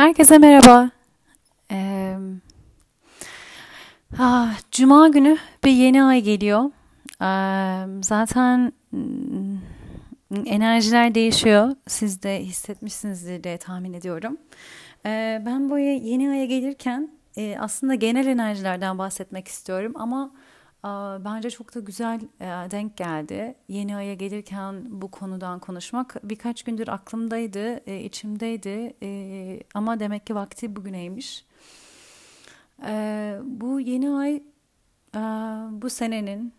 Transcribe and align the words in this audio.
Herkese 0.00 0.38
merhaba. 0.38 0.90
Ee, 1.70 2.16
ah, 4.18 4.58
Cuma 4.70 5.08
günü 5.08 5.38
bir 5.64 5.70
yeni 5.70 6.04
ay 6.04 6.20
geliyor. 6.22 6.70
Ee, 7.22 8.02
zaten 8.02 8.72
mm, 8.92 9.58
enerjiler 10.46 11.14
değişiyor. 11.14 11.76
Siz 11.86 12.22
de 12.22 12.40
hissetmişsinizdir 12.44 13.44
diye 13.44 13.58
tahmin 13.58 13.92
ediyorum. 13.92 14.36
Ee, 15.06 15.42
ben 15.46 15.70
bu 15.70 15.78
yeni 15.78 16.30
aya 16.30 16.44
gelirken 16.44 17.10
e, 17.36 17.56
aslında 17.58 17.94
genel 17.94 18.26
enerjilerden 18.26 18.98
bahsetmek 18.98 19.48
istiyorum 19.48 19.92
ama 19.94 20.30
Bence 21.24 21.50
çok 21.50 21.74
da 21.74 21.80
güzel 21.80 22.20
denk 22.70 22.96
geldi. 22.96 23.54
Yeni 23.68 23.96
aya 23.96 24.14
gelirken 24.14 24.84
bu 24.88 25.10
konudan 25.10 25.58
konuşmak 25.58 26.16
birkaç 26.22 26.62
gündür 26.62 26.88
aklımdaydı, 26.88 27.90
içimdeydi 28.00 28.94
ama 29.74 30.00
demek 30.00 30.26
ki 30.26 30.34
vakti 30.34 30.76
bugüneymiş. 30.76 31.44
Bu 33.44 33.80
yeni 33.80 34.10
ay 34.10 34.42
bu 35.70 35.90
senenin 35.90 36.54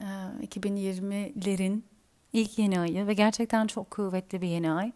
2020'lerin 0.00 1.82
ilk 2.32 2.58
yeni 2.58 2.80
ayı 2.80 3.06
ve 3.06 3.14
gerçekten 3.14 3.66
çok 3.66 3.90
kuvvetli 3.90 4.42
bir 4.42 4.48
yeni 4.48 4.72
ay. 4.72 4.92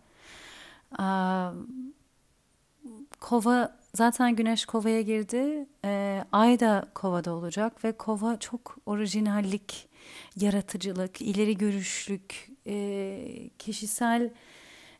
Kova 3.20 3.76
zaten 3.94 4.36
güneş 4.36 4.64
kovaya 4.66 5.00
girdi. 5.00 5.66
E, 5.84 6.24
ay 6.32 6.60
da 6.60 6.86
kovada 6.94 7.32
olacak 7.34 7.84
ve 7.84 7.92
kova 7.92 8.38
çok 8.38 8.76
orijinallik, 8.86 9.88
yaratıcılık, 10.36 11.22
ileri 11.22 11.56
görüşlük, 11.58 12.48
e, 12.66 13.50
kişisel 13.58 14.30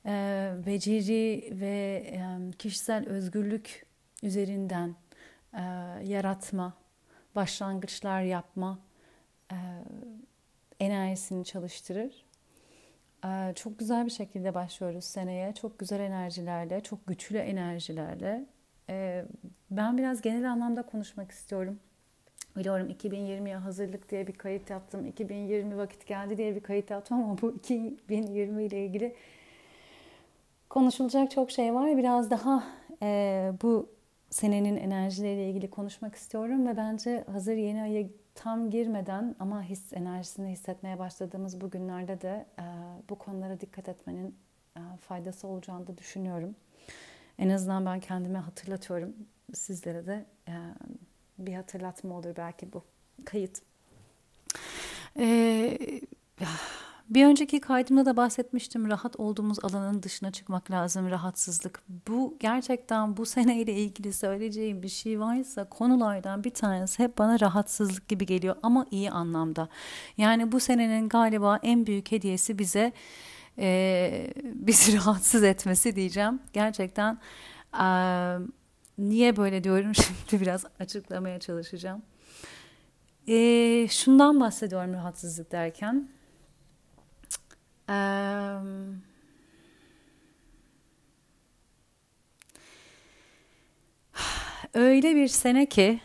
e, 0.07 0.53
beceri 0.67 1.49
ve 1.61 2.05
e, 2.07 2.51
kişisel 2.59 3.09
özgürlük 3.09 3.87
üzerinden 4.23 4.95
e, 5.55 5.63
yaratma, 6.05 6.75
başlangıçlar 7.37 8.23
yapma 8.23 8.79
e, 9.53 9.57
enerjisini 10.81 11.45
çalıştırır. 11.45 12.25
Çok 13.55 13.79
güzel 13.79 14.07
bir 14.07 14.11
şekilde 14.11 14.55
başlıyoruz 14.55 15.05
seneye. 15.05 15.55
Çok 15.55 15.79
güzel 15.79 16.01
enerjilerle, 16.01 16.81
çok 16.81 17.07
güçlü 17.07 17.39
enerjilerle. 17.39 18.47
Ben 19.71 19.99
biraz 19.99 20.23
genel 20.23 20.53
anlamda 20.53 20.83
konuşmak 20.83 21.31
istiyorum. 21.31 21.79
Biliyorum 22.57 22.91
2020'ye 22.91 23.57
hazırlık 23.57 24.11
diye 24.11 24.27
bir 24.27 24.33
kayıt 24.33 24.71
yaptım. 24.71 25.07
2020 25.07 25.77
vakit 25.77 26.07
geldi 26.07 26.37
diye 26.37 26.57
bir 26.57 26.61
kayıt 26.61 26.91
yaptım 26.91 27.23
ama 27.23 27.37
bu 27.43 27.53
2020 27.53 28.65
ile 28.65 28.87
ilgili 28.87 29.15
konuşulacak 30.71 31.31
çok 31.31 31.51
şey 31.51 31.75
var. 31.75 31.97
Biraz 31.97 32.31
daha 32.31 32.65
bu 33.63 33.95
senenin 34.35 34.77
enerjileriyle 34.77 35.51
ilgili 35.51 35.71
konuşmak 35.71 36.15
istiyorum 36.15 36.67
ve 36.67 36.77
bence 36.77 37.25
hazır 37.33 37.57
yeni 37.57 37.83
aya 37.83 38.07
tam 38.35 38.71
girmeden 38.71 39.37
ama 39.39 39.63
his 39.63 39.93
enerjisini 39.93 40.51
hissetmeye 40.51 40.99
başladığımız 40.99 41.61
bu 41.61 41.71
günlerde 41.71 42.21
de 42.21 42.47
e, 42.59 42.65
bu 43.09 43.19
konulara 43.19 43.61
dikkat 43.61 43.89
etmenin 43.89 44.35
e, 44.77 44.81
faydası 45.01 45.47
olacağını 45.47 45.87
da 45.87 45.99
düşünüyorum. 45.99 46.57
En 47.39 47.49
azından 47.49 47.87
ben 47.87 48.01
kendime 48.01 48.39
hatırlatıyorum. 48.39 49.15
Sizlere 49.55 50.07
de 50.07 50.27
e, 50.49 50.53
bir 51.39 51.55
hatırlatma 51.55 52.15
olur 52.15 52.37
belki 52.37 52.73
bu 52.73 52.85
kayıt. 53.25 53.63
Ee, 55.19 55.79
bir 57.11 57.27
önceki 57.27 57.61
kaydımda 57.61 58.07
da 58.07 58.17
bahsetmiştim. 58.17 58.91
Rahat 58.91 59.21
olduğumuz 59.21 59.65
alanın 59.65 60.03
dışına 60.03 60.31
çıkmak 60.31 60.71
lazım. 60.71 61.11
Rahatsızlık. 61.11 61.83
Bu 62.09 62.37
gerçekten 62.41 63.17
bu 63.17 63.27
seneyle 63.27 63.73
ilgili 63.73 64.13
söyleyeceğim 64.13 64.83
bir 64.83 64.89
şey 64.89 65.21
varsa 65.21 65.69
konulardan 65.69 66.45
bir 66.45 66.51
tanesi 66.51 67.03
hep 67.03 67.19
bana 67.19 67.41
rahatsızlık 67.41 68.09
gibi 68.09 68.27
geliyor 68.27 68.57
ama 68.63 68.87
iyi 68.91 69.11
anlamda. 69.11 69.69
Yani 70.17 70.53
bu 70.53 70.61
senenin 70.61 71.09
galiba 71.09 71.59
en 71.63 71.87
büyük 71.87 72.13
hediyesi 72.13 72.59
bize 72.59 72.93
e, 73.59 74.33
bizi 74.45 74.97
rahatsız 74.97 75.43
etmesi 75.43 75.97
diyeceğim. 75.97 76.41
Gerçekten 76.53 77.19
e, 77.81 77.87
niye 78.99 79.37
böyle 79.37 79.65
diyorum 79.65 79.93
şimdi 79.95 80.43
biraz 80.43 80.65
açıklamaya 80.81 81.41
çalışacağım. 81.41 82.03
E, 83.29 83.89
şundan 83.89 84.41
bahsediyorum 84.41 84.93
rahatsızlık 84.93 85.53
derken 85.53 86.09
öyle 94.75 95.17
bir 95.17 95.29
sene 95.29 95.67
ki 95.67 96.01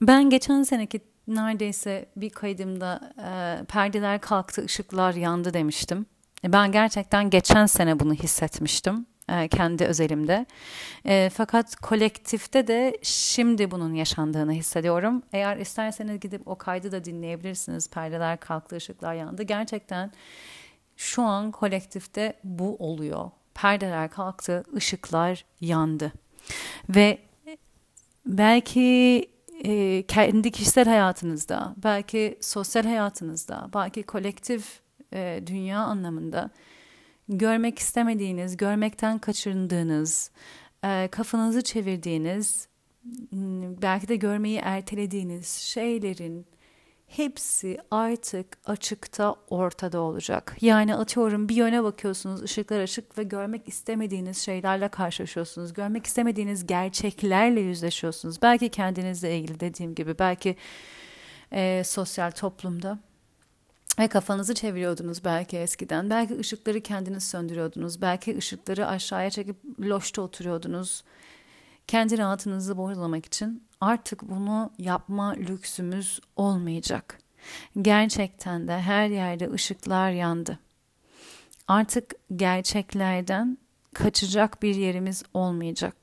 ben 0.00 0.30
geçen 0.30 0.62
seneki 0.62 1.00
neredeyse 1.28 2.06
bir 2.16 2.30
kaydımda 2.30 3.12
e, 3.18 3.64
perdeler 3.64 4.20
kalktı, 4.20 4.64
ışıklar 4.64 5.14
yandı 5.14 5.54
demiştim. 5.54 6.06
E, 6.44 6.52
ben 6.52 6.72
gerçekten 6.72 7.30
geçen 7.30 7.66
sene 7.66 8.00
bunu 8.00 8.14
hissetmiştim 8.14 9.06
e, 9.28 9.48
kendi 9.48 9.84
özelimde. 9.84 10.46
E, 11.06 11.30
fakat 11.34 11.76
kolektifte 11.76 12.66
de 12.66 12.98
şimdi 13.02 13.70
bunun 13.70 13.94
yaşandığını 13.94 14.52
hissediyorum. 14.52 15.22
Eğer 15.32 15.56
isterseniz 15.56 16.20
gidip 16.20 16.48
o 16.48 16.58
kaydı 16.58 16.92
da 16.92 17.04
dinleyebilirsiniz. 17.04 17.90
Perdeler 17.90 18.40
kalktı, 18.40 18.76
ışıklar 18.76 19.14
yandı. 19.14 19.42
Gerçekten 19.42 20.12
şu 20.96 21.22
an 21.22 21.50
kolektifte 21.50 22.32
bu 22.44 22.76
oluyor. 22.76 23.30
Perdeler 23.54 24.10
kalktı, 24.10 24.64
ışıklar 24.76 25.44
yandı. 25.60 26.12
Ve 26.88 27.18
belki 28.26 29.28
kendi 30.08 30.50
kişisel 30.50 30.84
hayatınızda, 30.84 31.74
belki 31.76 32.38
sosyal 32.40 32.84
hayatınızda, 32.84 33.68
belki 33.74 34.02
kolektif 34.02 34.81
e, 35.12 35.42
dünya 35.46 35.78
anlamında 35.78 36.50
görmek 37.28 37.78
istemediğiniz, 37.78 38.56
görmekten 38.56 39.18
kaçırdığınız, 39.18 40.30
e, 40.84 41.08
kafanızı 41.12 41.62
çevirdiğiniz, 41.62 42.68
belki 43.82 44.08
de 44.08 44.16
görmeyi 44.16 44.58
ertelediğiniz 44.58 45.48
şeylerin 45.48 46.46
hepsi 47.06 47.78
artık 47.90 48.46
açıkta 48.64 49.34
ortada 49.50 50.00
olacak. 50.00 50.56
Yani 50.60 50.94
atıyorum 50.94 51.48
bir 51.48 51.54
yöne 51.54 51.82
bakıyorsunuz 51.82 52.42
ışıklar 52.42 52.80
açık 52.80 53.18
ve 53.18 53.22
görmek 53.22 53.68
istemediğiniz 53.68 54.38
şeylerle 54.38 54.88
karşılaşıyorsunuz. 54.88 55.72
Görmek 55.72 56.06
istemediğiniz 56.06 56.66
gerçeklerle 56.66 57.60
yüzleşiyorsunuz. 57.60 58.42
Belki 58.42 58.68
kendinizle 58.68 59.38
ilgili 59.38 59.60
dediğim 59.60 59.94
gibi 59.94 60.18
belki 60.18 60.56
e, 61.52 61.82
sosyal 61.84 62.30
toplumda 62.30 62.98
ve 63.98 64.08
kafanızı 64.08 64.54
çeviriyordunuz 64.54 65.24
belki 65.24 65.58
eskiden. 65.58 66.10
Belki 66.10 66.38
ışıkları 66.38 66.80
kendiniz 66.80 67.24
söndürüyordunuz. 67.24 68.02
Belki 68.02 68.36
ışıkları 68.38 68.86
aşağıya 68.86 69.30
çekip 69.30 69.56
loşta 69.80 70.22
oturuyordunuz. 70.22 71.04
Kendi 71.86 72.18
rahatınızı 72.18 72.76
bozmamak 72.76 73.26
için 73.26 73.62
artık 73.80 74.22
bunu 74.22 74.70
yapma 74.78 75.32
lüksümüz 75.32 76.20
olmayacak. 76.36 77.18
Gerçekten 77.82 78.68
de 78.68 78.80
her 78.80 79.08
yerde 79.08 79.50
ışıklar 79.50 80.10
yandı. 80.10 80.58
Artık 81.68 82.14
gerçeklerden 82.36 83.58
kaçacak 83.94 84.62
bir 84.62 84.74
yerimiz 84.74 85.22
olmayacak. 85.34 85.96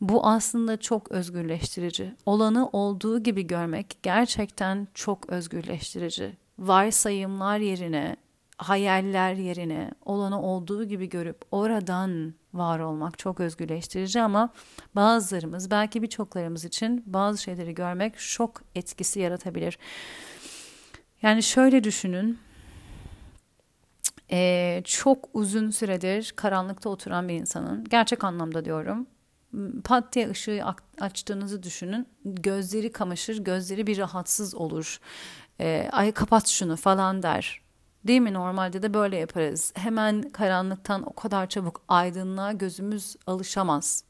Bu 0.00 0.26
aslında 0.26 0.80
çok 0.80 1.12
özgürleştirici. 1.12 2.14
Olanı 2.26 2.68
olduğu 2.68 3.22
gibi 3.22 3.46
görmek 3.46 3.98
gerçekten 4.02 4.88
çok 4.94 5.30
özgürleştirici. 5.30 6.43
Varsayımlar 6.58 7.58
yerine 7.58 8.16
hayaller 8.58 9.34
yerine 9.34 9.90
olanı 10.04 10.42
olduğu 10.42 10.84
gibi 10.84 11.08
görüp 11.08 11.42
oradan 11.50 12.34
var 12.54 12.78
olmak 12.78 13.18
çok 13.18 13.40
özgürleştirici 13.40 14.20
ama 14.20 14.52
bazılarımız 14.94 15.70
belki 15.70 16.02
birçoklarımız 16.02 16.64
için 16.64 17.02
bazı 17.06 17.42
şeyleri 17.42 17.74
görmek 17.74 18.18
şok 18.18 18.62
etkisi 18.74 19.20
yaratabilir. 19.20 19.78
Yani 21.22 21.42
şöyle 21.42 21.84
düşünün 21.84 22.38
ee, 24.30 24.82
çok 24.84 25.28
uzun 25.32 25.70
süredir 25.70 26.32
karanlıkta 26.36 26.88
oturan 26.88 27.28
bir 27.28 27.34
insanın 27.34 27.84
gerçek 27.84 28.24
anlamda 28.24 28.64
diyorum 28.64 29.06
pat 29.84 30.14
diye 30.14 30.30
ışığı 30.30 30.62
açtığınızı 31.00 31.62
düşünün 31.62 32.08
gözleri 32.24 32.92
kamaşır 32.92 33.44
gözleri 33.44 33.86
bir 33.86 33.98
rahatsız 33.98 34.54
olur 34.54 35.00
ee, 35.60 35.88
ay 35.92 36.12
kapat 36.12 36.46
şunu 36.48 36.76
falan 36.76 37.22
der 37.22 37.64
Değil 38.04 38.20
mi? 38.20 38.32
Normalde 38.32 38.82
de 38.82 38.94
böyle 38.94 39.16
yaparız. 39.16 39.72
Hemen 39.76 40.22
karanlıktan 40.22 41.02
o 41.06 41.12
kadar 41.14 41.48
çabuk 41.48 41.80
aydınlığa 41.88 42.52
gözümüz 42.52 43.16
alışamaz. 43.26 44.04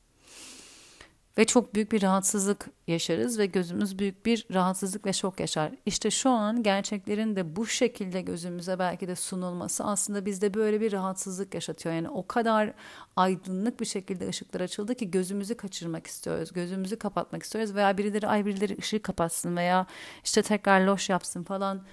Ve 1.39 1.45
çok 1.45 1.75
büyük 1.75 1.93
bir 1.93 2.03
rahatsızlık 2.03 2.67
yaşarız 2.87 3.39
ve 3.39 3.47
gözümüz 3.47 3.99
büyük 3.99 4.27
bir 4.27 4.47
rahatsızlık 4.53 5.07
ve 5.07 5.13
şok 5.13 5.41
yaşar. 5.41 5.73
İşte 5.87 6.11
şu 6.11 6.31
an 6.31 6.63
gerçeklerin 6.63 7.37
de 7.37 7.57
bu 7.57 7.67
şekilde 7.67 8.21
gözümüze 8.21 8.79
belki 8.79 9.09
de 9.09 9.17
sunulması 9.17 9.85
aslında 9.85 10.27
bizde 10.27 10.55
böyle 10.55 10.81
bir 10.81 10.93
rahatsızlık 10.93 11.55
yaşatıyor. 11.55 11.95
Yani 11.95 12.09
o 12.09 12.27
kadar 12.27 12.75
aydınlık 13.17 13.81
bir 13.81 13.85
şekilde 13.85 14.29
ışıklar 14.29 14.61
açıldı 14.61 14.95
ki 14.95 15.11
gözümüzü 15.11 15.57
kaçırmak 15.57 16.07
istiyoruz. 16.07 16.53
Gözümüzü 16.53 16.99
kapatmak 16.99 17.43
istiyoruz 17.43 17.75
veya 17.75 17.99
birileri 17.99 18.29
ay 18.29 18.47
birileri 18.47 18.79
ışığı 18.79 19.03
kapatsın 19.03 19.57
veya 19.57 19.87
işte 20.25 20.43
tekrar 20.43 20.81
loş 20.81 21.09
yapsın 21.09 21.45
falan 21.45 21.85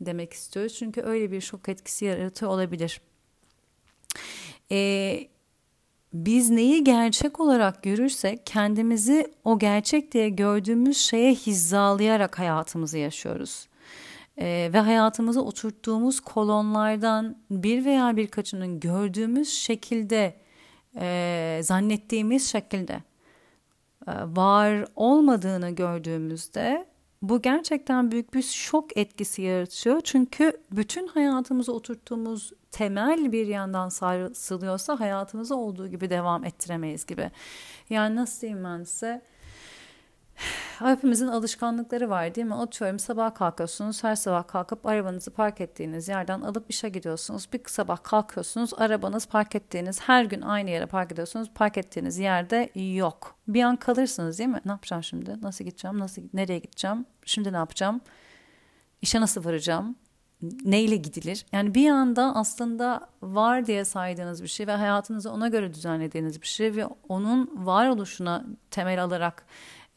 demek 0.00 0.32
istiyoruz. 0.32 0.74
Çünkü 0.74 1.02
öyle 1.02 1.32
bir 1.32 1.40
şok 1.40 1.68
etkisi 1.68 2.04
yaratıyor 2.04 2.50
olabilir. 2.50 3.00
Eee 4.70 5.30
biz 6.12 6.50
neyi 6.50 6.84
gerçek 6.84 7.40
olarak 7.40 7.82
görürsek 7.82 8.46
kendimizi 8.46 9.34
o 9.44 9.58
gerçek 9.58 10.12
diye 10.12 10.28
gördüğümüz 10.28 10.96
şeye 10.96 11.34
hizalayarak 11.34 12.38
hayatımızı 12.38 12.98
yaşıyoruz. 12.98 13.68
Ee, 14.38 14.70
ve 14.72 14.78
hayatımıza 14.78 15.40
oturttuğumuz 15.40 16.20
kolonlardan 16.20 17.36
bir 17.50 17.84
veya 17.84 18.16
birkaçının 18.16 18.80
gördüğümüz 18.80 19.48
şekilde, 19.52 20.36
e, 20.96 21.60
zannettiğimiz 21.62 22.50
şekilde 22.50 23.02
e, 24.06 24.12
var 24.36 24.84
olmadığını 24.96 25.70
gördüğümüzde 25.70 26.89
bu 27.22 27.42
gerçekten 27.42 28.10
büyük 28.10 28.34
bir 28.34 28.42
şok 28.42 28.96
etkisi 28.96 29.42
yaratıyor. 29.42 30.00
Çünkü 30.04 30.52
bütün 30.72 31.06
hayatımıza 31.06 31.72
oturttuğumuz 31.72 32.52
temel 32.70 33.32
bir 33.32 33.46
yandan 33.46 33.88
sarsılıyorsa 33.88 35.00
hayatımıza 35.00 35.54
olduğu 35.54 35.88
gibi 35.88 36.10
devam 36.10 36.44
ettiremeyiz 36.44 37.06
gibi. 37.06 37.30
Yani 37.90 38.16
nasıl 38.16 38.40
diyeyim 38.40 38.64
ben 38.64 38.84
size? 38.84 39.22
Hepimizin 40.78 41.26
alışkanlıkları 41.26 42.10
var 42.10 42.34
değil 42.34 42.46
mi? 42.46 42.54
Atıyorum 42.54 42.98
sabah 42.98 43.34
kalkıyorsunuz, 43.34 44.04
her 44.04 44.14
sabah 44.16 44.48
kalkıp 44.48 44.86
arabanızı 44.86 45.30
park 45.30 45.60
ettiğiniz 45.60 46.08
yerden 46.08 46.40
alıp 46.40 46.64
işe 46.68 46.88
gidiyorsunuz. 46.88 47.48
Bir 47.52 47.60
sabah 47.66 48.02
kalkıyorsunuz, 48.02 48.70
arabanız 48.76 49.26
park 49.26 49.54
ettiğiniz, 49.54 50.00
her 50.00 50.24
gün 50.24 50.40
aynı 50.40 50.70
yere 50.70 50.86
park 50.86 51.12
ediyorsunuz. 51.12 51.50
Park 51.54 51.78
ettiğiniz 51.78 52.18
yerde 52.18 52.70
yok. 52.74 53.36
Bir 53.48 53.62
an 53.62 53.76
kalırsınız 53.76 54.38
değil 54.38 54.50
mi? 54.50 54.60
Ne 54.64 54.72
yapacağım 54.72 55.02
şimdi? 55.02 55.42
Nasıl 55.42 55.64
gideceğim? 55.64 55.98
Nasıl 55.98 56.22
nereye 56.32 56.58
gideceğim? 56.58 57.06
Şimdi 57.24 57.52
ne 57.52 57.56
yapacağım? 57.56 58.00
İşe 59.02 59.20
nasıl 59.20 59.44
varacağım? 59.44 59.96
neyle 60.64 60.96
gidilir? 60.96 61.46
Yani 61.52 61.74
bir 61.74 61.90
anda 61.90 62.36
aslında 62.36 63.08
var 63.22 63.66
diye 63.66 63.84
saydığınız 63.84 64.42
bir 64.42 64.48
şey 64.48 64.66
ve 64.66 64.72
hayatınızı 64.72 65.30
ona 65.30 65.48
göre 65.48 65.74
düzenlediğiniz 65.74 66.42
bir 66.42 66.46
şey 66.46 66.76
ve 66.76 66.86
onun 67.08 67.50
varoluşuna 67.66 68.44
temel 68.70 69.02
alarak 69.02 69.46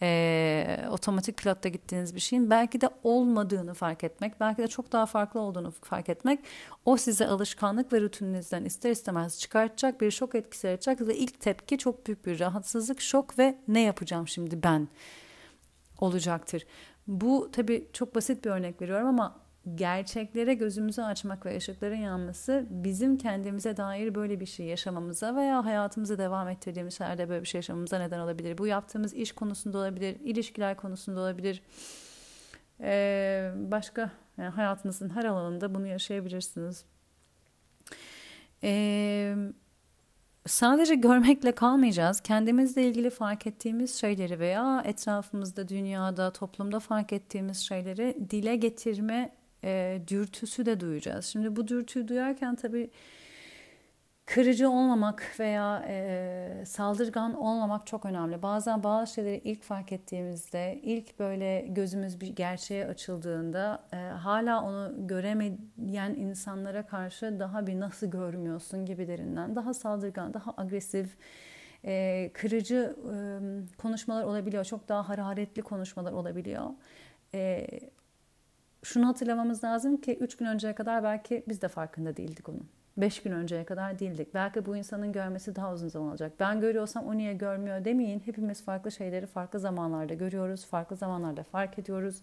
e, 0.03 0.85
otomatik 0.89 1.37
pilotta 1.37 1.69
gittiğiniz 1.69 2.15
bir 2.15 2.19
şeyin 2.19 2.49
belki 2.49 2.81
de 2.81 2.89
olmadığını 3.03 3.73
fark 3.73 4.03
etmek, 4.03 4.39
belki 4.39 4.61
de 4.61 4.67
çok 4.67 4.91
daha 4.91 5.05
farklı 5.05 5.39
olduğunu 5.39 5.71
fark 5.71 6.09
etmek 6.09 6.39
o 6.85 6.97
size 6.97 7.27
alışkanlık 7.27 7.93
ve 7.93 8.01
rutininizden 8.01 8.65
ister 8.65 8.91
istemez 8.91 9.39
çıkartacak 9.39 10.01
bir 10.01 10.11
şok 10.11 10.35
etkisi 10.35 10.67
yaratacak 10.67 11.01
ve 11.01 11.17
ilk 11.17 11.39
tepki 11.39 11.77
çok 11.77 12.07
büyük 12.07 12.25
bir 12.25 12.39
rahatsızlık, 12.39 13.01
şok 13.01 13.39
ve 13.39 13.57
ne 13.67 13.81
yapacağım 13.81 14.27
şimdi 14.27 14.63
ben 14.63 14.87
olacaktır. 15.99 16.65
Bu 17.07 17.49
tabii 17.51 17.87
çok 17.93 18.15
basit 18.15 18.45
bir 18.45 18.49
örnek 18.49 18.81
veriyorum 18.81 19.07
ama 19.07 19.42
gerçeklere 19.75 20.53
gözümüzü 20.53 21.01
açmak 21.01 21.45
ve 21.45 21.57
ışıkların 21.57 21.95
yanması 21.95 22.65
bizim 22.69 23.17
kendimize 23.17 23.77
dair 23.77 24.15
böyle 24.15 24.39
bir 24.39 24.45
şey 24.45 24.65
yaşamamıza 24.65 25.35
veya 25.35 25.65
hayatımızı 25.65 26.17
devam 26.17 26.49
ettirdiğimiz 26.49 26.99
yerde 26.99 27.29
böyle 27.29 27.41
bir 27.41 27.47
şey 27.47 27.59
yaşamamıza 27.59 27.99
neden 27.99 28.19
olabilir. 28.19 28.57
Bu 28.57 28.67
yaptığımız 28.67 29.13
iş 29.13 29.31
konusunda 29.31 29.77
olabilir, 29.77 30.17
ilişkiler 30.19 30.77
konusunda 30.77 31.19
olabilir. 31.19 31.61
Ee, 32.81 33.51
başka 33.55 34.11
yani 34.37 34.49
hayatınızın 34.49 35.09
her 35.09 35.25
alanında 35.25 35.75
bunu 35.75 35.87
yaşayabilirsiniz. 35.87 36.85
Ee, 38.63 39.35
sadece 40.45 40.95
görmekle 40.95 41.51
kalmayacağız. 41.51 42.21
Kendimizle 42.21 42.87
ilgili 42.87 43.09
fark 43.09 43.47
ettiğimiz 43.47 43.95
şeyleri 43.95 44.39
veya 44.39 44.83
etrafımızda, 44.85 45.67
dünyada, 45.67 46.33
toplumda 46.33 46.79
fark 46.79 47.13
ettiğimiz 47.13 47.57
şeyleri 47.57 48.17
dile 48.29 48.55
getirme 48.55 49.42
e, 49.63 50.01
dürtüsü 50.07 50.65
de 50.65 50.79
duyacağız. 50.79 51.25
Şimdi 51.25 51.55
bu 51.55 51.67
dürtüyü 51.67 52.07
duyarken 52.07 52.55
tabii 52.55 52.89
kırıcı 54.25 54.69
olmamak 54.69 55.35
veya 55.39 55.85
e, 55.87 56.63
saldırgan 56.65 57.33
olmamak 57.33 57.87
çok 57.87 58.05
önemli. 58.05 58.41
Bazen 58.41 58.83
bazı 58.83 59.13
şeyleri 59.13 59.41
ilk 59.43 59.63
fark 59.63 59.91
ettiğimizde, 59.91 60.79
ilk 60.83 61.19
böyle 61.19 61.65
gözümüz 61.69 62.21
bir 62.21 62.35
gerçeğe 62.35 62.87
açıldığında 62.87 63.83
e, 63.93 63.97
hala 63.97 64.63
onu 64.63 65.07
göremeyen 65.07 66.15
insanlara 66.15 66.85
karşı 66.85 67.39
daha 67.39 67.67
bir 67.67 67.79
nasıl 67.79 68.07
görmüyorsun 68.07 68.85
gibilerinden 68.85 69.55
daha 69.55 69.73
saldırgan, 69.73 70.33
daha 70.33 70.53
agresif, 70.57 71.17
e, 71.85 72.31
kırıcı 72.33 72.95
e, 73.13 73.17
konuşmalar 73.77 74.23
olabiliyor. 74.23 74.65
Çok 74.65 74.89
daha 74.89 75.09
hararetli 75.09 75.61
konuşmalar 75.61 76.11
olabiliyor. 76.11 76.69
E, 77.33 77.67
şunu 78.83 79.07
hatırlamamız 79.07 79.63
lazım 79.63 79.97
ki 79.97 80.17
3 80.19 80.37
gün 80.37 80.45
önceye 80.45 80.75
kadar 80.75 81.03
belki 81.03 81.43
biz 81.47 81.61
de 81.61 81.67
farkında 81.67 82.17
değildik 82.17 82.49
onun. 82.49 82.69
5 82.97 83.21
gün 83.21 83.31
önceye 83.31 83.65
kadar 83.65 83.99
değildik. 83.99 84.33
Belki 84.33 84.65
bu 84.65 84.77
insanın 84.77 85.11
görmesi 85.11 85.55
daha 85.55 85.73
uzun 85.73 85.87
zaman 85.87 86.09
olacak. 86.09 86.31
Ben 86.39 86.61
görüyorsam 86.61 87.07
o 87.07 87.17
niye 87.17 87.33
görmüyor 87.33 87.85
demeyin. 87.85 88.19
Hepimiz 88.25 88.63
farklı 88.63 88.91
şeyleri 88.91 89.25
farklı 89.25 89.59
zamanlarda 89.59 90.13
görüyoruz. 90.13 90.65
Farklı 90.65 90.95
zamanlarda 90.95 91.43
fark 91.43 91.79
ediyoruz. 91.79 92.21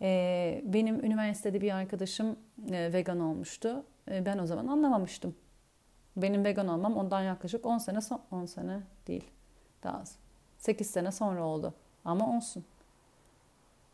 Ee, 0.00 0.62
benim 0.64 1.04
üniversitede 1.04 1.60
bir 1.60 1.74
arkadaşım 1.74 2.36
e, 2.70 2.92
vegan 2.92 3.20
olmuştu. 3.20 3.84
E, 4.10 4.26
ben 4.26 4.38
o 4.38 4.46
zaman 4.46 4.66
anlamamıştım. 4.66 5.34
Benim 6.16 6.44
vegan 6.44 6.68
olmam 6.68 6.96
ondan 6.96 7.22
yaklaşık 7.22 7.66
10 7.66 7.78
sene 7.78 8.00
son 8.00 8.20
10 8.30 8.46
sene 8.46 8.80
değil. 9.06 9.24
Daha 9.82 10.00
az. 10.00 10.16
8 10.58 10.90
sene 10.90 11.12
sonra 11.12 11.44
oldu. 11.44 11.74
Ama 12.04 12.36
olsun. 12.36 12.64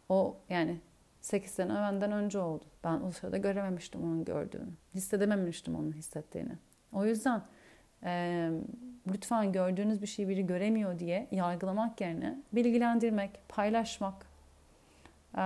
O 0.09 0.37
yani 0.49 0.81
8 1.21 1.51
sene 1.51 1.75
benden 1.75 2.13
önce 2.13 2.39
oldu. 2.39 2.65
Ben 2.85 3.01
o 3.01 3.11
sırada 3.11 3.37
görememiştim 3.37 4.05
onun 4.05 4.25
gördüğünü. 4.25 4.69
Hissedememiştim 4.95 5.75
onun 5.75 5.93
hissettiğini. 5.93 6.53
O 6.93 7.05
yüzden 7.05 7.43
e, 8.05 8.51
lütfen 9.07 9.53
gördüğünüz 9.53 10.03
bir 10.03 10.07
şeyi 10.07 10.29
biri 10.29 10.47
göremiyor 10.47 10.99
diye 10.99 11.29
yargılamak 11.31 12.01
yerine 12.01 12.39
bilgilendirmek, 12.53 13.49
paylaşmak, 13.49 14.27
e, 15.39 15.45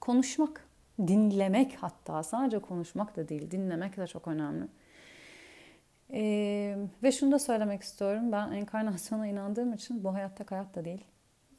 konuşmak, 0.00 0.64
dinlemek 1.06 1.76
hatta 1.80 2.22
sadece 2.22 2.58
konuşmak 2.58 3.16
da 3.16 3.28
değil, 3.28 3.50
dinlemek 3.50 3.96
de 3.96 4.06
çok 4.06 4.28
önemli. 4.28 4.68
Ee, 6.12 6.76
ve 7.02 7.12
şunu 7.12 7.32
da 7.32 7.38
söylemek 7.38 7.82
istiyorum. 7.82 8.32
Ben 8.32 8.52
enkarnasyona 8.52 9.26
inandığım 9.26 9.72
için 9.72 10.04
bu 10.04 10.14
hayatta 10.14 10.44
hayatta 10.50 10.84
değil. 10.84 11.04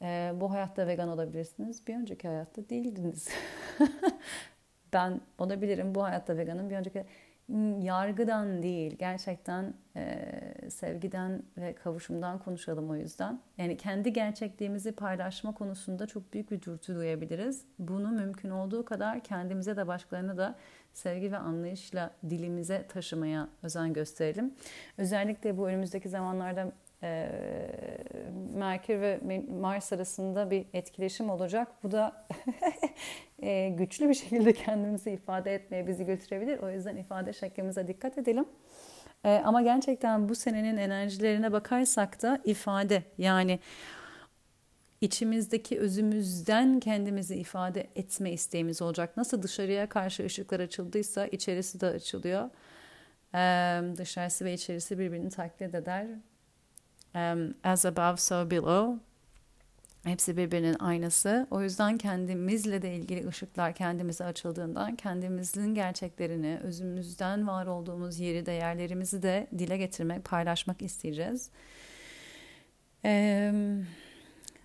Ee, 0.02 0.32
bu 0.34 0.52
hayatta 0.52 0.86
vegan 0.86 1.08
olabilirsiniz. 1.08 1.86
Bir 1.86 1.96
önceki 1.96 2.28
hayatta 2.28 2.68
değildiniz. 2.68 3.28
ben 4.92 5.20
olabilirim 5.38 5.94
bu 5.94 6.02
hayatta 6.02 6.36
veganım. 6.36 6.70
Bir 6.70 6.76
önceki 6.76 7.04
yargıdan 7.80 8.62
değil 8.62 8.96
gerçekten 8.98 9.74
e, 9.96 10.34
sevgiden 10.70 11.42
ve 11.58 11.74
kavuşumdan 11.74 12.38
konuşalım 12.38 12.90
o 12.90 12.96
yüzden. 12.96 13.40
Yani 13.58 13.76
kendi 13.76 14.12
gerçekliğimizi 14.12 14.92
paylaşma 14.92 15.54
konusunda 15.54 16.06
çok 16.06 16.32
büyük 16.32 16.50
bir 16.50 16.62
dürtü 16.62 16.94
duyabiliriz. 16.94 17.64
Bunu 17.78 18.10
mümkün 18.10 18.50
olduğu 18.50 18.84
kadar 18.84 19.20
kendimize 19.20 19.76
de 19.76 19.86
başkalarına 19.86 20.36
da 20.36 20.54
sevgi 20.92 21.32
ve 21.32 21.36
anlayışla 21.36 22.10
dilimize 22.30 22.86
taşımaya 22.88 23.48
özen 23.62 23.92
gösterelim. 23.92 24.54
Özellikle 24.98 25.58
bu 25.58 25.68
önümüzdeki 25.68 26.08
zamanlarda 26.08 26.72
e, 27.02 27.28
Merkür 28.54 29.00
ve 29.00 29.20
Mars 29.60 29.92
arasında 29.92 30.50
bir 30.50 30.66
etkileşim 30.72 31.30
olacak. 31.30 31.68
Bu 31.82 31.92
da 31.92 32.26
e, 33.42 33.68
güçlü 33.68 34.08
bir 34.08 34.14
şekilde 34.14 34.52
kendimizi 34.52 35.10
ifade 35.10 35.54
etmeye 35.54 35.86
bizi 35.86 36.06
götürebilir. 36.06 36.58
O 36.58 36.70
yüzden 36.70 36.96
ifade 36.96 37.32
şeklimize 37.32 37.86
dikkat 37.86 38.18
edelim. 38.18 38.44
E, 39.24 39.42
ama 39.44 39.62
gerçekten 39.62 40.28
bu 40.28 40.34
senenin 40.34 40.76
enerjilerine 40.76 41.52
bakarsak 41.52 42.22
da 42.22 42.40
ifade 42.44 43.02
yani 43.18 43.58
içimizdeki 45.00 45.80
özümüzden 45.80 46.80
kendimizi 46.80 47.36
ifade 47.36 47.86
etme 47.96 48.32
isteğimiz 48.32 48.82
olacak. 48.82 49.16
Nasıl 49.16 49.42
dışarıya 49.42 49.88
karşı 49.88 50.24
ışıklar 50.24 50.60
açıldıysa 50.60 51.26
içerisi 51.26 51.80
de 51.80 51.86
açılıyor. 51.86 52.50
Ee, 53.34 53.96
dışarısı 53.96 54.44
ve 54.44 54.52
içerisi 54.52 54.98
birbirini 54.98 55.30
taklit 55.30 55.74
eder 55.74 56.06
um, 57.14 57.54
as 57.64 57.86
above 57.86 58.16
so 58.16 58.50
below. 58.50 59.00
Hepsi 60.04 60.36
birbirinin 60.36 60.76
aynası. 60.78 61.46
O 61.50 61.62
yüzden 61.62 61.98
kendimizle 61.98 62.82
de 62.82 62.94
ilgili 62.94 63.28
ışıklar 63.28 63.74
kendimize 63.74 64.24
açıldığından 64.24 64.96
kendimizin 64.96 65.74
gerçeklerini, 65.74 66.60
özümüzden 66.62 67.48
var 67.48 67.66
olduğumuz 67.66 68.18
yeri, 68.20 68.46
değerlerimizi 68.46 69.22
de 69.22 69.46
dile 69.58 69.76
getirmek, 69.76 70.24
paylaşmak 70.24 70.82
isteyeceğiz. 70.82 71.50
Eee 73.04 73.52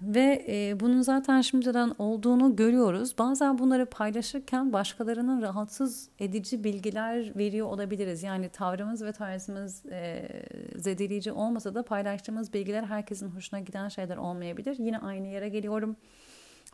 ve 0.02 0.46
e, 0.48 0.80
bunun 0.80 1.02
zaten 1.02 1.42
şimdiden 1.42 1.92
olduğunu 1.98 2.56
görüyoruz. 2.56 3.18
Bazen 3.18 3.58
bunları 3.58 3.86
paylaşırken 3.86 4.74
başkalarının 4.74 5.42
rahatsız 5.42 6.10
edici 6.20 6.64
bilgiler 6.64 7.38
veriyor 7.38 7.68
olabiliriz. 7.68 8.24
Yani 8.24 8.50
tavrımız 8.50 9.04
ve 9.04 9.12
tarzımız 9.12 9.86
e, 9.86 10.30
zedeleyici 10.76 11.32
olmasa 11.32 11.76
da 11.76 11.84
paylaştığımız 11.84 12.54
bilgiler 12.54 12.84
herkesin 12.84 13.30
hoşuna 13.30 13.60
giden 13.60 13.90
şeyler 13.90 14.18
olmayabilir. 14.18 14.76
Yine 14.80 14.98
aynı 14.98 15.28
yere 15.28 15.50
geliyorum. 15.50 15.96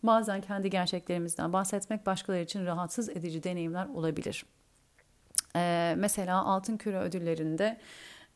Bazen 0.03 0.42
kendi 0.42 0.70
gerçeklerimizden 0.70 1.53
bahsetmek 1.53 2.06
başkaları 2.06 2.42
için 2.42 2.65
rahatsız 2.65 3.10
edici 3.10 3.44
deneyimler 3.44 3.86
olabilir. 3.86 4.46
E, 5.56 5.96
mesela 5.98 6.44
Altın 6.44 6.77
Küre 6.77 7.00
ödüllerinde... 7.00 7.77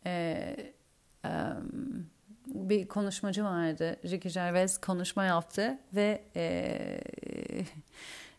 E, 0.05 0.55
e, 1.25 1.29
bir 2.53 2.87
konuşmacı 2.87 3.43
vardı. 3.43 3.95
Ricky 4.05 4.33
Gervais 4.33 4.77
konuşma 4.77 5.23
yaptı 5.23 5.79
ve 5.93 6.21
e, 6.35 7.01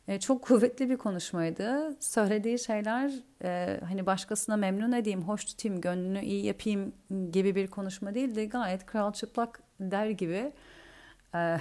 e, 0.09 0.21
çok 0.21 0.43
kuvvetli 0.43 0.91
bir 0.91 0.97
konuşmaydı. 0.97 1.97
Söylediği 2.01 2.59
şeyler 2.59 3.13
e, 3.45 3.81
hani 3.89 4.07
başkasına 4.07 4.57
memnun 4.57 4.93
edeyim, 4.93 5.23
hoş 5.23 5.45
tutayım, 5.45 5.81
gönlünü 5.81 6.21
iyi 6.21 6.45
yapayım 6.45 6.93
gibi 7.31 7.55
bir 7.55 7.67
konuşma 7.67 8.15
değildi. 8.15 8.49
Gayet 8.49 8.87
kral 8.87 9.13
çıplak 9.13 9.61
der 9.81 10.11
gibi 10.11 10.53
e, 11.35 11.59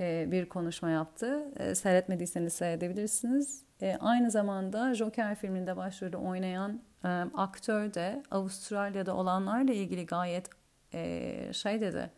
e, 0.00 0.26
bir 0.30 0.48
konuşma 0.48 0.90
yaptı. 0.90 1.44
E, 1.56 1.74
seyretmediyseniz 1.74 2.52
seyredebilirsiniz. 2.52 3.62
E, 3.82 3.96
aynı 4.00 4.30
zamanda 4.30 4.94
Joker 4.94 5.34
filminde 5.34 5.76
başrolü 5.76 6.16
oynayan 6.16 6.80
e, 7.04 7.08
aktör 7.34 7.94
de 7.94 8.22
Avustralya'da 8.30 9.16
olanlarla 9.16 9.72
ilgili 9.72 10.06
gayet 10.06 10.57
e, 10.94 11.52
şey 11.52 11.80
dedi. 11.80 12.10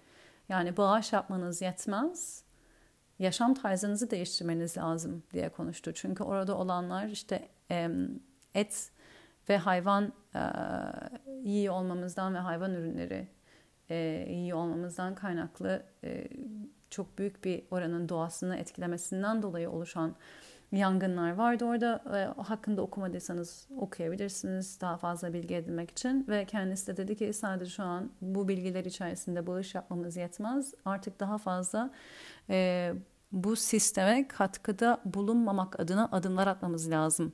Yani 0.49 0.77
bağış 0.77 1.13
yapmanız 1.13 1.63
yetmez. 1.63 2.45
Yaşam 3.19 3.55
tarzınızı 3.55 4.11
değiştirmeniz 4.11 4.77
lazım 4.77 5.23
diye 5.33 5.49
konuştu. 5.49 5.93
Çünkü 5.95 6.25
orada 6.25 6.57
olanlar 6.57 7.07
işte 7.07 7.49
e, 7.71 7.89
et 8.55 8.91
ve 9.49 9.59
hayvan 9.59 10.13
e, 10.35 10.43
iyi 11.45 11.71
olmamızdan 11.71 12.35
ve 12.35 12.39
hayvan 12.39 12.75
ürünleri 12.75 13.29
e, 13.91 14.27
iyi 14.29 14.55
olmamızdan 14.55 15.15
kaynaklı 15.15 15.83
e, 16.05 16.29
çok 16.91 17.19
büyük 17.19 17.45
bir 17.45 17.63
oranın 17.71 18.09
doğasını 18.09 18.57
etkilemesinden 18.57 19.43
dolayı 19.43 19.71
oluşan 19.71 20.17
yangınlar 20.73 21.31
vardı 21.31 21.65
orada. 21.65 22.03
E, 22.19 22.43
hakkında 22.43 22.83
okumadıysanız 22.83 23.69
okuyabilirsiniz 23.77 24.81
daha 24.81 24.97
fazla 24.97 25.33
bilgi 25.33 25.55
edinmek 25.55 25.91
için. 25.91 26.27
Ve 26.29 26.45
kendisi 26.45 26.87
de 26.87 26.97
dedi 26.97 27.17
ki 27.17 27.33
sadece 27.33 27.71
şu 27.71 27.83
an 27.83 28.11
bu 28.21 28.49
bilgiler 28.49 28.85
içerisinde 28.85 29.47
bağış 29.47 29.75
yapmamız 29.75 30.17
yetmez. 30.17 30.75
Artık 30.85 31.21
daha 31.21 31.39
fazla 31.39 31.91
e, 32.51 32.93
bu 33.33 33.57
sisteme 33.57 34.29
katkıda 34.29 35.01
bulunmamak 35.05 35.81
adına 35.81 36.09
adımlar 36.13 36.47
atmamız 36.47 36.91
lazım 36.91 37.33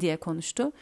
diye 0.00 0.16
konuştu. 0.16 0.72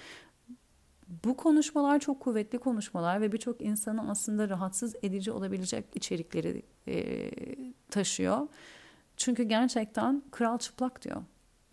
Bu 1.25 1.37
konuşmalar 1.37 1.99
çok 2.01 2.21
kuvvetli 2.21 2.59
konuşmalar 2.59 3.21
ve 3.21 3.33
birçok 3.33 3.61
insanı 3.61 4.11
aslında 4.11 4.49
rahatsız 4.49 4.95
edici 5.03 5.33
olabilecek 5.33 5.85
içerikleri 5.95 6.63
e, 6.89 7.31
taşıyor. 7.91 8.49
Çünkü 9.17 9.43
gerçekten 9.43 10.23
kral 10.31 10.59
çıplak 10.59 11.03
diyor. 11.03 11.23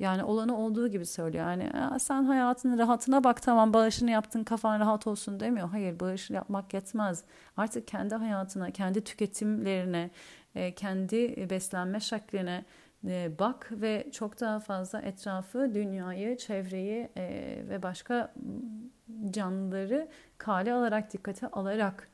Yani 0.03 0.23
olanı 0.23 0.57
olduğu 0.57 0.87
gibi 0.87 1.05
söylüyor. 1.05 1.45
Yani 1.45 1.71
sen 1.99 2.23
hayatının 2.23 2.77
rahatına 2.77 3.23
bak 3.23 3.41
tamam 3.41 3.73
bağışını 3.73 4.11
yaptın 4.11 4.43
kafan 4.43 4.79
rahat 4.79 5.07
olsun 5.07 5.39
demiyor. 5.39 5.69
Hayır 5.69 5.99
bağış 5.99 6.29
yapmak 6.29 6.73
yetmez. 6.73 7.23
Artık 7.57 7.87
kendi 7.87 8.15
hayatına, 8.15 8.71
kendi 8.71 9.03
tüketimlerine, 9.03 10.09
e, 10.55 10.75
kendi 10.75 11.49
beslenme 11.49 11.99
şekline 11.99 12.65
e, 13.07 13.31
bak 13.39 13.69
ve 13.71 14.07
çok 14.11 14.39
daha 14.39 14.59
fazla 14.59 15.01
etrafı, 15.01 15.73
dünyayı, 15.73 16.37
çevreyi 16.37 17.09
e, 17.17 17.25
ve 17.69 17.83
başka 17.83 18.33
canlıları 19.31 20.07
kale 20.37 20.73
alarak, 20.73 21.13
dikkate 21.13 21.47
alarak 21.47 22.09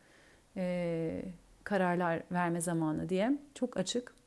kararlar 1.63 2.23
verme 2.31 2.61
zamanı 2.61 3.09
diye 3.09 3.37
çok 3.55 3.77
açık 3.77 4.18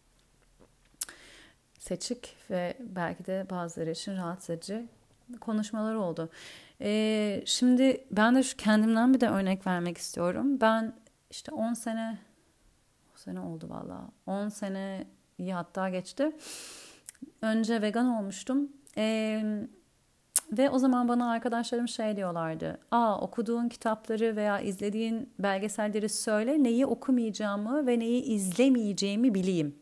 seçik 1.82 2.36
ve 2.50 2.76
belki 2.80 3.26
de 3.26 3.46
bazıları 3.50 3.90
için 3.90 4.16
rahatsız 4.16 4.50
edici 4.50 4.86
konuşmalar 5.40 5.94
oldu. 5.94 6.28
Ee, 6.80 7.42
şimdi 7.46 8.04
ben 8.10 8.34
de 8.34 8.42
şu 8.42 8.56
kendimden 8.56 9.14
bir 9.14 9.20
de 9.20 9.28
örnek 9.28 9.66
vermek 9.66 9.98
istiyorum. 9.98 10.60
Ben 10.60 10.92
işte 11.30 11.52
10 11.52 11.74
sene 11.74 12.18
10 13.12 13.16
sene 13.16 13.40
oldu 13.40 13.66
valla. 13.70 14.08
10 14.26 14.48
sene 14.48 15.06
iyi 15.38 15.54
hatta 15.54 15.88
geçti. 15.88 16.32
Önce 17.42 17.82
vegan 17.82 18.06
olmuştum. 18.06 18.68
Ee, 18.96 19.42
ve 20.52 20.70
o 20.70 20.78
zaman 20.78 21.08
bana 21.08 21.30
arkadaşlarım 21.30 21.88
şey 21.88 22.16
diyorlardı. 22.16 22.78
Aa 22.90 23.20
okuduğun 23.20 23.68
kitapları 23.68 24.36
veya 24.36 24.60
izlediğin 24.60 25.30
belgeselleri 25.38 26.08
söyle 26.08 26.62
neyi 26.62 26.86
okumayacağımı 26.86 27.86
ve 27.86 27.98
neyi 27.98 28.22
izlemeyeceğimi 28.22 29.34
bileyim. 29.34 29.81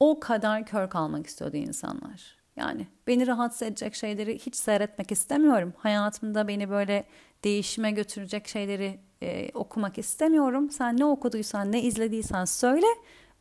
O 0.00 0.20
kadar 0.20 0.66
kör 0.66 0.90
kalmak 0.90 1.26
istiyordu 1.26 1.56
insanlar. 1.56 2.36
Yani 2.56 2.86
beni 3.06 3.26
rahatsız 3.26 3.62
edecek 3.62 3.94
şeyleri 3.94 4.38
hiç 4.38 4.56
seyretmek 4.56 5.12
istemiyorum. 5.12 5.72
Hayatımda 5.76 6.48
beni 6.48 6.70
böyle 6.70 7.04
değişime 7.44 7.90
götürecek 7.90 8.48
şeyleri 8.48 9.00
e, 9.22 9.50
okumak 9.54 9.98
istemiyorum. 9.98 10.70
Sen 10.70 10.96
ne 10.96 11.04
okuduysan, 11.04 11.72
ne 11.72 11.82
izlediysen 11.82 12.44
söyle. 12.44 12.86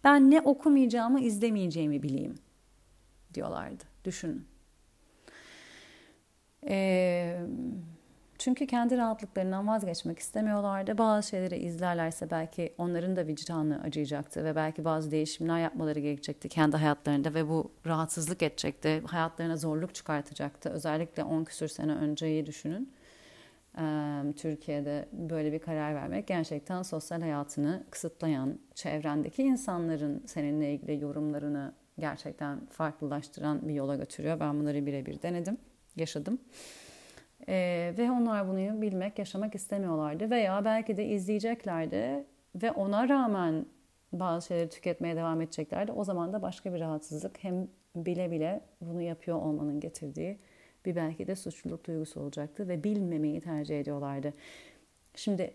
Ben 0.04 0.32
ne 0.32 0.42
okumayacağımı, 0.42 1.22
izlemeyeceğimi 1.22 2.04
bileyim 2.04 2.36
diyorlardı. 3.34 3.84
Düşünün. 4.06 4.48
Eee 6.64 7.42
çünkü 8.40 8.68
kendi 8.68 8.98
rahatlıklarından 8.98 9.68
vazgeçmek 9.68 10.20
istemiyorlardı. 10.20 10.98
Bazı 10.98 11.30
şeyleri 11.30 11.58
izlerlerse 11.58 12.32
belki 12.32 12.74
onların 12.78 13.16
da 13.16 13.28
vicdanı 13.28 13.82
acıyacaktı 13.84 14.46
ve 14.46 14.56
belki 14.56 14.86
bazı 14.86 15.12
değişimler 15.12 15.60
yapmaları 15.60 16.00
gerekecekti 16.00 16.50
kendi 16.50 16.78
hayatlarında 16.78 17.34
ve 17.34 17.50
bu 17.50 17.72
rahatsızlık 17.86 18.44
edecekti. 18.44 19.02
Hayatlarına 19.06 19.58
zorluk 19.58 19.96
çıkartacaktı. 19.96 20.70
Özellikle 20.70 21.24
10 21.24 21.44
küsür 21.44 21.68
sene 21.68 21.92
önceyi 21.96 22.46
düşünün. 22.46 22.94
Türkiye'de 24.38 25.10
böyle 25.12 25.52
bir 25.52 25.60
karar 25.60 25.96
vermek 25.96 26.28
gerçekten 26.28 26.82
sosyal 26.82 27.22
hayatını 27.22 27.84
kısıtlayan, 27.92 28.60
çevrendeki 28.76 29.44
insanların 29.44 30.24
seninle 30.28 30.74
ilgili 30.74 31.04
yorumlarını 31.04 31.74
gerçekten 32.00 32.66
farklılaştıran 32.66 33.68
bir 33.68 33.74
yola 33.74 33.96
götürüyor. 33.96 34.40
Ben 34.40 34.60
bunları 34.60 34.86
birebir 34.86 35.22
denedim, 35.22 35.58
yaşadım. 35.96 36.40
Ee, 37.48 37.94
ve 37.98 38.12
onlar 38.12 38.48
bunu 38.48 38.82
bilmek, 38.82 39.20
yaşamak 39.20 39.56
istemiyorlardı. 39.56 40.30
Veya 40.30 40.66
belki 40.66 40.98
de 40.98 41.06
izleyeceklerdi 41.06 42.26
ve 42.56 42.72
ona 42.72 43.10
rağmen 43.10 43.66
bazı 44.14 44.48
şeyleri 44.48 44.70
tüketmeye 44.70 45.16
devam 45.16 45.42
edeceklerdi. 45.42 45.92
O 45.92 46.04
zaman 46.04 46.34
da 46.34 46.42
başka 46.42 46.74
bir 46.74 46.80
rahatsızlık 46.80 47.44
hem 47.44 47.68
bile 47.96 48.32
bile 48.32 48.62
bunu 48.82 49.02
yapıyor 49.02 49.38
olmanın 49.38 49.80
getirdiği 49.80 50.40
bir 50.86 50.96
belki 50.96 51.28
de 51.28 51.36
suçluluk 51.36 51.86
duygusu 51.88 52.20
olacaktı 52.22 52.68
ve 52.68 52.84
bilmemeyi 52.84 53.42
tercih 53.42 53.80
ediyorlardı. 53.80 54.34
Şimdi 55.16 55.54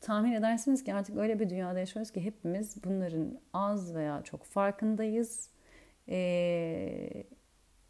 tahmin 0.00 0.32
edersiniz 0.32 0.84
ki 0.84 0.94
artık 0.94 1.16
öyle 1.16 1.40
bir 1.40 1.50
dünyada 1.50 1.78
yaşıyoruz 1.78 2.12
ki 2.12 2.24
hepimiz 2.24 2.84
bunların 2.84 3.40
az 3.52 3.94
veya 3.94 4.22
çok 4.22 4.44
farkındayız 4.44 5.50
ee, 6.08 7.24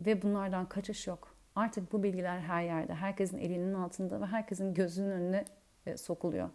ve 0.00 0.22
bunlardan 0.22 0.68
kaçış 0.68 1.06
yok. 1.06 1.33
Artık 1.54 1.92
bu 1.92 2.02
bilgiler 2.02 2.38
her 2.38 2.62
yerde, 2.62 2.94
herkesin 2.94 3.38
elinin 3.38 3.74
altında 3.74 4.20
ve 4.20 4.26
herkesin 4.26 4.74
gözünün 4.74 5.10
önüne 5.10 5.44
e, 5.86 5.96
sokuluyor. 5.96 6.50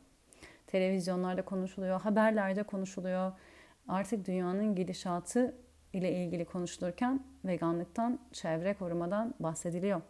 Televizyonlarda 0.67 1.41
konuşuluyor, 1.41 2.01
haberlerde 2.01 2.63
konuşuluyor. 2.63 3.31
Artık 3.87 4.27
dünyanın 4.27 4.75
gidişatı 4.75 5.55
ile 5.93 6.11
ilgili 6.11 6.45
konuşulurken 6.45 7.23
veganlıktan, 7.45 8.19
çevre 8.31 8.73
korumadan 8.73 9.33
bahsediliyor. 9.39 10.01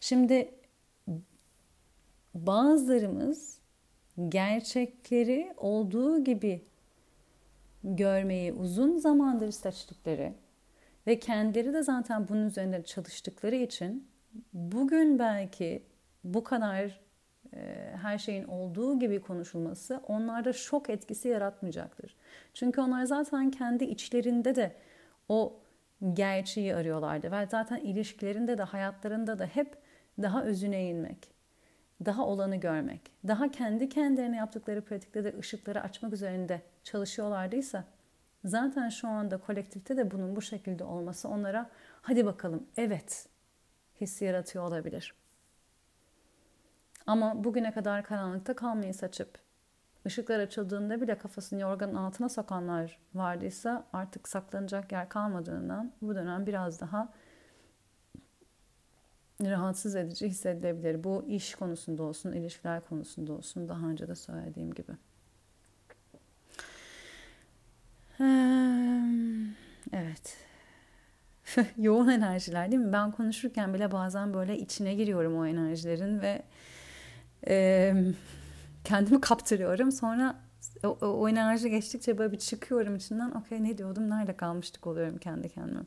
Şimdi 0.00 0.54
bazılarımız 2.34 3.58
gerçekleri 4.28 5.54
olduğu 5.56 6.24
gibi 6.24 6.64
görmeyi 7.84 8.52
uzun 8.52 8.98
zamandır 8.98 9.50
seçtikleri 9.50 10.34
ve 11.06 11.18
kendileri 11.18 11.72
de 11.72 11.82
zaten 11.82 12.28
bunun 12.28 12.46
üzerinde 12.46 12.84
çalıştıkları 12.84 13.56
için 13.56 14.08
bugün 14.52 15.18
belki 15.18 15.82
bu 16.24 16.44
kadar 16.44 17.00
e, 17.54 17.92
her 18.02 18.18
şeyin 18.18 18.44
olduğu 18.44 18.98
gibi 18.98 19.20
konuşulması 19.20 20.00
onlarda 20.08 20.52
şok 20.52 20.90
etkisi 20.90 21.28
yaratmayacaktır. 21.28 22.16
Çünkü 22.54 22.80
onlar 22.80 23.04
zaten 23.04 23.50
kendi 23.50 23.84
içlerinde 23.84 24.54
de 24.54 24.76
o 25.28 25.60
gerçeği 26.12 26.74
arıyorlardı 26.74 27.32
ve 27.32 27.46
zaten 27.50 27.76
ilişkilerinde 27.76 28.58
de 28.58 28.62
hayatlarında 28.62 29.38
da 29.38 29.46
hep 29.46 29.78
daha 30.22 30.44
özüne 30.44 30.84
inmek, 30.84 31.34
daha 32.04 32.26
olanı 32.26 32.56
görmek, 32.56 33.00
daha 33.28 33.50
kendi 33.50 33.88
kendilerine 33.88 34.36
yaptıkları 34.36 34.84
pratikte 34.84 35.24
de 35.24 35.38
ışıkları 35.38 35.82
açmak 35.82 36.12
üzerinde 36.12 36.62
çalışıyorlardıysa 36.84 37.84
zaten 38.44 38.88
şu 38.88 39.08
anda 39.08 39.38
kolektifte 39.38 39.96
de 39.96 40.10
bunun 40.10 40.36
bu 40.36 40.42
şekilde 40.42 40.84
olması 40.84 41.28
onlara 41.28 41.70
hadi 42.02 42.26
bakalım 42.26 42.66
evet 42.76 43.28
hissi 44.00 44.24
yaratıyor 44.24 44.64
olabilir. 44.64 45.14
Ama 47.06 47.44
bugüne 47.44 47.72
kadar 47.72 48.04
karanlıkta 48.04 48.56
kalmayı 48.56 48.94
saçıp 48.94 49.38
ışıklar 50.06 50.38
açıldığında 50.38 51.00
bile 51.00 51.18
kafasını 51.18 51.60
yorganın 51.60 51.94
altına 51.94 52.28
sokanlar 52.28 52.98
vardıysa 53.14 53.86
artık 53.92 54.28
saklanacak 54.28 54.92
yer 54.92 55.08
kalmadığından 55.08 55.92
bu 56.02 56.14
dönem 56.14 56.46
biraz 56.46 56.80
daha 56.80 57.12
rahatsız 59.40 59.96
edici 59.96 60.28
hissedilebilir. 60.28 61.04
Bu 61.04 61.24
iş 61.28 61.54
konusunda 61.54 62.02
olsun, 62.02 62.32
ilişkiler 62.32 62.80
konusunda 62.80 63.32
olsun 63.32 63.68
daha 63.68 63.86
önce 63.86 64.08
de 64.08 64.14
söylediğim 64.14 64.74
gibi. 64.74 64.92
Evet. 69.92 70.36
Yoğun 71.76 72.08
enerjiler 72.08 72.72
değil 72.72 72.82
mi? 72.82 72.92
Ben 72.92 73.12
konuşurken 73.12 73.74
bile 73.74 73.92
bazen 73.92 74.34
böyle 74.34 74.58
içine 74.58 74.94
giriyorum 74.94 75.38
o 75.38 75.46
enerjilerin 75.46 76.20
ve 76.20 76.42
e, 77.48 77.94
kendimi 78.84 79.20
kaptırıyorum. 79.20 79.92
Sonra 79.92 80.36
o, 80.84 80.88
o 80.88 81.28
enerji 81.28 81.70
geçtikçe 81.70 82.18
böyle 82.18 82.32
bir 82.32 82.38
çıkıyorum 82.38 82.96
içinden. 82.96 83.30
Okey 83.30 83.64
ne 83.64 83.78
diyordum, 83.78 84.10
nerede 84.10 84.36
kalmıştık 84.36 84.86
oluyorum 84.86 85.18
kendi 85.18 85.48
kendime. 85.48 85.80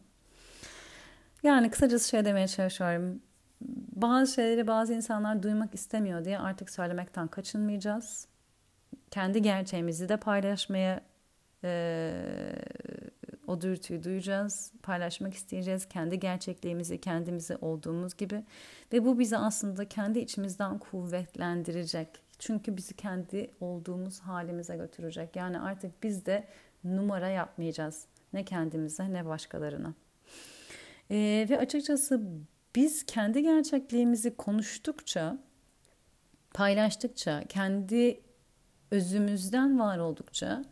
Yani 1.43 1.71
kısacası 1.71 2.09
şey 2.09 2.25
demeye 2.25 2.47
çalışıyorum. 2.47 3.21
Bazı 3.95 4.33
şeyleri 4.33 4.67
bazı 4.67 4.93
insanlar 4.93 5.43
duymak 5.43 5.75
istemiyor 5.75 6.25
diye 6.25 6.39
artık 6.39 6.69
söylemekten 6.69 7.27
kaçınmayacağız. 7.27 8.27
Kendi 9.11 9.41
gerçeğimizi 9.41 10.09
de 10.09 10.17
paylaşmaya 10.17 11.01
e, 11.65 12.12
o 13.48 13.62
dürtüyü 13.62 14.03
duyacağız, 14.03 14.72
paylaşmak 14.84 15.34
isteyeceğiz. 15.34 15.86
Kendi 15.86 16.19
gerçekliğimizi, 16.19 17.01
kendimizi 17.01 17.55
olduğumuz 17.55 18.17
gibi. 18.17 18.43
Ve 18.93 19.05
bu 19.05 19.19
bizi 19.19 19.38
aslında 19.38 19.89
kendi 19.89 20.19
içimizden 20.19 20.79
kuvvetlendirecek. 20.79 22.07
Çünkü 22.39 22.77
bizi 22.77 22.93
kendi 22.93 23.51
olduğumuz 23.62 24.19
halimize 24.19 24.75
götürecek. 24.77 25.36
Yani 25.36 25.60
artık 25.60 26.03
biz 26.03 26.25
de 26.25 26.48
numara 26.84 27.29
yapmayacağız. 27.29 28.05
Ne 28.34 28.45
kendimize 28.45 29.13
ne 29.13 29.25
başkalarına. 29.25 29.93
Ee, 31.12 31.48
ve 31.50 31.60
açıkçası 31.60 32.22
biz 32.75 33.05
kendi 33.05 33.43
gerçekliğimizi 33.43 34.36
konuştukça, 34.36 35.38
paylaştıkça, 36.53 37.43
kendi 37.50 38.22
özümüzden 38.91 39.79
var 39.79 39.98
oldukça 39.98 40.65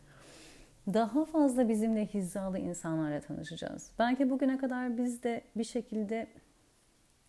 daha 0.92 1.24
fazla 1.24 1.68
bizimle 1.68 2.06
hizalı 2.06 2.58
insanlarla 2.58 3.20
tanışacağız. 3.20 3.90
Belki 3.98 4.30
bugüne 4.30 4.58
kadar 4.58 4.98
biz 4.98 5.22
de 5.22 5.40
bir 5.56 5.64
şekilde 5.64 6.26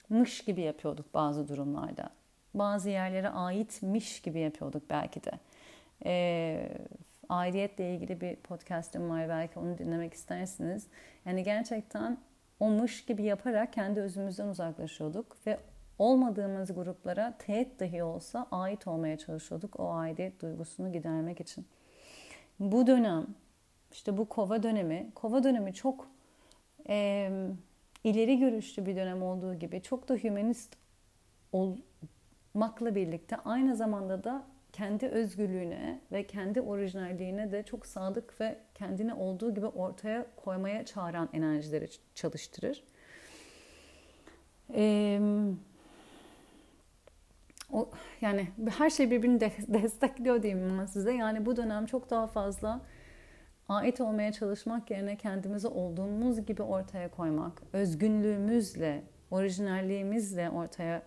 mış 0.10 0.42
gibi 0.42 0.62
yapıyorduk 0.62 1.14
bazı 1.14 1.48
durumlarda. 1.48 2.10
Bazı 2.54 2.90
yerlere 2.90 3.30
aitmiş 3.30 4.22
gibi 4.22 4.40
yapıyorduk 4.40 4.84
belki 4.90 5.24
de. 5.24 5.32
Ee, 6.06 6.70
aidiyetle 7.30 7.94
ilgili 7.94 8.22
bir 8.22 8.36
podcast'im 8.36 9.10
var 9.10 9.30
belki 9.30 9.60
onu 9.60 9.78
dinlemek 9.78 10.14
istersiniz. 10.14 10.88
Yani 11.26 11.44
gerçekten 11.44 12.18
o 12.60 12.70
mış 12.70 13.06
gibi 13.06 13.24
yaparak 13.24 13.74
kendi 13.74 14.00
özümüzden 14.00 14.48
uzaklaşıyorduk 14.48 15.38
ve 15.48 15.60
olmadığımız 16.00 16.76
gruplara 16.76 17.34
teğet 17.40 17.80
dahi 17.80 18.04
olsa 18.04 18.48
ait 18.52 18.88
olmaya 18.88 19.18
çalışıyorduk 19.18 19.80
o 19.80 19.94
aidiyet 19.94 20.42
duygusunu 20.42 20.92
gidermek 20.92 21.42
için. 21.42 21.66
Bu 22.60 22.88
dönem 22.88 23.28
işte 23.96 24.18
bu 24.18 24.30
kova 24.30 24.64
dönemi, 24.64 25.12
kova 25.16 25.44
dönemi 25.44 25.74
çok 25.74 26.08
e, 26.90 27.30
ileri 28.04 28.40
görüşlü 28.40 28.86
bir 28.86 28.96
dönem 28.96 29.24
olduğu 29.24 29.54
gibi 29.54 29.82
çok 29.82 30.10
da 30.10 30.16
hümanist 30.16 30.78
olmakla 31.52 32.96
birlikte 32.96 33.36
aynı 33.36 33.76
zamanda 33.76 34.24
da 34.24 34.44
kendi 34.74 35.08
özgürlüğüne 35.08 36.02
ve 36.12 36.28
kendi 36.28 36.62
orijinalliğine 36.62 37.52
de 37.52 37.64
çok 37.64 37.86
sadık 37.86 38.42
ve 38.42 38.58
kendini 38.74 39.14
olduğu 39.14 39.54
gibi 39.54 39.68
ortaya 39.68 40.26
koymaya 40.36 40.86
çağıran 40.86 41.30
enerjileri 41.34 41.88
çalıştırır. 42.16 42.84
Ee, 44.74 45.20
o 47.72 47.90
yani 48.22 48.48
her 48.78 48.90
şey 48.90 49.12
birbirini 49.12 49.40
de, 49.40 49.52
destekliyor 49.68 50.44
diyeyim 50.44 50.80
ben 50.80 50.86
size. 50.86 51.14
Yani 51.14 51.46
bu 51.46 51.56
dönem 51.56 51.86
çok 51.86 52.10
daha 52.10 52.28
fazla 52.28 52.82
ait 53.70 54.02
olmaya 54.02 54.32
çalışmak 54.32 54.92
yerine 54.92 55.16
kendimizi 55.16 55.68
olduğumuz 55.68 56.46
gibi 56.46 56.62
ortaya 56.62 57.12
koymak, 57.12 57.62
özgünlüğümüzle, 57.74 59.04
orijinalliğimizle 59.32 60.50
ortaya 60.50 61.02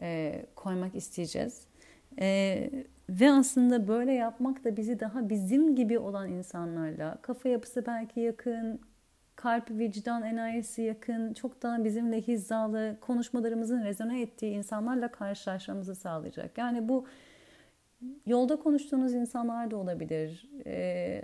e, 0.00 0.46
koymak 0.56 0.94
isteyeceğiz. 0.94 1.66
E, 2.20 2.70
ve 3.08 3.30
aslında 3.30 3.88
böyle 3.88 4.12
yapmak 4.12 4.64
da 4.64 4.76
bizi 4.76 5.00
daha 5.00 5.28
bizim 5.28 5.76
gibi 5.76 5.98
olan 5.98 6.28
insanlarla, 6.28 7.18
kafa 7.22 7.48
yapısı 7.48 7.86
belki 7.86 8.20
yakın, 8.20 8.80
kalp, 9.36 9.70
vicdan, 9.70 10.22
enerjisi 10.22 10.82
yakın, 10.82 11.34
çok 11.34 11.62
daha 11.62 11.84
bizimle 11.84 12.20
hizalı, 12.20 12.96
konuşmalarımızın 13.00 13.84
rezone 13.84 14.20
ettiği 14.20 14.52
insanlarla 14.52 15.08
karşılaşmamızı 15.08 15.94
sağlayacak. 15.94 16.58
Yani 16.58 16.88
bu 16.88 17.06
Yolda 18.26 18.56
konuştuğunuz 18.56 19.14
insanlar 19.14 19.70
da 19.70 19.76
olabilir. 19.76 20.50
E, 20.66 21.22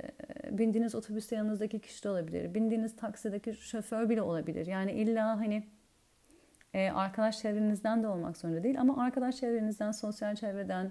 bindiğiniz 0.51 0.95
otobüste 0.95 1.37
yanınızdaki 1.37 1.79
kişi 1.79 2.05
de 2.05 2.11
olabilir. 2.11 2.55
Bindiğiniz 2.55 2.97
taksideki 2.97 3.55
şoför 3.55 4.09
bile 4.09 4.23
olabilir. 4.23 4.67
Yani 4.67 4.93
illa 4.93 5.39
hani 5.39 5.63
e, 6.75 6.91
arkadaş 6.91 7.39
çevrenizden 7.39 8.03
de 8.03 8.09
olmak 8.09 8.37
zorunda 8.37 8.63
değil. 8.63 8.81
Ama 8.81 9.03
arkadaş 9.03 9.37
çevrenizden, 9.37 9.93
sosyal 9.93 10.35
çevreden 10.35 10.91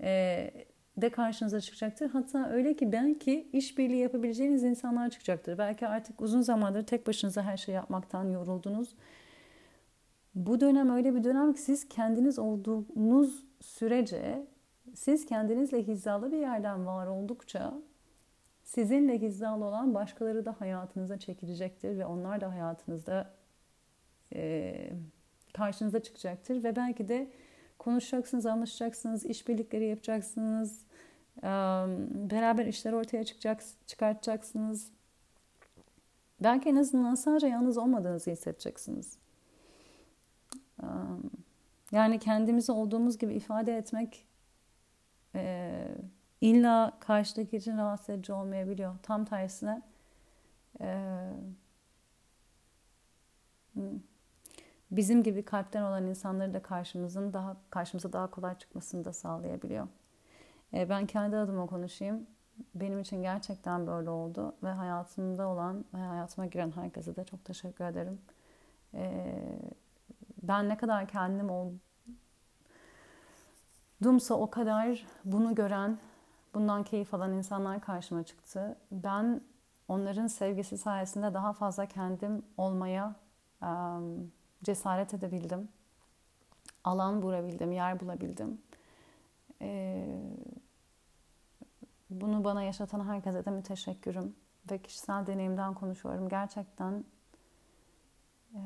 e, 0.00 0.50
de 0.96 1.10
karşınıza 1.10 1.60
çıkacaktır. 1.60 2.10
Hatta 2.10 2.48
öyle 2.50 2.76
ki 2.76 2.92
belki 2.92 3.48
işbirliği 3.52 4.00
yapabileceğiniz 4.00 4.62
insanlar 4.62 5.10
çıkacaktır. 5.10 5.58
Belki 5.58 5.86
artık 5.86 6.20
uzun 6.20 6.40
zamandır 6.40 6.86
tek 6.86 7.06
başınıza 7.06 7.42
her 7.42 7.56
şeyi 7.56 7.74
yapmaktan 7.74 8.30
yoruldunuz. 8.30 8.94
Bu 10.34 10.60
dönem 10.60 10.90
öyle 10.90 11.14
bir 11.14 11.24
dönem 11.24 11.52
ki 11.52 11.60
siz 11.60 11.88
kendiniz 11.88 12.38
olduğunuz 12.38 13.44
sürece 13.60 14.46
siz 14.96 15.26
kendinizle 15.26 15.86
hizalı 15.86 16.32
bir 16.32 16.38
yerden 16.38 16.86
var 16.86 17.06
oldukça 17.06 17.74
sizinle 18.64 19.20
hizalı 19.20 19.64
olan 19.64 19.94
başkaları 19.94 20.44
da 20.44 20.60
hayatınıza 20.60 21.18
çekilecektir 21.18 21.98
ve 21.98 22.06
onlar 22.06 22.40
da 22.40 22.50
hayatınızda 22.50 23.34
e, 24.34 24.90
karşınıza 25.54 26.02
çıkacaktır 26.02 26.64
ve 26.64 26.76
belki 26.76 27.08
de 27.08 27.30
konuşacaksınız, 27.78 28.46
anlaşacaksınız, 28.46 29.24
işbirlikleri 29.24 29.86
yapacaksınız, 29.86 30.84
e, 31.38 31.46
beraber 32.30 32.66
işler 32.66 32.92
ortaya 32.92 33.24
çıkacak, 33.24 33.62
çıkartacaksınız. 33.86 34.90
Belki 36.40 36.68
en 36.68 36.76
azından 36.76 37.14
sadece 37.14 37.46
yalnız 37.46 37.78
olmadığınızı 37.78 38.30
hissedeceksiniz. 38.30 39.18
Yani 41.92 42.18
kendimizi 42.18 42.72
olduğumuz 42.72 43.18
gibi 43.18 43.34
ifade 43.34 43.76
etmek 43.76 44.26
e, 45.36 45.88
illa 46.40 46.92
karşıdaki 47.00 47.56
için 47.56 47.78
rahatsız 47.78 48.10
edici 48.10 48.32
olmayabiliyor. 48.32 48.94
Tam 49.02 49.24
tersine 49.24 49.82
e, 50.80 51.10
bizim 54.90 55.22
gibi 55.22 55.42
kalpten 55.42 55.82
olan 55.82 56.06
insanları 56.06 56.54
da 56.54 56.62
karşımızın 56.62 57.32
daha 57.32 57.56
karşımıza 57.70 58.12
daha 58.12 58.30
kolay 58.30 58.58
çıkmasını 58.58 59.04
da 59.04 59.12
sağlayabiliyor. 59.12 59.88
E, 60.74 60.88
ben 60.88 61.06
kendi 61.06 61.36
adıma 61.36 61.66
konuşayım. 61.66 62.26
Benim 62.74 63.00
için 63.00 63.22
gerçekten 63.22 63.86
böyle 63.86 64.10
oldu 64.10 64.54
ve 64.62 64.68
hayatımda 64.68 65.48
olan 65.48 65.84
ve 65.94 65.98
hayatıma 65.98 66.46
giren 66.46 66.70
herkese 66.70 67.16
de 67.16 67.24
çok 67.24 67.44
teşekkür 67.44 67.84
ederim. 67.84 68.20
E, 68.94 69.24
ben 70.42 70.68
ne 70.68 70.76
kadar 70.76 71.08
kendim 71.08 71.50
ol, 71.50 71.72
Dumsa 74.02 74.34
o 74.34 74.50
kadar 74.50 75.06
bunu 75.24 75.54
gören, 75.54 75.98
bundan 76.54 76.84
keyif 76.84 77.14
alan 77.14 77.32
insanlar 77.32 77.80
karşıma 77.80 78.22
çıktı. 78.22 78.76
Ben 78.90 79.40
onların 79.88 80.26
sevgisi 80.26 80.78
sayesinde 80.78 81.34
daha 81.34 81.52
fazla 81.52 81.86
kendim 81.86 82.42
olmaya 82.56 83.14
um, 83.62 84.32
cesaret 84.62 85.14
edebildim. 85.14 85.68
Alan 86.84 87.22
bulabildim, 87.22 87.72
yer 87.72 88.00
bulabildim. 88.00 88.60
Ee, 89.62 90.20
bunu 92.10 92.44
bana 92.44 92.62
yaşatan 92.62 93.08
herkese 93.08 93.44
de 93.44 93.50
müteşekkürüm. 93.50 94.36
Ve 94.70 94.78
kişisel 94.78 95.26
deneyimden 95.26 95.74
konuşuyorum. 95.74 96.28
Gerçekten 96.28 97.04
e, 98.54 98.60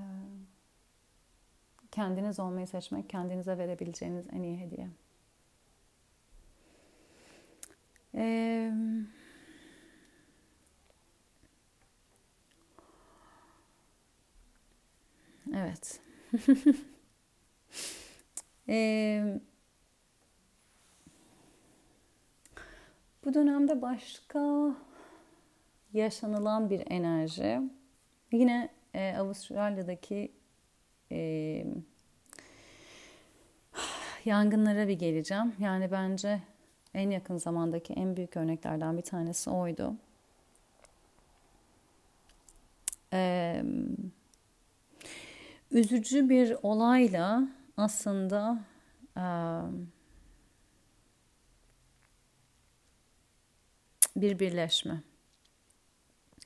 kendiniz 1.90 2.40
olmayı 2.40 2.66
seçmek, 2.66 3.10
kendinize 3.10 3.58
verebileceğiniz 3.58 4.26
en 4.32 4.42
iyi 4.42 4.58
hediye. 4.58 4.88
Ee, 8.14 8.72
evet. 15.54 16.00
ee, 18.68 19.40
bu 23.24 23.34
dönemde 23.34 23.82
başka 23.82 24.74
yaşanılan 25.92 26.70
bir 26.70 26.82
enerji. 26.90 27.60
Yine 28.32 28.68
e, 28.94 29.16
Avustralya'daki 29.16 30.32
e, 31.12 31.64
yangınlara 34.24 34.88
bir 34.88 34.98
geleceğim. 34.98 35.54
Yani 35.58 35.90
bence 35.90 36.40
en 36.94 37.10
yakın 37.10 37.36
zamandaki 37.36 37.92
en 37.92 38.16
büyük 38.16 38.36
örneklerden 38.36 38.96
bir 38.96 39.02
tanesi 39.02 39.50
oydu. 39.50 39.94
Ee, 43.12 43.64
üzücü 45.70 46.28
bir 46.28 46.56
olayla 46.62 47.48
aslında 47.76 48.60
e, 49.16 49.24
bir 54.16 54.38
birleşme. 54.38 55.02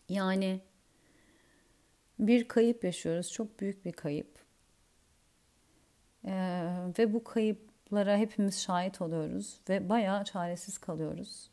Yani 0.08 0.60
bir 2.18 2.48
kayıp 2.48 2.84
yaşıyoruz. 2.84 3.32
Çok 3.32 3.60
büyük 3.60 3.84
bir 3.84 3.92
kayıp. 3.92 4.44
Ee, 6.24 6.76
ve 6.98 7.12
bu 7.12 7.24
kayıplara 7.94 8.18
hepimiz 8.18 8.60
şahit 8.62 9.00
oluyoruz 9.00 9.60
ve 9.68 9.88
bayağı 9.88 10.24
çaresiz 10.24 10.78
kalıyoruz. 10.78 11.50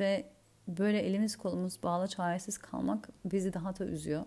Ve 0.00 0.32
böyle 0.68 0.98
elimiz 0.98 1.36
kolumuz 1.36 1.82
bağlı 1.82 2.08
çaresiz 2.08 2.58
kalmak 2.58 3.08
bizi 3.24 3.52
daha 3.52 3.78
da 3.78 3.84
üzüyor. 3.84 4.26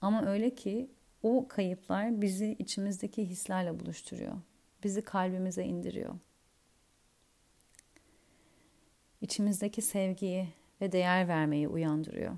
Ama 0.00 0.26
öyle 0.26 0.54
ki 0.54 0.90
o 1.22 1.48
kayıplar 1.48 2.20
bizi 2.20 2.56
içimizdeki 2.58 3.24
hislerle 3.24 3.80
buluşturuyor. 3.80 4.34
Bizi 4.84 5.02
kalbimize 5.02 5.64
indiriyor. 5.64 6.14
İçimizdeki 9.20 9.82
sevgiyi 9.82 10.48
ve 10.80 10.92
değer 10.92 11.28
vermeyi 11.28 11.68
uyandırıyor. 11.68 12.36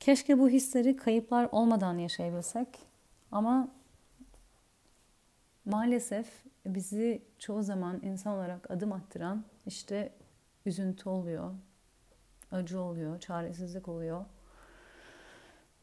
Keşke 0.00 0.38
bu 0.38 0.48
hisleri 0.48 0.96
kayıplar 0.96 1.48
olmadan 1.52 1.98
yaşayabilsek 1.98 2.68
ama 3.32 3.68
maalesef 5.64 6.44
bizi 6.66 7.22
çoğu 7.38 7.62
zaman 7.62 8.00
insan 8.02 8.34
olarak 8.34 8.70
adım 8.70 8.92
attıran 8.92 9.44
işte 9.66 10.12
üzüntü 10.66 11.08
oluyor, 11.08 11.54
acı 12.52 12.80
oluyor, 12.80 13.20
çaresizlik 13.20 13.88
oluyor 13.88 14.24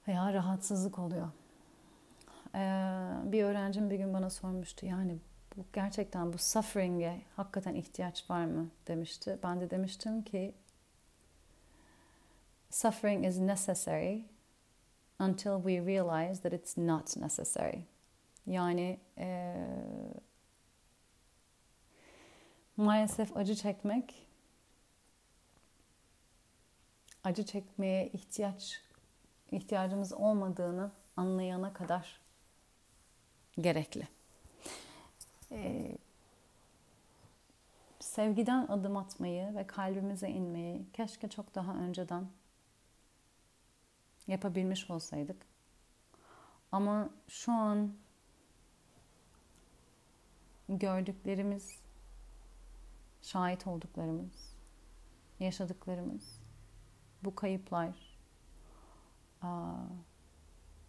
veya 0.08 0.34
rahatsızlık 0.34 1.00
oluyor. 1.00 1.28
Ee, 2.56 2.60
bir 3.24 3.44
öğrencim 3.44 3.90
bir 3.90 3.96
gün 3.96 4.14
bana 4.14 4.30
sormuştu 4.30 4.86
yani 4.86 5.18
bu 5.58 5.66
gerçekten 5.74 6.34
bu 6.34 6.38
suffering'e 6.38 7.22
hakikaten 7.36 7.76
ihtiyaç 7.76 8.30
var 8.30 8.46
mı 8.46 8.70
demişti. 8.88 9.40
Ben 9.44 9.62
de 9.62 9.70
demiştim 9.70 10.22
ki 10.22 10.54
suffering 12.76 13.24
is 13.24 13.40
necessary 13.40 14.26
until 15.18 15.62
we 15.62 15.80
realize 15.80 16.42
that 16.42 16.54
it's 16.54 16.78
not 16.78 17.18
necessary. 17.18 17.86
Yani 18.48 19.00
e, 19.18 19.56
maalesef 22.78 23.38
acı 23.38 23.56
çekmek 23.56 24.28
acı 27.24 27.46
çekmeye 27.46 28.08
ihtiyaç 28.08 28.82
ihtiyacımız 29.52 30.14
olmadığını 30.14 30.92
anlayana 31.18 31.74
kadar 31.74 32.22
gerekli. 33.62 34.08
Ee, 35.52 35.98
sevgiden 38.00 38.68
adım 38.68 38.98
atmayı 38.98 39.56
ve 39.56 39.68
kalbimize 39.68 40.30
inmeyi 40.30 40.86
keşke 40.94 41.28
çok 41.28 41.56
daha 41.56 41.76
önceden 41.76 42.28
yapabilmiş 44.28 44.90
olsaydık. 44.90 45.38
Ama 46.72 47.10
şu 47.28 47.52
an 47.52 47.94
gördüklerimiz, 50.70 51.80
şahit 53.22 53.68
olduklarımız, 53.68 54.56
yaşadıklarımız, 55.40 56.42
bu 57.24 57.36
kayıplar 57.36 58.20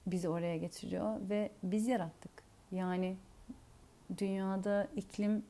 bizi 0.06 0.28
oraya 0.28 0.56
getiriyor 0.56 1.28
ve 1.30 1.52
biz 1.62 1.86
yarattık. 1.86 2.42
Yani 2.70 3.16
dünyada 4.18 4.88
iklim 4.96 5.44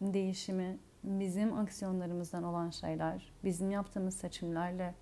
değişimi 0.00 0.78
bizim 1.04 1.58
aksiyonlarımızdan 1.58 2.42
olan 2.42 2.70
şeyler, 2.70 3.32
bizim 3.44 3.70
yaptığımız 3.70 4.16
seçimlerle 4.16 4.94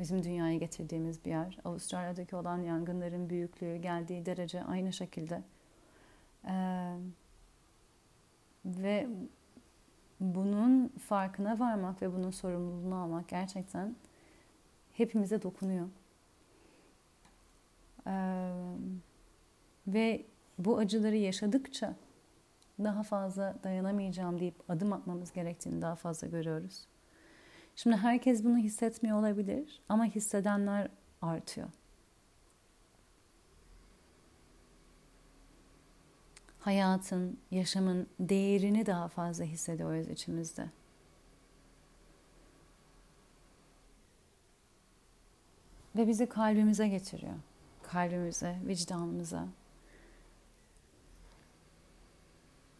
bizim 0.00 0.22
dünyaya 0.22 0.56
getirdiğimiz 0.56 1.24
bir 1.24 1.30
yer. 1.30 1.58
Avustralya'daki 1.64 2.36
olan 2.36 2.58
yangınların 2.62 3.30
büyüklüğü, 3.30 3.76
geldiği 3.76 4.26
derece 4.26 4.64
aynı 4.64 4.92
şekilde. 4.92 5.42
Ee, 6.48 6.94
ve 8.64 9.08
bunun 10.20 10.88
farkına 10.88 11.58
varmak 11.58 12.02
ve 12.02 12.12
bunun 12.12 12.30
sorumluluğunu 12.30 12.94
almak 12.94 13.28
gerçekten 13.28 13.96
hepimize 14.92 15.42
dokunuyor. 15.42 15.88
Ee, 18.06 18.50
ve 19.86 20.26
bu 20.58 20.78
acıları 20.78 21.16
yaşadıkça 21.16 21.94
daha 22.84 23.02
fazla 23.02 23.56
dayanamayacağım 23.64 24.40
deyip 24.40 24.70
adım 24.70 24.92
atmamız 24.92 25.32
gerektiğini 25.32 25.82
daha 25.82 25.94
fazla 25.94 26.26
görüyoruz. 26.26 26.89
Şimdi 27.76 27.96
herkes 27.96 28.44
bunu 28.44 28.58
hissetmiyor 28.58 29.18
olabilir 29.18 29.80
ama 29.88 30.04
hissedenler 30.04 30.88
artıyor. 31.22 31.68
Hayatın, 36.60 37.38
yaşamın 37.50 38.06
değerini 38.20 38.86
daha 38.86 39.08
fazla 39.08 39.44
hissediyoruz 39.44 40.08
içimizde. 40.08 40.70
Ve 45.96 46.08
bizi 46.08 46.28
kalbimize 46.28 46.88
getiriyor. 46.88 47.34
Kalbimize, 47.82 48.58
vicdanımıza. 48.66 49.48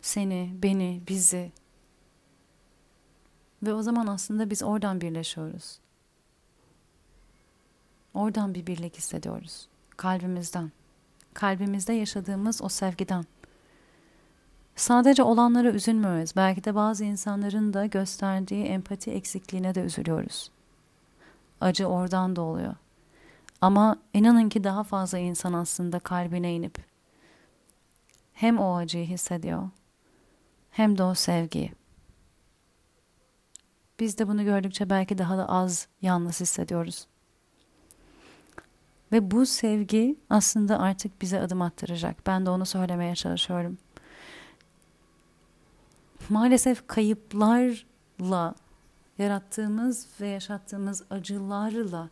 Seni, 0.02 0.54
beni, 0.62 1.02
bizi 1.08 1.52
ve 3.62 3.74
o 3.74 3.82
zaman 3.82 4.06
aslında 4.06 4.50
biz 4.50 4.62
oradan 4.62 5.00
birleşiyoruz. 5.00 5.78
Oradan 8.14 8.54
bir 8.54 8.66
birlik 8.66 8.96
hissediyoruz. 8.96 9.68
Kalbimizden. 9.96 10.72
Kalbimizde 11.34 11.92
yaşadığımız 11.92 12.62
o 12.62 12.68
sevgiden. 12.68 13.24
Sadece 14.76 15.22
olanlara 15.22 15.70
üzülmüyoruz. 15.70 16.36
Belki 16.36 16.64
de 16.64 16.74
bazı 16.74 17.04
insanların 17.04 17.72
da 17.72 17.86
gösterdiği 17.86 18.64
empati 18.64 19.10
eksikliğine 19.10 19.74
de 19.74 19.80
üzülüyoruz. 19.80 20.50
Acı 21.60 21.86
oradan 21.86 22.36
da 22.36 22.42
oluyor. 22.42 22.74
Ama 23.60 23.96
inanın 24.14 24.48
ki 24.48 24.64
daha 24.64 24.84
fazla 24.84 25.18
insan 25.18 25.52
aslında 25.52 25.98
kalbine 25.98 26.54
inip 26.54 26.78
hem 28.32 28.58
o 28.58 28.76
acıyı 28.76 29.06
hissediyor 29.06 29.68
hem 30.70 30.98
de 30.98 31.02
o 31.02 31.14
sevgiyi. 31.14 31.72
Biz 34.00 34.18
de 34.18 34.28
bunu 34.28 34.44
gördükçe 34.44 34.90
belki 34.90 35.18
daha 35.18 35.38
da 35.38 35.48
az 35.48 35.88
yalnız 36.02 36.40
hissediyoruz. 36.40 37.06
Ve 39.12 39.30
bu 39.30 39.46
sevgi 39.46 40.16
aslında 40.30 40.78
artık 40.78 41.22
bize 41.22 41.40
adım 41.40 41.62
attıracak. 41.62 42.26
Ben 42.26 42.46
de 42.46 42.50
onu 42.50 42.66
söylemeye 42.66 43.14
çalışıyorum. 43.14 43.78
Maalesef 46.28 46.86
kayıplarla 46.86 48.54
yarattığımız 49.18 50.06
ve 50.20 50.28
yaşattığımız 50.28 51.04
acılarla 51.10 52.08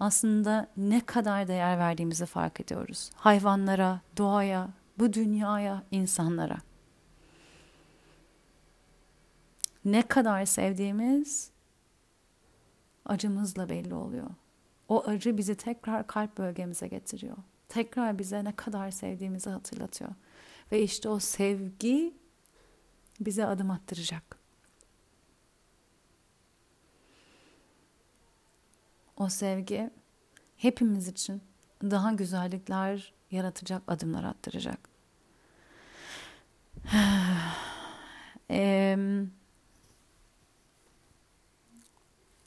aslında 0.00 0.68
ne 0.76 1.00
kadar 1.00 1.48
değer 1.48 1.78
verdiğimizi 1.78 2.26
fark 2.26 2.60
ediyoruz. 2.60 3.10
Hayvanlara, 3.14 4.00
doğaya, 4.16 4.68
bu 4.98 5.12
dünyaya, 5.12 5.82
insanlara. 5.90 6.56
Ne 9.92 10.02
kadar 10.02 10.44
sevdiğimiz 10.44 11.50
acımızla 13.04 13.68
belli 13.68 13.94
oluyor. 13.94 14.30
O 14.88 15.04
acı 15.06 15.36
bizi 15.38 15.54
tekrar 15.54 16.06
kalp 16.06 16.38
bölgemize 16.38 16.88
getiriyor. 16.88 17.36
Tekrar 17.68 18.18
bize 18.18 18.44
ne 18.44 18.56
kadar 18.56 18.90
sevdiğimizi 18.90 19.50
hatırlatıyor. 19.50 20.10
Ve 20.72 20.82
işte 20.82 21.08
o 21.08 21.18
sevgi 21.18 22.14
bize 23.20 23.46
adım 23.46 23.70
attıracak. 23.70 24.38
O 29.16 29.28
sevgi 29.28 29.90
hepimiz 30.56 31.08
için 31.08 31.42
daha 31.82 32.12
güzellikler 32.12 33.12
yaratacak 33.30 33.82
adımlar 33.86 34.24
attıracak. 34.24 34.88
ee, 38.50 38.96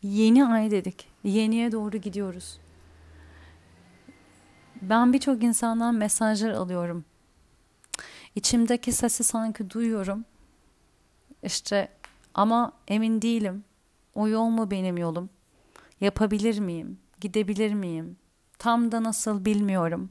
yeni 0.03 0.45
ay 0.45 0.71
dedik. 0.71 1.07
Yeniye 1.23 1.71
doğru 1.71 1.97
gidiyoruz. 1.97 2.59
Ben 4.81 5.13
birçok 5.13 5.43
insandan 5.43 5.95
mesajlar 5.95 6.51
alıyorum. 6.51 7.05
İçimdeki 8.35 8.91
sesi 8.91 9.23
sanki 9.23 9.69
duyuyorum. 9.69 10.25
İşte 11.43 11.89
ama 12.33 12.71
emin 12.87 13.21
değilim. 13.21 13.63
O 14.15 14.27
yol 14.27 14.45
mu 14.45 14.71
benim 14.71 14.97
yolum? 14.97 15.29
Yapabilir 16.01 16.59
miyim? 16.59 16.99
Gidebilir 17.21 17.73
miyim? 17.73 18.17
Tam 18.57 18.91
da 18.91 19.03
nasıl 19.03 19.45
bilmiyorum. 19.45 20.09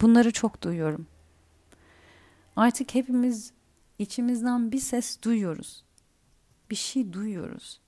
Bunları 0.00 0.32
çok 0.32 0.62
duyuyorum. 0.62 1.06
Artık 2.56 2.94
hepimiz 2.94 3.52
içimizden 3.98 4.72
bir 4.72 4.78
ses 4.78 5.22
duyuyoruz. 5.22 5.84
Bir 6.70 6.76
şey 6.76 7.12
duyuyoruz. 7.12 7.80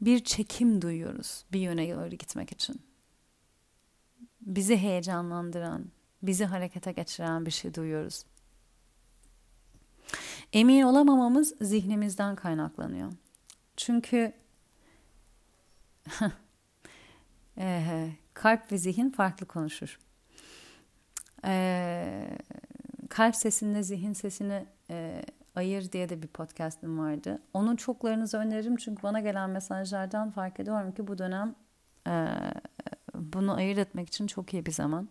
Bir 0.00 0.24
çekim 0.24 0.82
duyuyoruz 0.82 1.44
bir 1.52 1.60
yöne 1.60 1.94
doğru 1.96 2.08
gitmek 2.10 2.52
için. 2.52 2.82
Bizi 4.40 4.76
heyecanlandıran, 4.76 5.86
bizi 6.22 6.44
harekete 6.44 6.92
geçiren 6.92 7.46
bir 7.46 7.50
şey 7.50 7.74
duyuyoruz. 7.74 8.24
Emin 10.52 10.82
olamamamız 10.82 11.54
zihnimizden 11.60 12.36
kaynaklanıyor. 12.36 13.12
Çünkü 13.76 14.32
kalp 18.34 18.72
ve 18.72 18.78
zihin 18.78 19.10
farklı 19.10 19.46
konuşur. 19.46 20.00
Kalp 23.08 23.36
sesinde 23.36 23.82
zihin 23.82 24.12
sesini 24.12 24.66
e, 24.90 25.22
Ayır 25.54 25.92
diye 25.92 26.08
de 26.08 26.22
bir 26.22 26.28
podcastım 26.28 26.98
vardı. 26.98 27.42
Onun 27.54 27.76
çoklarınızı 27.76 28.38
öneririm 28.38 28.76
çünkü 28.76 29.02
bana 29.02 29.20
gelen 29.20 29.50
mesajlardan 29.50 30.30
fark 30.30 30.60
ediyorum 30.60 30.92
ki 30.92 31.06
bu 31.06 31.18
dönem 31.18 31.54
e, 32.08 32.26
bunu 33.14 33.54
ayırt 33.54 33.78
etmek 33.78 34.08
için 34.08 34.26
çok 34.26 34.54
iyi 34.54 34.66
bir 34.66 34.72
zaman. 34.72 35.08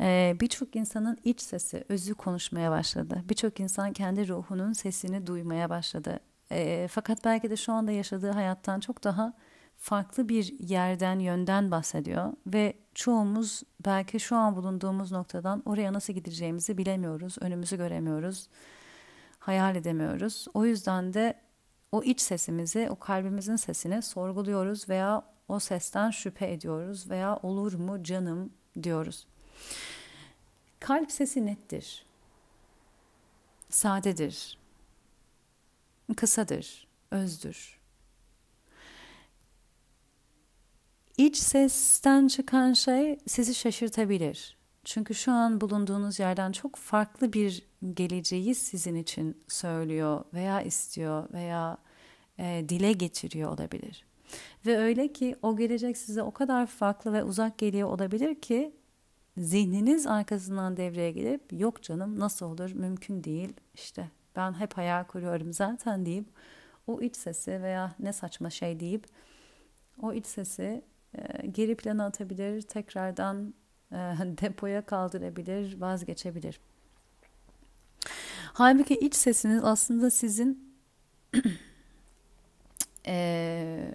E, 0.00 0.36
Birçok 0.40 0.76
insanın 0.76 1.18
iç 1.24 1.40
sesi, 1.40 1.84
özü 1.88 2.14
konuşmaya 2.14 2.70
başladı. 2.70 3.22
Birçok 3.28 3.60
insan 3.60 3.92
kendi 3.92 4.28
ruhunun 4.28 4.72
sesini 4.72 5.26
duymaya 5.26 5.70
başladı. 5.70 6.20
E, 6.52 6.88
fakat 6.90 7.24
belki 7.24 7.50
de 7.50 7.56
şu 7.56 7.72
anda 7.72 7.92
yaşadığı 7.92 8.30
hayattan 8.30 8.80
çok 8.80 9.04
daha 9.04 9.32
farklı 9.76 10.28
bir 10.28 10.58
yerden, 10.58 11.18
yönden 11.18 11.70
bahsediyor 11.70 12.32
ve 12.46 12.74
çoğumuz 12.94 13.62
belki 13.84 14.20
şu 14.20 14.36
an 14.36 14.56
bulunduğumuz 14.56 15.12
noktadan 15.12 15.62
oraya 15.64 15.92
nasıl 15.92 16.12
gideceğimizi 16.12 16.78
bilemiyoruz, 16.78 17.36
önümüzü 17.40 17.76
göremiyoruz 17.76 18.48
hayal 19.50 19.76
edemiyoruz. 19.76 20.46
O 20.54 20.64
yüzden 20.64 21.14
de 21.14 21.34
o 21.92 22.02
iç 22.02 22.20
sesimizi, 22.20 22.88
o 22.90 22.98
kalbimizin 22.98 23.56
sesini 23.56 24.02
sorguluyoruz 24.02 24.88
veya 24.88 25.22
o 25.48 25.58
sesten 25.58 26.10
şüphe 26.10 26.52
ediyoruz 26.52 27.10
veya 27.10 27.36
olur 27.36 27.74
mu 27.74 28.04
canım 28.04 28.52
diyoruz. 28.82 29.26
Kalp 30.80 31.12
sesi 31.12 31.46
nettir. 31.46 32.06
Sadedir. 33.70 34.58
Kısadır, 36.16 36.86
özdür. 37.10 37.80
İç 41.16 41.36
sesten 41.36 42.28
çıkan 42.28 42.72
şey 42.72 43.18
sizi 43.26 43.54
şaşırtabilir. 43.54 44.59
Çünkü 44.84 45.14
şu 45.14 45.32
an 45.32 45.60
bulunduğunuz 45.60 46.18
yerden 46.18 46.52
çok 46.52 46.76
farklı 46.76 47.32
bir 47.32 47.62
geleceği 47.94 48.54
sizin 48.54 48.94
için 48.94 49.42
söylüyor 49.48 50.24
veya 50.34 50.62
istiyor 50.62 51.32
veya 51.32 51.78
e, 52.38 52.64
dile 52.68 52.92
getiriyor 52.92 53.52
olabilir. 53.52 54.04
Ve 54.66 54.78
öyle 54.78 55.12
ki 55.12 55.36
o 55.42 55.56
gelecek 55.56 55.98
size 55.98 56.22
o 56.22 56.30
kadar 56.30 56.66
farklı 56.66 57.12
ve 57.12 57.24
uzak 57.24 57.58
geliyor 57.58 57.88
olabilir 57.88 58.40
ki 58.40 58.74
zihniniz 59.36 60.06
arkasından 60.06 60.76
devreye 60.76 61.10
gelip 61.10 61.52
yok 61.52 61.82
canım 61.82 62.18
nasıl 62.18 62.46
olur? 62.46 62.72
Mümkün 62.72 63.24
değil. 63.24 63.52
İşte 63.74 64.10
ben 64.36 64.52
hep 64.60 64.76
hayal 64.76 65.04
kuruyorum 65.04 65.52
zaten. 65.52 66.06
deyip 66.06 66.26
o 66.86 67.00
iç 67.00 67.16
sesi 67.16 67.62
veya 67.62 67.94
ne 67.98 68.12
saçma 68.12 68.50
şey 68.50 68.80
deyip 68.80 69.06
o 70.02 70.12
iç 70.12 70.26
sesi 70.26 70.84
e, 71.14 71.46
geri 71.46 71.76
plana 71.76 72.04
atabilir 72.06 72.62
tekrardan 72.62 73.54
depoya 74.40 74.86
kaldırabilir 74.86 75.80
vazgeçebilir. 75.80 76.60
Halbuki 78.52 78.94
iç 78.94 79.14
sesiniz 79.14 79.64
aslında 79.64 80.10
sizin 80.10 80.74
e, 83.06 83.90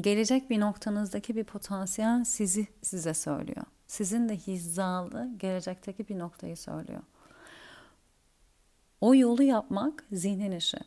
gelecek 0.00 0.50
bir 0.50 0.60
noktanızdaki 0.60 1.36
bir 1.36 1.44
potansiyel 1.44 2.24
sizi 2.24 2.66
size 2.82 3.14
söylüyor. 3.14 3.66
Sizin 3.86 4.28
de 4.28 4.36
hizalı 4.36 5.30
gelecekteki 5.36 6.08
bir 6.08 6.18
noktayı 6.18 6.56
söylüyor. 6.56 7.02
O 9.00 9.14
yolu 9.14 9.42
yapmak 9.42 10.04
zihnin 10.12 10.52
işi. 10.52 10.78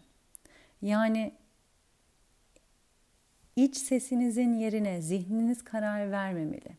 Yani 0.82 1.34
iç 3.64 3.78
sesinizin 3.78 4.54
yerine 4.54 5.02
zihniniz 5.02 5.64
karar 5.64 6.12
vermemeli 6.12 6.78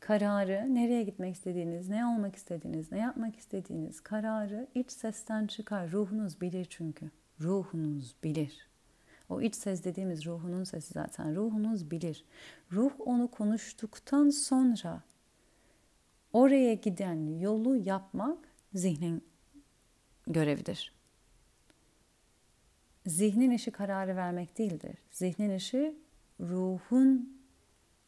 kararı 0.00 0.74
nereye 0.74 1.02
gitmek 1.02 1.34
istediğiniz, 1.34 1.88
ne 1.88 2.06
olmak 2.06 2.36
istediğiniz, 2.36 2.92
ne 2.92 2.98
yapmak 2.98 3.36
istediğiniz 3.36 4.00
kararı 4.00 4.66
iç 4.74 4.90
sesten 4.90 5.46
çıkar. 5.46 5.92
Ruhunuz 5.92 6.40
bilir 6.40 6.66
çünkü. 6.70 7.10
Ruhunuz 7.40 8.14
bilir. 8.24 8.68
O 9.28 9.40
iç 9.40 9.54
ses 9.54 9.84
dediğimiz 9.84 10.26
ruhunun 10.26 10.64
sesi 10.64 10.92
zaten. 10.92 11.36
Ruhunuz 11.36 11.90
bilir. 11.90 12.24
Ruh 12.72 12.92
onu 12.98 13.28
konuştuktan 13.30 14.30
sonra 14.30 15.02
oraya 16.32 16.74
giden 16.74 17.38
yolu 17.38 17.76
yapmak 17.76 18.38
zihnin 18.74 19.24
görevidir. 20.26 21.01
Zihnin 23.06 23.50
işi 23.50 23.70
kararı 23.70 24.16
vermek 24.16 24.58
değildir. 24.58 24.98
Zihnin 25.10 25.56
işi 25.56 25.94
ruhun 26.40 27.38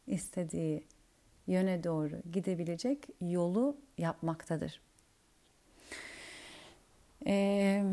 istediği 0.07 0.83
yöne 1.47 1.83
doğru 1.83 2.21
gidebilecek 2.31 3.07
yolu 3.21 3.77
yapmaktadır. 3.97 4.81
Ee, 7.27 7.83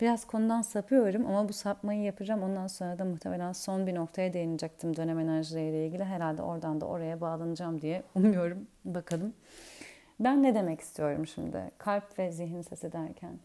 biraz 0.00 0.26
konudan 0.26 0.62
sapıyorum 0.62 1.26
ama 1.26 1.48
bu 1.48 1.52
sapmayı 1.52 2.02
yapacağım. 2.02 2.42
Ondan 2.42 2.66
sonra 2.66 2.98
da 2.98 3.04
muhtemelen 3.04 3.52
son 3.52 3.86
bir 3.86 3.94
noktaya 3.94 4.32
değinecektim 4.32 4.96
dönem 4.96 5.18
enerjileriyle 5.18 5.86
ilgili. 5.86 6.04
Herhalde 6.04 6.42
oradan 6.42 6.80
da 6.80 6.86
oraya 6.86 7.20
bağlanacağım 7.20 7.80
diye 7.80 8.02
umuyorum. 8.14 8.66
Bakalım. 8.84 9.34
Ben 10.20 10.42
ne 10.42 10.54
demek 10.54 10.80
istiyorum 10.80 11.26
şimdi? 11.26 11.70
Kalp 11.78 12.18
ve 12.18 12.32
zihin 12.32 12.62
sesi 12.62 12.92
derken. 12.92 13.38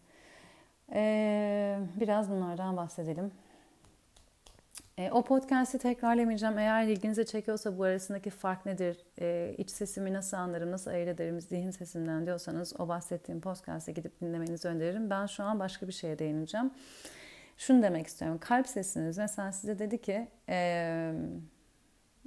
Ee, 0.94 1.78
biraz 2.00 2.30
bunlardan 2.30 2.76
bahsedelim. 2.76 3.32
E, 4.98 5.10
o 5.10 5.22
podcast'i 5.22 5.78
tekrarlamayacağım. 5.78 6.58
Eğer 6.58 6.84
ilginize 6.84 7.24
çekiyorsa 7.24 7.78
bu 7.78 7.84
arasındaki 7.84 8.30
fark 8.30 8.66
nedir? 8.66 8.98
E, 9.20 9.54
iç 9.58 9.70
sesimi 9.70 10.12
nasıl 10.12 10.36
anlarım, 10.36 10.70
nasıl 10.70 10.90
ayırt 10.90 11.08
ederim 11.08 11.40
zihin 11.40 11.70
sesimden 11.70 12.26
diyorsanız 12.26 12.80
o 12.80 12.88
bahsettiğim 12.88 13.40
podcast'e 13.40 13.92
gidip 13.92 14.20
dinlemenizi 14.20 14.68
öneririm. 14.68 15.10
Ben 15.10 15.26
şu 15.26 15.44
an 15.44 15.60
başka 15.60 15.88
bir 15.88 15.92
şeye 15.92 16.18
değineceğim. 16.18 16.70
Şunu 17.56 17.82
demek 17.82 18.06
istiyorum. 18.06 18.38
Kalp 18.38 18.68
sesiniz 18.68 19.18
mesela 19.18 19.52
size 19.52 19.78
dedi 19.78 20.02
ki... 20.02 20.28
E, 20.48 21.12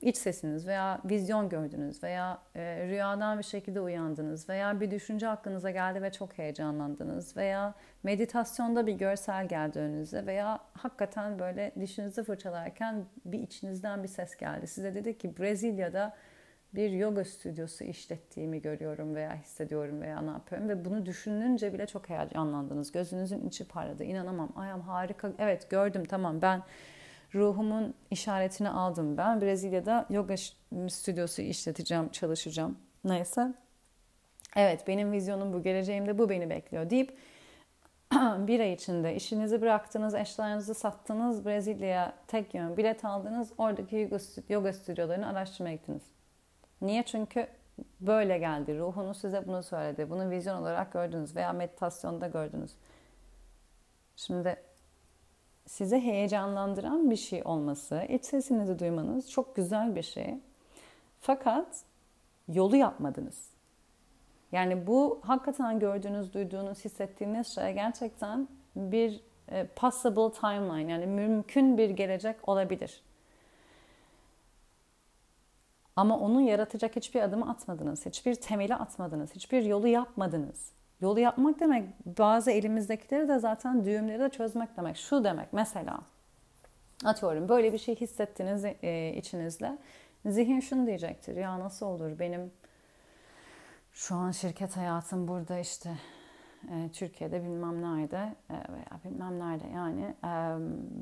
iç 0.01 0.17
sesiniz 0.17 0.67
veya 0.67 1.01
vizyon 1.05 1.49
gördünüz 1.49 2.03
veya 2.03 2.41
e, 2.55 2.87
rüyadan 2.87 3.39
bir 3.39 3.43
şekilde 3.43 3.81
uyandınız 3.81 4.49
veya 4.49 4.81
bir 4.81 4.91
düşünce 4.91 5.27
aklınıza 5.27 5.71
geldi 5.71 6.01
ve 6.01 6.11
çok 6.11 6.37
heyecanlandınız 6.37 7.37
veya 7.37 7.73
meditasyonda 8.03 8.87
bir 8.87 8.93
görsel 8.93 9.47
geldi 9.47 9.79
önünüze 9.79 10.25
veya 10.25 10.59
hakikaten 10.73 11.39
böyle 11.39 11.71
dişinizi 11.79 12.23
fırçalarken 12.23 13.05
bir 13.25 13.39
içinizden 13.39 14.03
bir 14.03 14.07
ses 14.07 14.35
geldi. 14.35 14.67
Size 14.67 14.95
dedi 14.95 15.17
ki 15.17 15.37
Brezilya'da 15.37 16.15
bir 16.75 16.89
yoga 16.89 17.25
stüdyosu 17.25 17.83
işlettiğimi 17.83 18.61
görüyorum 18.61 19.15
veya 19.15 19.35
hissediyorum 19.35 20.01
veya 20.01 20.21
ne 20.21 20.29
yapıyorum 20.29 20.69
ve 20.69 20.85
bunu 20.85 21.05
düşününce 21.05 21.73
bile 21.73 21.87
çok 21.87 22.09
heyecanlandınız. 22.09 22.91
Gözünüzün 22.91 23.47
içi 23.47 23.67
parladı. 23.67 24.03
İnanamam. 24.03 24.53
Ayam 24.55 24.81
harika. 24.81 25.31
Evet 25.37 25.69
gördüm 25.69 26.03
tamam 26.05 26.41
ben 26.41 26.61
ruhumun 27.35 27.93
işaretini 28.11 28.69
aldım. 28.69 29.17
Ben 29.17 29.41
Brezilya'da 29.41 30.05
yoga 30.09 30.35
stüdyosu 30.89 31.41
işleteceğim, 31.41 32.09
çalışacağım. 32.09 32.77
Neyse. 33.03 33.53
Evet 34.55 34.87
benim 34.87 35.11
vizyonum 35.11 35.53
bu, 35.53 35.63
geleceğimde 35.63 36.17
bu 36.17 36.29
beni 36.29 36.49
bekliyor 36.49 36.89
deyip 36.89 37.17
bir 38.47 38.59
ay 38.59 38.73
içinde 38.73 39.15
işinizi 39.15 39.61
bıraktınız, 39.61 40.15
eşyalarınızı 40.15 40.73
sattınız, 40.73 41.45
Brezilya'ya 41.45 42.13
tek 42.27 42.53
yön 42.53 42.77
bilet 42.77 43.05
aldınız, 43.05 43.51
oradaki 43.57 44.09
yoga 44.49 44.73
stüdyolarını 44.73 45.27
araştırmaya 45.27 45.75
gittiniz. 45.75 46.03
Niye? 46.81 47.03
Çünkü 47.03 47.47
böyle 48.01 48.37
geldi. 48.37 48.79
Ruhunuz 48.79 49.17
size 49.17 49.47
bunu 49.47 49.63
söyledi. 49.63 50.09
Bunu 50.09 50.29
vizyon 50.29 50.61
olarak 50.61 50.93
gördünüz 50.93 51.35
veya 51.35 51.53
meditasyonda 51.53 52.27
gördünüz. 52.27 52.71
Şimdi 54.15 54.55
size 55.65 55.99
heyecanlandıran 55.99 57.11
bir 57.11 57.15
şey 57.15 57.41
olması, 57.45 58.05
iç 58.09 58.25
sesinizi 58.25 58.79
duymanız 58.79 59.31
çok 59.31 59.55
güzel 59.55 59.95
bir 59.95 60.03
şey. 60.03 60.35
Fakat 61.21 61.83
yolu 62.47 62.75
yapmadınız. 62.75 63.49
Yani 64.51 64.87
bu 64.87 65.19
hakikaten 65.23 65.79
gördüğünüz, 65.79 66.33
duyduğunuz, 66.33 66.85
hissettiğiniz 66.85 67.47
şey 67.47 67.73
gerçekten 67.73 68.47
bir 68.75 69.21
e, 69.51 69.67
possible 69.67 70.31
timeline 70.31 70.91
yani 70.91 71.05
mümkün 71.05 71.77
bir 71.77 71.89
gelecek 71.89 72.49
olabilir. 72.49 73.03
Ama 75.95 76.19
onu 76.19 76.41
yaratacak 76.41 76.95
hiçbir 76.95 77.21
adımı 77.21 77.49
atmadınız, 77.49 78.05
hiçbir 78.05 78.35
temeli 78.35 78.75
atmadınız, 78.75 79.35
hiçbir 79.35 79.63
yolu 79.63 79.87
yapmadınız. 79.87 80.71
Yolu 81.03 81.19
yapmak 81.19 81.59
demek 81.59 81.83
bazı 82.05 82.51
elimizdekileri 82.51 83.27
de 83.27 83.39
zaten 83.39 83.85
düğümleri 83.85 84.19
de 84.19 84.29
çözmek 84.29 84.77
demek. 84.77 84.97
Şu 84.97 85.23
demek 85.23 85.53
mesela 85.53 85.99
atıyorum 87.05 87.49
böyle 87.49 87.73
bir 87.73 87.77
şey 87.77 87.95
hissettiniz 87.95 88.65
e, 88.65 89.13
içinizde. 89.17 89.77
Zihin 90.25 90.59
şunu 90.59 90.87
diyecektir 90.87 91.35
ya 91.35 91.59
nasıl 91.59 91.85
olur 91.85 92.19
benim 92.19 92.51
şu 93.93 94.15
an 94.15 94.31
şirket 94.31 94.77
hayatım 94.77 95.27
burada 95.27 95.59
işte 95.59 95.89
e, 96.71 96.89
Türkiye'de 96.93 97.43
bilmem 97.43 97.81
nerede 97.81 98.35
e, 98.49 98.53
veya 98.53 98.99
bilmem 99.05 99.39
nerede 99.39 99.67
yani 99.67 100.03
e, 100.03 100.31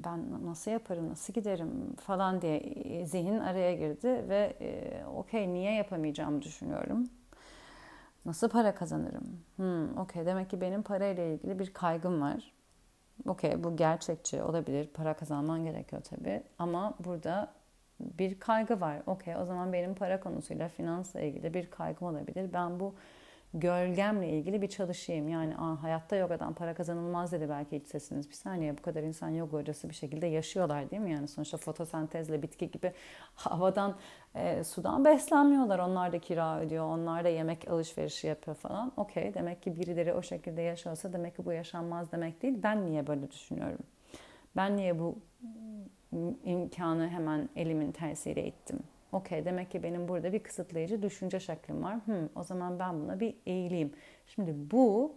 ben 0.03 0.45
nasıl 0.45 0.71
yaparım, 0.71 1.09
nasıl 1.09 1.33
giderim 1.33 1.95
falan 1.95 2.41
diye 2.41 2.57
e, 2.57 3.05
zihin 3.05 3.39
araya 3.39 3.75
girdi 3.75 4.25
ve 4.29 4.53
e, 4.61 5.05
okey 5.05 5.53
niye 5.53 5.73
yapamayacağımı 5.73 6.41
düşünüyorum. 6.41 7.09
Nasıl 8.25 8.49
para 8.49 8.75
kazanırım? 8.75 9.39
Hmm, 9.55 9.97
okey 9.97 10.25
demek 10.25 10.49
ki 10.49 10.62
benim 10.62 10.84
parayla 10.84 11.23
ilgili 11.23 11.60
bir 11.60 11.73
kaygım 11.73 12.21
var. 12.21 12.53
Okey 13.27 13.63
bu 13.63 13.75
gerçekçi 13.75 14.43
olabilir. 14.43 14.88
Para 14.93 15.13
kazanman 15.13 15.65
gerekiyor 15.65 16.01
tabii. 16.01 16.43
Ama 16.60 16.93
burada 16.99 17.53
bir 17.99 18.39
kaygı 18.39 18.81
var. 18.81 19.01
Okey 19.05 19.36
o 19.36 19.45
zaman 19.45 19.73
benim 19.73 19.95
para 19.95 20.19
konusuyla 20.19 20.67
finansla 20.67 21.21
ilgili 21.21 21.53
bir 21.53 21.71
kaygım 21.71 22.07
olabilir. 22.07 22.53
Ben 22.53 22.79
bu 22.79 22.95
gölgemle 23.53 24.29
ilgili 24.29 24.61
bir 24.61 24.67
çalışayım. 24.67 25.27
Yani 25.29 25.57
Aa, 25.57 25.83
hayatta 25.83 26.15
yogadan 26.15 26.53
para 26.53 26.73
kazanılmaz 26.73 27.31
dedi 27.31 27.49
belki 27.49 27.75
iç 27.75 27.87
sesiniz. 27.87 28.29
Bir 28.29 28.35
saniye 28.35 28.77
bu 28.77 28.81
kadar 28.81 29.03
insan 29.03 29.29
yoga 29.29 29.57
hocası 29.57 29.89
bir 29.89 29.93
şekilde 29.93 30.27
yaşıyorlar 30.27 30.91
değil 30.91 31.01
mi? 31.01 31.11
Yani 31.11 31.27
sonuçta 31.27 31.57
fotosentezle 31.57 32.41
bitki 32.41 32.71
gibi 32.71 32.93
havadan 33.35 33.95
e, 34.35 34.63
sudan 34.63 35.05
beslenmiyorlar. 35.05 35.79
Onlar 35.79 36.13
da 36.13 36.19
kira 36.19 36.59
ödüyor. 36.61 36.85
Onlar 36.85 37.23
da 37.23 37.29
yemek 37.29 37.69
alışverişi 37.71 38.27
yapıyor 38.27 38.55
falan. 38.57 38.91
Okey 38.97 39.33
demek 39.33 39.61
ki 39.63 39.79
birileri 39.79 40.13
o 40.13 40.21
şekilde 40.21 40.61
yaşıyorsa 40.61 41.13
demek 41.13 41.35
ki 41.37 41.45
bu 41.45 41.51
yaşanmaz 41.51 42.11
demek 42.11 42.41
değil. 42.41 42.59
Ben 42.63 42.85
niye 42.85 43.07
böyle 43.07 43.31
düşünüyorum? 43.31 43.85
Ben 44.55 44.77
niye 44.77 44.99
bu 44.99 45.15
imkanı 46.45 47.09
hemen 47.09 47.49
elimin 47.55 47.91
tersiyle 47.91 48.47
ittim? 48.47 48.79
Okey 49.12 49.45
demek 49.45 49.71
ki 49.71 49.84
benim 49.84 50.08
burada 50.08 50.34
bir 50.34 50.39
kısıtlayıcı 50.39 51.02
düşünce 51.02 51.39
şeklim 51.39 51.84
var. 51.84 51.95
Hmm, 52.06 52.30
o 52.36 52.43
zaman 52.43 52.80
ben 52.80 53.02
buna 53.02 53.19
bir 53.19 53.36
eğileyim. 53.45 53.93
Şimdi 54.28 54.54
bu 54.71 55.15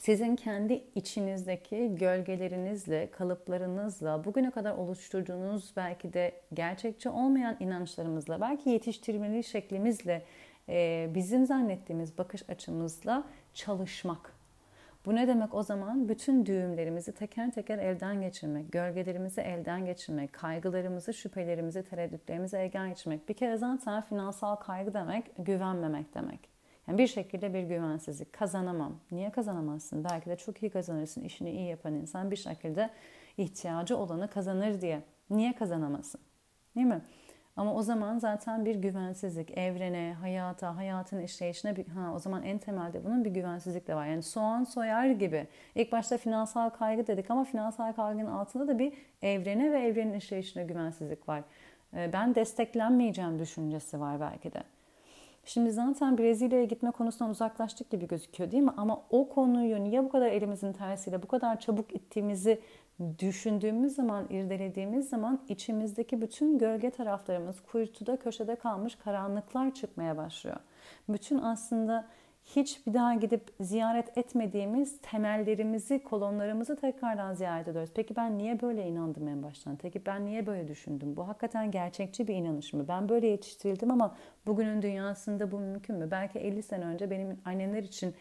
sizin 0.00 0.36
kendi 0.36 0.84
içinizdeki 0.94 1.94
gölgelerinizle, 1.94 3.10
kalıplarınızla, 3.10 4.24
bugüne 4.24 4.50
kadar 4.50 4.74
oluşturduğunuz 4.74 5.72
belki 5.76 6.12
de 6.12 6.32
gerçekçi 6.54 7.08
olmayan 7.08 7.56
inançlarımızla, 7.60 8.40
belki 8.40 8.70
yetiştirmeli 8.70 9.44
şeklimizle, 9.44 10.22
bizim 11.14 11.46
zannettiğimiz 11.46 12.18
bakış 12.18 12.50
açımızla 12.50 13.24
çalışmak. 13.54 14.33
Bu 15.06 15.14
ne 15.14 15.28
demek 15.28 15.54
o 15.54 15.62
zaman? 15.62 16.08
Bütün 16.08 16.46
düğümlerimizi 16.46 17.12
teker 17.12 17.50
teker 17.50 17.78
elden 17.78 18.20
geçirmek, 18.20 18.72
gölgelerimizi 18.72 19.40
elden 19.40 19.84
geçirmek, 19.84 20.32
kaygılarımızı, 20.32 21.14
şüphelerimizi, 21.14 21.82
tereddütlerimizi 21.82 22.56
elden 22.56 22.88
geçirmek. 22.88 23.28
Bir 23.28 23.34
kere 23.34 23.56
zaten 23.56 24.02
finansal 24.02 24.56
kaygı 24.56 24.94
demek 24.94 25.24
güvenmemek 25.38 26.14
demek. 26.14 26.48
Yani 26.88 26.98
bir 26.98 27.06
şekilde 27.06 27.54
bir 27.54 27.62
güvensizlik. 27.62 28.32
Kazanamam. 28.32 29.00
Niye 29.10 29.30
kazanamazsın? 29.30 30.04
Belki 30.04 30.30
de 30.30 30.36
çok 30.36 30.62
iyi 30.62 30.70
kazanırsın. 30.70 31.24
İşini 31.24 31.50
iyi 31.50 31.68
yapan 31.68 31.94
insan 31.94 32.30
bir 32.30 32.36
şekilde 32.36 32.90
ihtiyacı 33.38 33.96
olanı 33.96 34.30
kazanır 34.30 34.80
diye. 34.80 35.02
Niye 35.30 35.54
kazanamasın? 35.54 36.20
Değil 36.76 36.86
mi? 36.86 37.02
Ama 37.56 37.74
o 37.74 37.82
zaman 37.82 38.18
zaten 38.18 38.64
bir 38.64 38.74
güvensizlik 38.74 39.58
evrene, 39.58 40.16
hayata, 40.20 40.76
hayatın 40.76 41.20
işleyişine 41.20 41.76
bir, 41.76 41.86
ha 41.86 42.12
o 42.14 42.18
zaman 42.18 42.42
en 42.42 42.58
temelde 42.58 43.04
bunun 43.04 43.24
bir 43.24 43.30
güvensizlik 43.30 43.86
de 43.88 43.94
var. 43.94 44.06
Yani 44.06 44.22
soğan 44.22 44.64
soyar 44.64 45.06
gibi. 45.06 45.46
İlk 45.74 45.92
başta 45.92 46.18
finansal 46.18 46.70
kaygı 46.70 47.06
dedik 47.06 47.30
ama 47.30 47.44
finansal 47.44 47.92
kaygının 47.92 48.30
altında 48.30 48.68
da 48.68 48.78
bir 48.78 48.92
evrene 49.22 49.72
ve 49.72 49.80
evrenin 49.80 50.14
işleyişine 50.14 50.64
güvensizlik 50.64 51.28
var. 51.28 51.44
Ee, 51.96 52.10
ben 52.12 52.34
desteklenmeyeceğim 52.34 53.38
düşüncesi 53.38 54.00
var 54.00 54.20
belki 54.20 54.52
de. 54.52 54.62
Şimdi 55.44 55.72
zaten 55.72 56.18
Brezilya'ya 56.18 56.64
gitme 56.64 56.90
konusundan 56.90 57.30
uzaklaştık 57.30 57.90
gibi 57.90 58.08
gözüküyor 58.08 58.50
değil 58.50 58.62
mi? 58.62 58.72
Ama 58.76 59.02
o 59.10 59.28
konuyu 59.28 59.84
niye 59.84 60.04
bu 60.04 60.08
kadar 60.08 60.26
elimizin 60.26 60.72
tersiyle 60.72 61.22
bu 61.22 61.26
kadar 61.26 61.60
çabuk 61.60 61.94
ittiğimizi 61.94 62.60
düşündüğümüz 63.18 63.94
zaman, 63.94 64.26
irdelediğimiz 64.30 65.08
zaman 65.08 65.40
içimizdeki 65.48 66.22
bütün 66.22 66.58
gölge 66.58 66.90
taraflarımız 66.90 67.60
kuytuda, 67.60 68.16
köşede 68.16 68.56
kalmış 68.56 68.94
karanlıklar 68.96 69.74
çıkmaya 69.74 70.16
başlıyor. 70.16 70.56
Bütün 71.08 71.38
aslında 71.38 72.04
hiç 72.44 72.86
bir 72.86 72.94
daha 72.94 73.14
gidip 73.14 73.50
ziyaret 73.60 74.18
etmediğimiz 74.18 75.00
temellerimizi, 75.02 76.02
kolonlarımızı 76.02 76.76
tekrardan 76.76 77.34
ziyaret 77.34 77.68
ediyoruz. 77.68 77.90
Peki 77.94 78.16
ben 78.16 78.38
niye 78.38 78.60
böyle 78.60 78.86
inandım 78.86 79.28
en 79.28 79.42
baştan? 79.42 79.76
Peki 79.76 80.06
ben 80.06 80.26
niye 80.26 80.46
böyle 80.46 80.68
düşündüm? 80.68 81.16
Bu 81.16 81.28
hakikaten 81.28 81.70
gerçekçi 81.70 82.28
bir 82.28 82.34
inanış 82.34 82.72
mı? 82.72 82.88
Ben 82.88 83.08
böyle 83.08 83.26
yetiştirildim 83.26 83.90
ama 83.90 84.16
bugünün 84.46 84.82
dünyasında 84.82 85.52
bu 85.52 85.58
mümkün 85.58 85.96
mü? 85.96 86.10
Belki 86.10 86.38
50 86.38 86.62
sene 86.62 86.84
önce 86.84 87.10
benim 87.10 87.40
annemler 87.44 87.82
için 87.82 88.14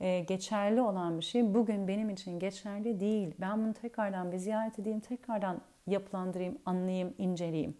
e, 0.00 0.20
geçerli 0.20 0.80
olan 0.80 1.18
bir 1.18 1.24
şey 1.24 1.54
bugün 1.54 1.88
benim 1.88 2.10
için 2.10 2.38
geçerli 2.38 3.00
değil. 3.00 3.34
Ben 3.40 3.64
bunu 3.64 3.74
tekrardan 3.74 4.32
bir 4.32 4.38
ziyaret 4.38 4.78
edeyim, 4.78 5.00
tekrardan 5.00 5.60
yapılandırayım, 5.86 6.58
anlayayım, 6.66 7.14
inceleyeyim. 7.18 7.76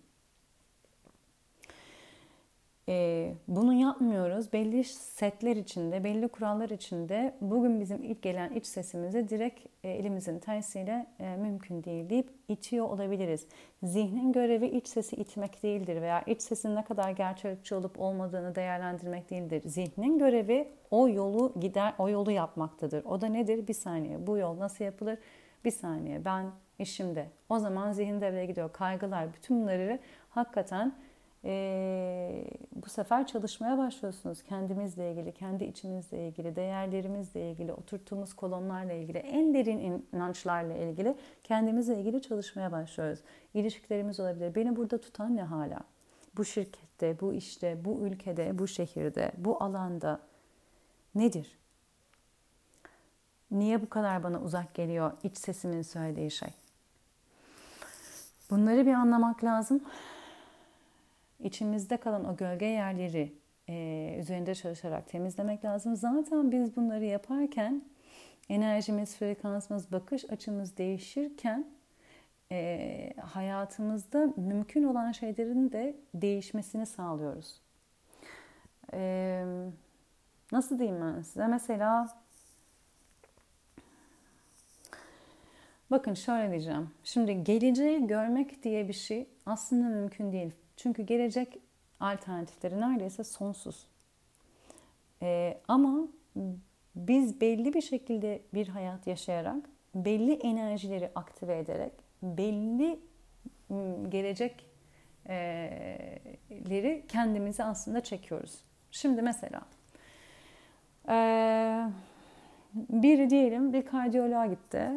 E, 2.88 3.34
bunu 3.48 3.72
yapmıyoruz. 3.72 4.52
Belli 4.52 4.84
setler 4.84 5.56
içinde, 5.56 6.04
belli 6.04 6.28
kurallar 6.28 6.70
içinde 6.70 7.34
bugün 7.40 7.80
bizim 7.80 8.02
ilk 8.02 8.22
gelen 8.22 8.52
iç 8.52 8.66
sesimizi 8.66 9.28
direkt 9.28 9.66
e, 9.84 9.90
elimizin 9.90 10.38
tersiyle 10.38 11.06
e, 11.20 11.36
mümkün 11.36 11.84
değil 11.84 12.10
deyip 12.10 12.30
itiyor 12.48 12.88
olabiliriz. 12.88 13.46
Zihnin 13.82 14.32
görevi 14.32 14.66
iç 14.66 14.88
sesi 14.88 15.16
itmek 15.16 15.62
değildir 15.62 16.02
veya 16.02 16.22
iç 16.22 16.42
sesin 16.42 16.76
ne 16.76 16.84
kadar 16.84 17.10
gerçekçi 17.10 17.74
olup 17.74 18.00
olmadığını 18.00 18.54
değerlendirmek 18.54 19.30
değildir. 19.30 19.62
Zihnin 19.66 20.18
görevi 20.18 20.68
o 20.90 21.08
yolu 21.08 21.52
gider, 21.60 21.94
o 21.98 22.08
yolu 22.08 22.30
yapmaktadır. 22.30 23.04
O 23.04 23.20
da 23.20 23.26
nedir? 23.26 23.68
Bir 23.68 23.74
saniye. 23.74 24.26
Bu 24.26 24.38
yol 24.38 24.58
nasıl 24.58 24.84
yapılır? 24.84 25.18
Bir 25.64 25.70
saniye. 25.70 26.24
Ben 26.24 26.46
işimde. 26.78 27.26
O 27.48 27.58
zaman 27.58 27.92
zihin 27.92 28.20
devreye 28.20 28.46
gidiyor. 28.46 28.72
Kaygılar, 28.72 29.34
bütün 29.34 29.62
bunları 29.62 29.98
hakikaten 30.30 30.92
e, 31.44 32.44
bu 32.72 32.88
sefer 32.88 33.26
çalışmaya 33.26 33.78
başlıyorsunuz. 33.78 34.42
Kendimizle 34.42 35.12
ilgili, 35.12 35.32
kendi 35.32 35.64
içimizle 35.64 36.28
ilgili, 36.28 36.56
değerlerimizle 36.56 37.50
ilgili, 37.50 37.72
oturttuğumuz 37.72 38.34
kolonlarla 38.34 38.92
ilgili, 38.92 39.18
en 39.18 39.54
derin 39.54 40.04
inançlarla 40.12 40.74
ilgili 40.74 41.16
kendimizle 41.44 42.00
ilgili 42.00 42.22
çalışmaya 42.22 42.72
başlıyoruz. 42.72 43.20
İlişkilerimiz 43.54 44.20
olabilir. 44.20 44.54
Beni 44.54 44.76
burada 44.76 45.00
tutan 45.00 45.36
ne 45.36 45.42
hala? 45.42 45.80
Bu 46.36 46.44
şirkette, 46.44 47.20
bu 47.20 47.32
işte, 47.32 47.84
bu 47.84 48.06
ülkede, 48.06 48.58
bu 48.58 48.68
şehirde, 48.68 49.32
bu 49.38 49.62
alanda 49.62 50.20
nedir? 51.14 51.58
Niye 53.50 53.82
bu 53.82 53.88
kadar 53.88 54.22
bana 54.22 54.40
uzak 54.40 54.74
geliyor 54.74 55.12
iç 55.22 55.36
sesimin 55.36 55.82
söylediği 55.82 56.30
şey? 56.30 56.48
Bunları 58.50 58.86
bir 58.86 58.92
anlamak 58.92 59.44
lazım 59.44 59.80
içimizde 61.42 61.96
kalan 61.96 62.24
o 62.24 62.36
gölge 62.36 62.66
yerleri 62.66 63.32
e, 63.68 64.16
üzerinde 64.20 64.54
çalışarak 64.54 65.08
temizlemek 65.08 65.64
lazım. 65.64 65.96
Zaten 65.96 66.52
biz 66.52 66.76
bunları 66.76 67.04
yaparken 67.04 67.82
enerjimiz, 68.48 69.16
frekansımız, 69.16 69.92
bakış 69.92 70.24
açımız 70.30 70.76
değişirken 70.76 71.66
e, 72.52 73.14
hayatımızda 73.20 74.28
mümkün 74.36 74.82
olan 74.82 75.12
şeylerin 75.12 75.72
de 75.72 75.96
değişmesini 76.14 76.86
sağlıyoruz. 76.86 77.60
E, 78.92 79.44
nasıl 80.52 80.78
diyeyim 80.78 81.00
ben 81.00 81.22
size? 81.22 81.46
Mesela 81.46 82.08
bakın 85.90 86.14
şöyle 86.14 86.50
diyeceğim. 86.50 86.90
Şimdi 87.04 87.44
geleceği 87.44 88.06
görmek 88.06 88.62
diye 88.62 88.88
bir 88.88 88.92
şey 88.92 89.28
aslında 89.46 89.88
mümkün 89.88 90.32
değil. 90.32 90.52
Çünkü 90.76 91.02
gelecek 91.02 91.58
alternatifleri 92.00 92.80
neredeyse 92.80 93.24
sonsuz. 93.24 93.86
E, 95.22 95.60
ama 95.68 96.08
biz 96.96 97.40
belli 97.40 97.74
bir 97.74 97.82
şekilde 97.82 98.42
bir 98.54 98.68
hayat 98.68 99.06
yaşayarak, 99.06 99.64
belli 99.94 100.32
enerjileri 100.32 101.10
aktive 101.14 101.58
ederek, 101.58 101.92
belli 102.22 103.00
gelecekleri 104.08 107.06
kendimize 107.08 107.64
aslında 107.64 108.00
çekiyoruz. 108.00 108.64
Şimdi 108.90 109.22
mesela 109.22 109.60
biri 112.74 113.30
diyelim 113.30 113.72
bir 113.72 113.86
kardiyoloğa 113.86 114.46
gitti 114.46 114.90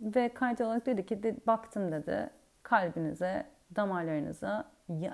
ve 0.00 0.28
kardiyolog 0.28 0.86
dedi 0.86 1.06
ki 1.06 1.36
baktım 1.46 1.92
dedi 1.92 2.30
kalbinize, 2.62 3.46
damarlarınıza 3.76 4.70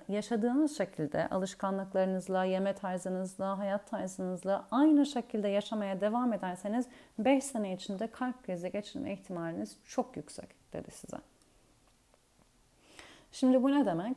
yaşadığınız 0.08 0.76
şekilde 0.76 1.28
alışkanlıklarınızla, 1.28 2.44
yeme 2.44 2.74
tarzınızla, 2.74 3.58
hayat 3.58 3.90
tarzınızla 3.90 4.66
aynı 4.70 5.06
şekilde 5.06 5.48
yaşamaya 5.48 6.00
devam 6.00 6.32
ederseniz 6.32 6.86
5 7.18 7.44
sene 7.44 7.74
içinde 7.74 8.06
kalp 8.06 8.46
krizi 8.46 8.72
geçirme 8.72 9.12
ihtimaliniz 9.12 9.76
çok 9.84 10.16
yüksek 10.16 10.48
dedi 10.72 10.90
size. 10.90 11.16
Şimdi 13.32 13.62
bu 13.62 13.70
ne 13.70 13.86
demek? 13.86 14.16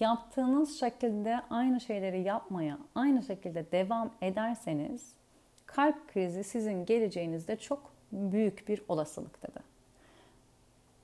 Yaptığınız 0.00 0.80
şekilde 0.80 1.40
aynı 1.50 1.80
şeyleri 1.80 2.22
yapmaya, 2.22 2.78
aynı 2.94 3.22
şekilde 3.22 3.72
devam 3.72 4.10
ederseniz 4.20 5.12
kalp 5.66 6.08
krizi 6.08 6.44
sizin 6.44 6.86
geleceğinizde 6.86 7.56
çok 7.56 7.92
büyük 8.12 8.68
bir 8.68 8.82
olasılık 8.88 9.42
dedi. 9.42 9.58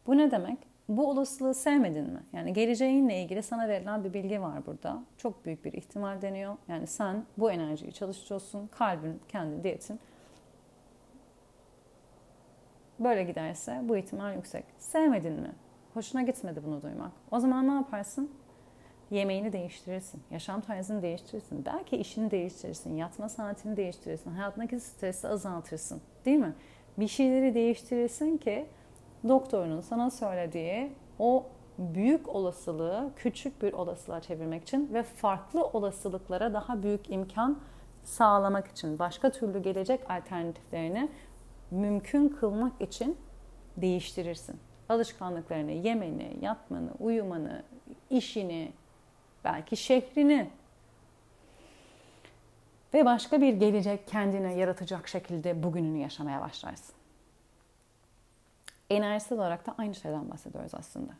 Bu 0.06 0.16
ne 0.16 0.30
demek? 0.30 0.71
Bu 0.88 1.10
olasılığı 1.10 1.54
sevmedin 1.54 2.10
mi? 2.10 2.22
Yani 2.32 2.52
geleceğinle 2.52 3.22
ilgili 3.22 3.42
sana 3.42 3.68
verilen 3.68 4.04
bir 4.04 4.14
bilgi 4.14 4.42
var 4.42 4.66
burada. 4.66 5.02
Çok 5.16 5.44
büyük 5.44 5.64
bir 5.64 5.72
ihtimal 5.72 6.22
deniyor. 6.22 6.56
Yani 6.68 6.86
sen 6.86 7.24
bu 7.38 7.50
enerjiyi 7.50 7.92
çalıştırıyorsun. 7.92 8.66
Kalbin, 8.66 9.20
kendi 9.28 9.62
diyetin. 9.62 10.00
Böyle 12.98 13.24
giderse 13.24 13.80
bu 13.82 13.96
ihtimal 13.96 14.34
yüksek. 14.34 14.64
Sevmedin 14.78 15.32
mi? 15.32 15.52
Hoşuna 15.94 16.22
gitmedi 16.22 16.60
bunu 16.64 16.82
duymak. 16.82 17.12
O 17.30 17.40
zaman 17.40 17.68
ne 17.68 17.72
yaparsın? 17.72 18.30
Yemeğini 19.10 19.52
değiştirirsin, 19.52 20.22
yaşam 20.30 20.60
tarzını 20.60 21.02
değiştirirsin, 21.02 21.64
belki 21.64 21.96
işini 21.96 22.30
değiştirirsin, 22.30 22.96
yatma 22.96 23.28
saatini 23.28 23.76
değiştirirsin, 23.76 24.30
hayatındaki 24.30 24.80
stresi 24.80 25.28
azaltırsın. 25.28 26.00
Değil 26.24 26.38
mi? 26.38 26.54
Bir 26.98 27.08
şeyleri 27.08 27.54
değiştirirsin 27.54 28.36
ki 28.36 28.66
doktorunun 29.28 29.80
sana 29.80 30.10
söylediği 30.10 30.92
o 31.18 31.46
büyük 31.78 32.28
olasılığı 32.28 33.10
küçük 33.16 33.62
bir 33.62 33.72
olasılığa 33.72 34.20
çevirmek 34.20 34.62
için 34.62 34.90
ve 34.92 35.02
farklı 35.02 35.66
olasılıklara 35.66 36.54
daha 36.54 36.82
büyük 36.82 37.10
imkan 37.10 37.58
sağlamak 38.04 38.68
için, 38.68 38.98
başka 38.98 39.30
türlü 39.30 39.62
gelecek 39.62 40.10
alternatiflerini 40.10 41.08
mümkün 41.70 42.28
kılmak 42.28 42.80
için 42.80 43.16
değiştirirsin. 43.76 44.60
Alışkanlıklarını, 44.88 45.70
yemeni, 45.70 46.36
yatmanı, 46.40 46.90
uyumanı, 47.00 47.62
işini, 48.10 48.72
belki 49.44 49.76
şehrini 49.76 50.50
ve 52.94 53.04
başka 53.04 53.40
bir 53.40 53.54
gelecek 53.54 54.08
kendine 54.08 54.54
yaratacak 54.54 55.08
şekilde 55.08 55.62
bugününü 55.62 55.98
yaşamaya 55.98 56.40
başlarsın 56.40 56.94
enerjisel 58.92 59.38
olarak 59.38 59.66
da 59.66 59.74
aynı 59.78 59.94
şeyden 59.94 60.30
bahsediyoruz 60.30 60.74
aslında. 60.74 61.12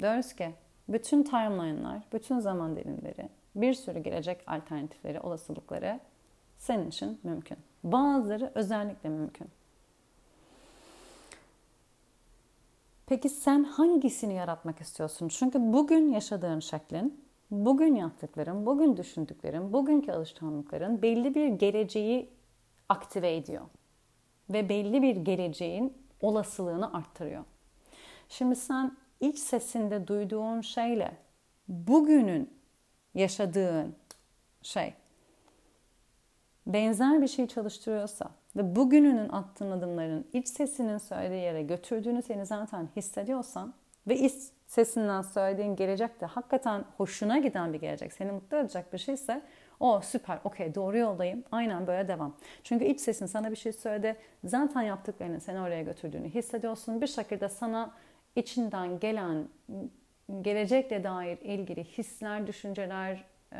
Diyoruz 0.00 0.32
ki 0.32 0.54
bütün 0.88 1.22
timeline'lar, 1.22 2.02
bütün 2.12 2.38
zaman 2.38 2.76
dilimleri, 2.76 3.28
bir 3.54 3.74
sürü 3.74 3.98
gelecek 3.98 4.44
alternatifleri, 4.46 5.20
olasılıkları 5.20 6.00
senin 6.58 6.88
için 6.88 7.20
mümkün. 7.22 7.58
Bazıları 7.84 8.52
özellikle 8.54 9.08
mümkün. 9.08 9.48
Peki 13.06 13.28
sen 13.28 13.64
hangisini 13.64 14.34
yaratmak 14.34 14.80
istiyorsun? 14.80 15.28
Çünkü 15.28 15.72
bugün 15.72 16.12
yaşadığın 16.12 16.60
şeklin, 16.60 17.24
bugün 17.50 17.94
yaptıkların, 17.94 18.66
bugün 18.66 18.96
düşündüklerin, 18.96 19.72
bugünkü 19.72 20.12
alışkanlıkların 20.12 21.02
belli 21.02 21.34
bir 21.34 21.46
geleceği 21.46 22.30
aktive 22.88 23.36
ediyor. 23.36 23.62
Ve 24.50 24.68
belli 24.68 25.02
bir 25.02 25.16
geleceğin 25.16 26.05
olasılığını 26.20 26.92
arttırıyor. 26.92 27.44
Şimdi 28.28 28.56
sen 28.56 28.96
iç 29.20 29.38
sesinde 29.38 30.08
duyduğun 30.08 30.60
şeyle 30.60 31.16
bugünün 31.68 32.50
yaşadığın 33.14 33.94
şey 34.62 34.94
benzer 36.66 37.22
bir 37.22 37.28
şey 37.28 37.46
çalıştırıyorsa 37.46 38.30
ve 38.56 38.76
bugününün 38.76 39.28
attığın 39.28 39.70
adımların 39.70 40.26
iç 40.32 40.48
sesinin 40.48 40.98
söylediği 40.98 41.40
yere 41.40 41.62
götürdüğünü 41.62 42.22
seni 42.22 42.46
zaten 42.46 42.88
hissediyorsan 42.96 43.74
ve 44.08 44.18
iç 44.18 44.34
sesinden 44.66 45.22
söylediğin 45.22 45.76
gelecek 45.76 46.20
de 46.20 46.26
hakikaten 46.26 46.84
hoşuna 46.96 47.38
giden 47.38 47.72
bir 47.72 47.80
gelecek, 47.80 48.12
seni 48.12 48.32
mutlu 48.32 48.56
edecek 48.56 48.92
bir 48.92 48.98
şeyse 48.98 49.42
o 49.80 50.00
süper, 50.00 50.38
okey 50.44 50.74
doğru 50.74 50.98
yoldayım. 50.98 51.44
Aynen 51.52 51.86
böyle 51.86 52.08
devam. 52.08 52.36
Çünkü 52.64 52.84
iç 52.84 53.00
sesin 53.00 53.26
sana 53.26 53.50
bir 53.50 53.56
şey 53.56 53.72
söyledi. 53.72 54.16
Zaten 54.44 54.82
yaptıklarının 54.82 55.38
seni 55.38 55.60
oraya 55.60 55.82
götürdüğünü 55.82 56.28
hissediyorsun. 56.28 57.00
Bir 57.00 57.06
şekilde 57.06 57.48
sana 57.48 57.90
içinden 58.36 58.98
gelen, 58.98 59.48
gelecekle 60.42 61.04
dair 61.04 61.38
ilgili 61.40 61.84
hisler, 61.84 62.46
düşünceler, 62.46 63.24
e, 63.52 63.58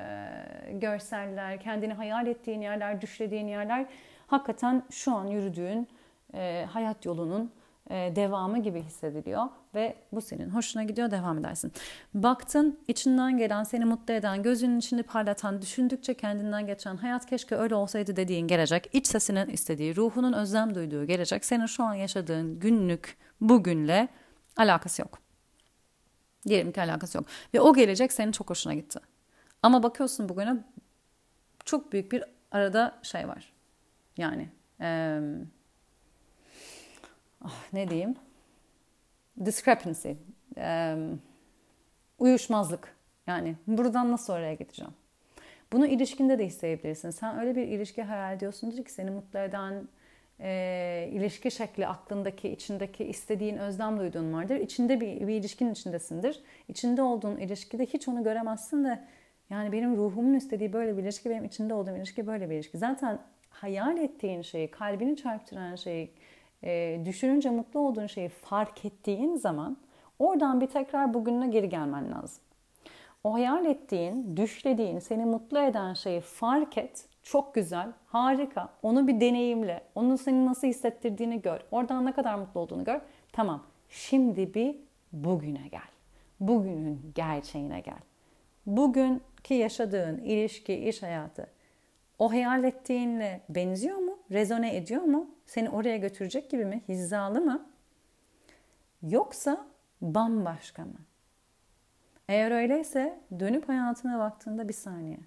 görseller, 0.73 1.61
kendini 1.61 1.93
hayal 1.93 2.27
ettiğin 2.27 2.61
yerler, 2.61 3.01
düşlediğin 3.01 3.49
yerler 3.49 3.87
hakikaten 4.27 4.83
şu 4.91 5.13
an 5.13 5.27
yürüdüğün 5.27 5.89
e, 6.35 6.67
hayat 6.71 7.05
yolunun 7.05 7.53
devamı 7.91 8.63
gibi 8.63 8.83
hissediliyor 8.83 9.45
ve 9.75 9.97
bu 10.13 10.21
senin 10.21 10.51
hoşuna 10.51 10.83
gidiyor 10.83 11.11
devam 11.11 11.39
edersin. 11.39 11.73
Baktın 12.15 12.81
içinden 12.89 13.39
gelen 13.39 13.65
seni 13.65 13.85
mutlu 13.85 14.15
eden 14.15 14.43
gözünün 14.43 14.79
içini 14.79 15.03
parlatan 15.03 15.63
düşündükçe 15.63 16.15
kendinden 16.15 16.67
geçen 16.67 16.97
hayat 16.97 17.27
keşke 17.27 17.57
öyle 17.57 17.75
olsaydı 17.75 18.17
dediğin 18.17 18.47
gelecek 18.47 18.91
iç 18.93 19.07
sesinin 19.07 19.49
istediği 19.49 19.97
ruhunun 19.97 20.33
özlem 20.33 20.75
duyduğu 20.75 21.05
gelecek 21.05 21.45
senin 21.45 21.67
şu 21.67 21.85
an 21.85 21.95
yaşadığın 21.95 22.59
günlük 22.59 23.17
bugünle 23.41 24.09
alakası 24.57 25.03
yok. 25.03 25.19
Diyelim 26.49 26.73
ki 26.73 26.81
alakası 26.81 27.19
yok. 27.19 27.27
Ve 27.55 27.61
o 27.61 27.75
gelecek 27.75 28.13
senin 28.13 28.33
çok 28.33 28.51
hoşuna 28.51 28.75
gitti. 28.75 28.99
Ama 29.63 29.83
bakıyorsun 29.83 30.29
bugüne 30.29 30.57
çok 31.65 31.93
büyük 31.93 32.13
bir 32.13 32.25
arada 32.51 32.99
şey 33.03 33.29
var. 33.29 33.53
Yani 34.17 34.49
eee 34.81 35.21
oh, 37.47 37.73
ne 37.73 37.91
diyeyim? 37.91 38.15
Discrepancy. 39.45 40.11
Um, 40.57 41.21
uyuşmazlık. 42.19 42.97
Yani 43.27 43.57
buradan 43.67 44.13
nasıl 44.13 44.33
oraya 44.33 44.55
gideceğim? 44.55 44.93
Bunu 45.73 45.87
ilişkinde 45.87 46.39
de 46.39 46.47
hissedebilirsin. 46.47 47.11
Sen 47.11 47.39
öyle 47.39 47.57
bir 47.57 47.63
ilişki 47.63 48.03
hayal 48.03 48.37
ediyorsundur 48.37 48.85
ki 48.85 48.93
seni 48.93 49.11
mutlu 49.11 49.39
eden 49.39 49.89
e, 50.41 51.09
ilişki 51.13 51.51
şekli 51.51 51.87
aklındaki 51.87 52.49
içindeki 52.49 53.05
istediğin 53.05 53.57
özlem 53.57 53.99
duyduğun 53.99 54.33
vardır. 54.33 54.57
İçinde 54.57 55.01
bir, 55.01 55.27
bir 55.27 55.35
ilişkinin 55.35 55.73
içindesindir. 55.73 56.43
İçinde 56.69 57.03
olduğun 57.03 57.37
ilişkide 57.37 57.87
hiç 57.87 58.09
onu 58.09 58.25
göremezsin 58.25 58.85
de 58.85 59.05
yani 59.51 59.73
benim 59.73 59.97
ruhumun 59.97 60.35
istediği 60.35 60.73
böyle 60.73 60.97
bir 60.97 61.03
ilişki 61.03 61.31
benim 61.31 61.45
içinde 61.45 61.75
olduğum 61.75 61.97
ilişki 61.97 62.27
böyle 62.27 62.51
bir 62.51 62.55
ilişki. 62.55 62.79
Zaten 62.79 63.19
hayal 63.51 63.99
ettiğin 63.99 64.43
şeyi 64.43 64.71
kalbini 64.71 65.17
çarptıran 65.17 65.77
şeyi 65.77 66.11
e, 66.63 67.01
düşününce 67.05 67.51
mutlu 67.51 67.81
olduğun 67.81 68.07
şeyi 68.07 68.29
fark 68.29 68.85
ettiğin 68.85 69.37
zaman 69.37 69.77
oradan 70.19 70.61
bir 70.61 70.67
tekrar 70.67 71.15
bugününe 71.15 71.49
geri 71.49 71.69
gelmen 71.69 72.13
lazım. 72.13 72.43
O 73.25 73.35
hayal 73.35 73.67
ettiğin, 73.67 74.37
düşlediğin, 74.37 74.99
seni 74.99 75.25
mutlu 75.25 75.59
eden 75.59 75.95
şeyi 75.95 76.21
fark 76.21 76.79
et. 76.79 77.09
Çok 77.23 77.55
güzel, 77.55 77.89
harika. 78.07 78.69
Onu 78.83 79.09
bir 79.09 79.21
deneyimle. 79.21 79.83
Onun 79.95 80.17
seni 80.17 80.47
nasıl 80.47 80.67
hissettirdiğini 80.67 81.43
gör. 81.43 81.61
Oradan 81.71 82.07
ne 82.07 82.13
kadar 82.13 82.35
mutlu 82.35 82.61
olduğunu 82.61 82.85
gör. 82.85 83.01
Tamam. 83.33 83.63
Şimdi 83.89 84.55
bir 84.55 84.77
bugüne 85.13 85.69
gel. 85.71 85.81
Bugünün 86.41 87.13
gerçeğine 87.15 87.81
gel. 87.81 87.99
Bugünkü 88.67 89.55
yaşadığın 89.55 90.19
ilişki, 90.19 90.75
iş 90.75 91.03
hayatı 91.03 91.57
o 92.19 92.31
hayal 92.31 92.65
ettiğinle 92.65 93.41
benziyor 93.49 93.97
mu? 93.97 94.19
Rezone 94.31 94.77
ediyor 94.77 95.03
mu? 95.03 95.31
Seni 95.47 95.71
oraya 95.71 95.97
götürecek 95.97 96.51
gibi 96.51 96.65
mi? 96.65 96.83
Hizalı 96.89 97.41
mı? 97.41 97.71
Yoksa 99.03 99.67
bambaşka 100.03 100.85
mı? 100.85 100.99
Eğer 102.29 102.51
öyleyse 102.51 103.21
dönüp 103.39 103.69
hayatına 103.69 104.19
baktığında 104.19 104.69
bir 104.69 104.75
saniye. 104.75 105.19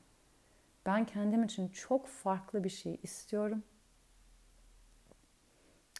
Ben 0.86 1.05
kendim 1.05 1.43
için 1.43 1.67
çok 1.67 2.07
farklı 2.07 2.63
bir 2.63 2.70
şey 2.70 2.99
istiyorum. 3.03 3.63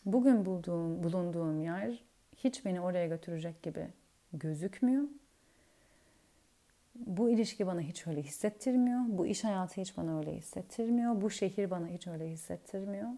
Bugün 0.06 0.46
bulduğum, 0.46 1.04
bulunduğum 1.04 1.62
yer 1.62 2.04
hiç 2.36 2.66
beni 2.66 2.82
oraya 2.82 3.08
götürecek 3.08 3.64
gibi 3.64 3.88
gözükmüyor. 4.34 5.04
Bu 6.96 7.30
ilişki 7.30 7.68
bana 7.68 7.82
hiç 7.82 8.08
öyle 8.08 8.22
hissettirmiyor. 8.22 9.00
Bu 9.08 9.28
iş 9.28 9.44
hayatı 9.44 9.82
hiç 9.82 9.98
bana 9.98 10.18
öyle 10.18 10.36
hissettirmiyor. 10.36 11.22
Bu 11.22 11.30
şehir 11.30 11.70
bana 11.70 11.88
hiç 11.88 12.08
öyle 12.08 12.30
hissettirmiyor. 12.30 13.10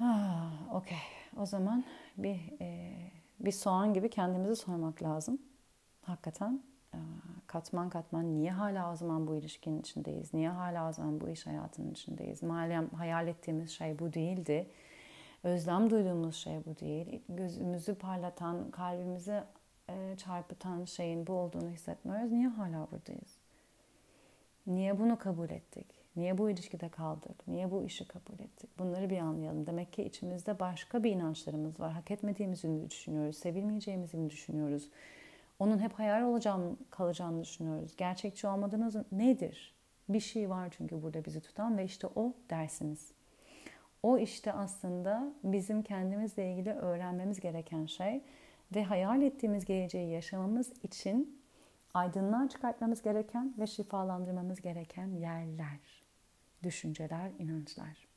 Ah, 0.00 0.50
Okey. 0.74 0.98
O 1.36 1.46
zaman 1.46 1.84
bir 2.18 2.40
e, 2.60 2.92
bir 3.40 3.52
soğan 3.52 3.94
gibi 3.94 4.10
kendimizi 4.10 4.56
sormak 4.56 5.02
lazım. 5.02 5.38
Hakikaten 6.02 6.62
e, 6.94 6.98
katman 7.46 7.90
katman 7.90 8.34
niye 8.34 8.50
hala 8.50 8.92
o 8.92 8.96
zaman 8.96 9.26
bu 9.26 9.34
ilişkinin 9.36 9.80
içindeyiz? 9.80 10.34
Niye 10.34 10.48
hala 10.50 10.88
o 10.88 10.92
zaman 10.92 11.20
bu 11.20 11.28
iş 11.28 11.46
hayatının 11.46 11.90
içindeyiz? 11.90 12.42
Malum 12.42 12.88
hayal 12.88 13.28
ettiğimiz 13.28 13.70
şey 13.70 13.98
bu 13.98 14.12
değildi. 14.12 14.66
Özlem 15.44 15.90
duyduğumuz 15.90 16.36
şey 16.36 16.64
bu 16.66 16.78
değil. 16.80 17.22
Gözümüzü 17.28 17.94
parlatan, 17.94 18.70
kalbimizi 18.70 19.42
e, 19.90 20.16
çarpıtan 20.16 20.84
şeyin 20.84 21.26
bu 21.26 21.32
olduğunu 21.32 21.70
hissetmiyoruz. 21.70 22.32
Niye 22.32 22.48
hala 22.48 22.88
buradayız? 22.92 23.36
Niye 24.66 24.98
bunu 24.98 25.18
kabul 25.18 25.50
ettik? 25.50 25.99
Niye 26.16 26.38
bu 26.38 26.50
ilişkide 26.50 26.88
kaldık? 26.88 27.48
Niye 27.48 27.70
bu 27.70 27.84
işi 27.84 28.08
kabul 28.08 28.34
ettik? 28.40 28.78
Bunları 28.78 29.10
bir 29.10 29.18
anlayalım. 29.18 29.66
Demek 29.66 29.92
ki 29.92 30.02
içimizde 30.02 30.60
başka 30.60 31.04
bir 31.04 31.10
inançlarımız 31.10 31.80
var. 31.80 31.92
Hak 31.92 32.10
etmediğimizi 32.10 32.90
düşünüyoruz. 32.90 33.36
Sevilmeyeceğimizi 33.36 34.16
mi 34.16 34.30
düşünüyoruz? 34.30 34.88
Onun 35.58 35.78
hep 35.78 35.92
hayal 35.92 36.22
olacağını, 36.22 36.76
kalacağını 36.90 37.42
düşünüyoruz. 37.42 37.96
Gerçekçi 37.96 38.46
olmadığımız 38.46 38.96
nedir? 39.12 39.74
Bir 40.08 40.20
şey 40.20 40.50
var 40.50 40.68
çünkü 40.76 41.02
burada 41.02 41.24
bizi 41.24 41.40
tutan 41.40 41.78
ve 41.78 41.84
işte 41.84 42.06
o 42.14 42.34
dersimiz. 42.50 43.12
O 44.02 44.18
işte 44.18 44.52
aslında 44.52 45.32
bizim 45.44 45.82
kendimizle 45.82 46.52
ilgili 46.52 46.72
öğrenmemiz 46.72 47.40
gereken 47.40 47.86
şey 47.86 48.22
ve 48.74 48.84
hayal 48.84 49.22
ettiğimiz 49.22 49.64
geleceği 49.64 50.10
yaşamamız 50.10 50.72
için 50.82 51.40
aydınlığa 51.94 52.48
çıkartmamız 52.48 53.02
gereken 53.02 53.54
ve 53.58 53.66
şifalandırmamız 53.66 54.60
gereken 54.60 55.06
yerler, 55.06 55.99
düşünceler, 56.62 57.30
inançlar. 57.38 58.08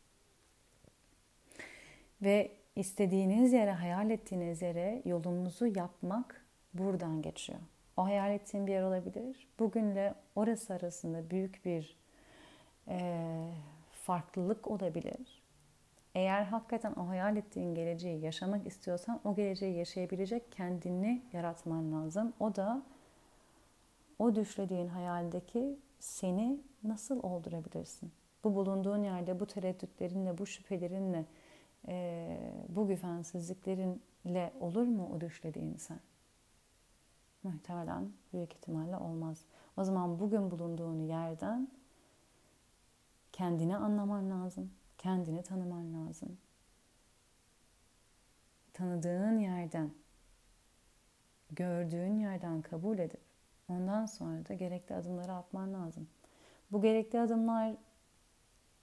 Ve 2.21 2.51
istediğiniz 2.75 3.53
yere, 3.53 3.71
hayal 3.71 4.09
ettiğiniz 4.09 4.61
yere 4.61 5.01
yolumuzu 5.05 5.65
yapmak 5.65 6.45
buradan 6.73 7.21
geçiyor. 7.21 7.59
O 7.97 8.05
hayal 8.05 8.31
ettiğin 8.31 8.67
bir 8.67 8.71
yer 8.71 8.83
olabilir. 8.83 9.47
Bugünle 9.59 10.13
orası 10.35 10.73
arasında 10.73 11.29
büyük 11.29 11.65
bir 11.65 11.97
e, 12.87 13.25
farklılık 13.91 14.67
olabilir. 14.67 15.43
Eğer 16.15 16.43
hakikaten 16.43 16.93
o 16.93 17.07
hayal 17.07 17.37
ettiğin 17.37 17.75
geleceği 17.75 18.21
yaşamak 18.21 18.67
istiyorsan 18.67 19.19
o 19.23 19.35
geleceği 19.35 19.77
yaşayabilecek 19.77 20.51
kendini 20.51 21.21
yaratman 21.33 21.91
lazım. 21.91 22.33
O 22.39 22.55
da 22.55 22.83
o 24.19 24.35
düşlediğin 24.35 24.87
hayaldeki 24.87 25.79
seni 25.99 26.59
nasıl 26.83 27.23
oldurabilirsin? 27.23 28.11
Bu 28.43 28.55
bulunduğun 28.55 29.03
yerde 29.03 29.39
bu 29.39 29.45
tereddütlerinle, 29.45 30.37
bu 30.37 30.45
şüphelerinle, 30.45 31.25
e, 31.87 32.37
bu 32.69 32.87
güvensizliklerinle 32.87 34.53
olur 34.59 34.87
mu 34.87 35.09
o 35.15 35.21
düşlediğin 35.21 35.75
sen? 35.75 35.99
Muhtemelen 37.43 38.11
büyük 38.33 38.53
ihtimalle 38.53 38.97
olmaz. 38.97 39.45
O 39.77 39.83
zaman 39.83 40.19
bugün 40.19 40.51
bulunduğun 40.51 41.01
yerden 41.01 41.67
kendini 43.31 43.77
anlaman 43.77 44.29
lazım 44.29 44.71
Kendini 45.03 45.43
tanıman 45.43 45.93
lazım. 45.93 46.37
Tanıdığın 48.73 49.39
yerden, 49.39 49.93
gördüğün 51.51 52.19
yerden 52.19 52.61
kabul 52.61 52.99
edip 52.99 53.21
ondan 53.67 54.05
sonra 54.05 54.45
da 54.45 54.53
gerekli 54.53 54.95
adımları 54.95 55.33
atman 55.33 55.73
lazım. 55.73 56.07
Bu 56.71 56.81
gerekli 56.81 57.19
adımlar 57.19 57.75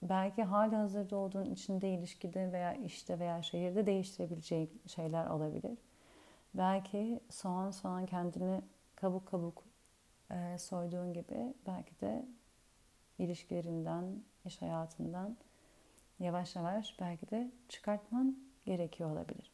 belki 0.01 0.43
hali 0.43 0.75
hazırda 0.75 1.15
olduğun 1.15 1.45
içinde 1.45 1.89
ilişkide 1.89 2.51
veya 2.51 2.73
işte 2.73 3.19
veya 3.19 3.41
şehirde 3.41 3.85
değiştirebileceği 3.85 4.69
şeyler 4.87 5.25
olabilir. 5.25 5.77
Belki 6.53 7.19
soğan 7.29 7.71
soğan 7.71 8.05
kendini 8.05 8.61
kabuk 8.95 9.27
kabuk 9.27 9.63
e, 10.31 10.57
soyduğun 10.57 11.13
gibi 11.13 11.53
belki 11.67 12.01
de 12.01 12.25
ilişkilerinden, 13.19 14.23
iş 14.45 14.61
hayatından 14.61 15.37
yavaş 16.19 16.55
yavaş 16.55 16.99
belki 16.99 17.29
de 17.29 17.51
çıkartman 17.69 18.37
gerekiyor 18.65 19.11
olabilir. 19.11 19.51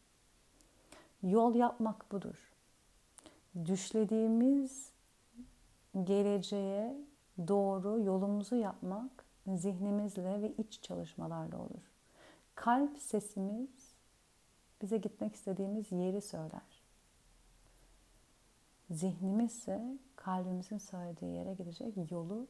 Yol 1.23 1.55
yapmak 1.55 2.11
budur. 2.11 2.53
Düşlediğimiz 3.65 4.91
geleceğe 6.03 6.95
doğru 7.47 7.99
yolumuzu 7.99 8.55
yapmak 8.55 9.26
zihnimizle 9.55 10.41
ve 10.41 10.53
iç 10.57 10.81
çalışmalarla 10.81 11.57
olur. 11.57 11.91
Kalp 12.55 12.99
sesimiz 12.99 13.95
bize 14.81 14.97
gitmek 14.97 15.35
istediğimiz 15.35 15.91
yeri 15.91 16.21
söyler. 16.21 16.83
Zihnimiz 18.89 19.53
ise 19.53 19.97
kalbimizin 20.15 20.77
söylediği 20.77 21.31
yere 21.31 21.53
gidecek 21.53 22.11
yolu 22.11 22.47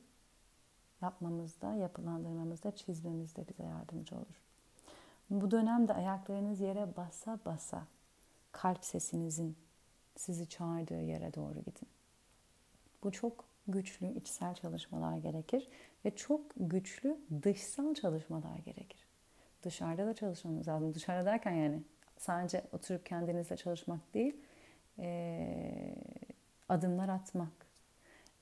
yapmamızda, 1.02 1.74
yapılandırmamızda, 1.74 2.76
çizmemizde 2.76 3.48
bize 3.48 3.64
yardımcı 3.64 4.16
olur. 4.16 4.41
Bu 5.30 5.52
dönemde 5.52 5.93
ayaklarınız 5.93 6.60
yere 6.60 6.95
basa 6.98 7.39
basa 7.45 7.88
kalp 8.52 8.86
sesinizin 8.86 9.58
sizi 10.16 10.50
çağırdığı 10.50 11.02
yere 11.02 11.34
doğru 11.34 11.60
gidin. 11.60 11.88
Bu 13.04 13.12
çok 13.12 13.45
güçlü 13.68 14.14
içsel 14.14 14.56
çalışmalar 14.56 15.18
gerekir 15.18 15.68
ve 16.08 16.16
çok 16.16 16.41
güçlü 16.58 17.18
dışsal 17.43 17.93
çalışmalar 17.93 18.58
gerekir. 18.66 19.08
Dışarıda 19.64 20.05
da 20.05 20.14
çalışmamız 20.14 20.68
lazım. 20.68 20.93
Dışarıda 20.93 21.26
derken 21.26 21.51
yani 21.51 21.82
sadece 22.18 22.64
oturup 22.72 23.05
kendinizle 23.05 23.58
çalışmak 23.58 24.14
değil, 24.14 24.36
adımlar 26.70 27.10
atmak, 27.10 27.68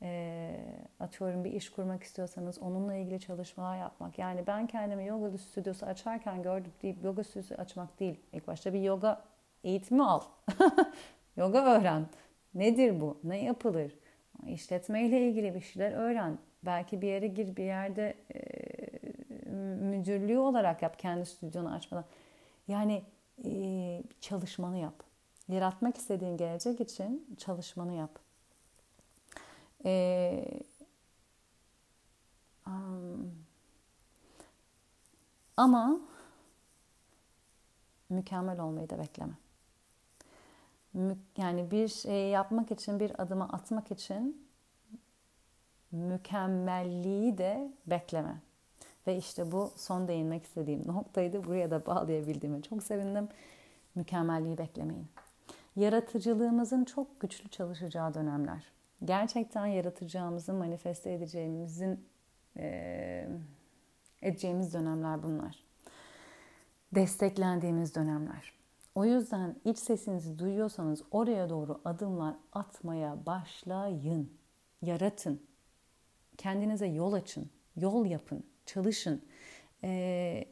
e, 0.01 0.51
atıyorum 0.99 1.43
bir 1.43 1.51
iş 1.51 1.69
kurmak 1.69 2.03
istiyorsanız 2.03 2.59
onunla 2.59 2.95
ilgili 2.95 3.19
çalışmalar 3.19 3.77
yapmak. 3.77 4.19
Yani 4.19 4.47
ben 4.47 4.67
kendimi 4.67 5.05
yoga 5.05 5.37
stüdyosu 5.37 5.85
açarken 5.85 6.43
gördüm 6.43 6.71
deyip 6.81 7.03
yoga 7.03 7.23
stüdyosu 7.23 7.55
açmak 7.55 7.99
değil. 7.99 8.19
İlk 8.33 8.47
başta 8.47 8.73
bir 8.73 8.81
yoga 8.81 9.23
eğitimi 9.63 10.03
al. 10.03 10.21
yoga 11.37 11.65
öğren. 11.65 12.05
Nedir 12.53 13.01
bu? 13.01 13.19
Ne 13.23 13.43
yapılır? 13.43 13.95
İşletme 14.47 15.05
ile 15.05 15.29
ilgili 15.29 15.55
bir 15.55 15.61
şeyler 15.61 15.91
öğren. 15.91 16.37
Belki 16.65 17.01
bir 17.01 17.07
yere 17.07 17.27
gir 17.27 17.55
bir 17.55 17.63
yerde 17.63 18.17
e, 18.35 18.41
müdürlüğü 19.81 20.37
olarak 20.37 20.81
yap 20.81 20.99
kendi 20.99 21.25
stüdyonu 21.25 21.73
açmadan. 21.73 22.05
Yani 22.67 23.03
e, 23.45 24.03
çalışmanı 24.21 24.77
yap. 24.77 25.03
Yaratmak 25.47 25.97
istediğin 25.97 26.37
gelecek 26.37 26.81
için 26.81 27.35
çalışmanı 27.37 27.93
yap. 27.93 28.19
Ee, 29.85 30.45
um, 32.67 33.31
ama 35.57 35.99
mükemmel 38.09 38.59
olmayı 38.59 38.89
da 38.89 38.99
bekleme. 38.99 39.33
Yani 41.37 41.71
bir 41.71 41.87
şey 41.87 42.29
yapmak 42.29 42.71
için, 42.71 42.99
bir 42.99 43.21
adımı 43.21 43.43
atmak 43.43 43.91
için 43.91 44.44
mükemmelliği 45.95 47.37
de 47.37 47.71
bekleme. 47.87 48.41
Ve 49.07 49.17
işte 49.17 49.51
bu 49.51 49.71
son 49.75 50.07
değinmek 50.07 50.43
istediğim 50.43 50.87
noktaydı. 50.87 51.43
Buraya 51.43 51.71
da 51.71 51.85
bağlayabildiğime 51.85 52.61
çok 52.61 52.83
sevindim. 52.83 53.27
Mükemmelliği 53.95 54.57
beklemeyin. 54.57 55.07
Yaratıcılığımızın 55.75 56.85
çok 56.85 57.19
güçlü 57.19 57.49
çalışacağı 57.49 58.13
dönemler 58.13 58.75
gerçekten 59.03 59.65
yaratacağımızı 59.65 60.53
manifeste 60.53 61.13
edeceğimizin 61.13 62.05
e, 62.57 63.27
edeceğimiz 64.21 64.73
dönemler 64.73 65.23
bunlar. 65.23 65.63
Desteklendiğimiz 66.95 67.95
dönemler. 67.95 68.53
O 68.95 69.05
yüzden 69.05 69.55
iç 69.65 69.79
sesinizi 69.79 70.39
duyuyorsanız 70.39 71.03
oraya 71.11 71.49
doğru 71.49 71.81
adımlar 71.85 72.35
atmaya 72.53 73.25
başlayın. 73.25 74.33
Yaratın. 74.81 75.41
Kendinize 76.37 76.87
yol 76.87 77.13
açın. 77.13 77.49
Yol 77.77 78.05
yapın. 78.05 78.43
Çalışın. 78.65 79.21
E, 79.83 80.45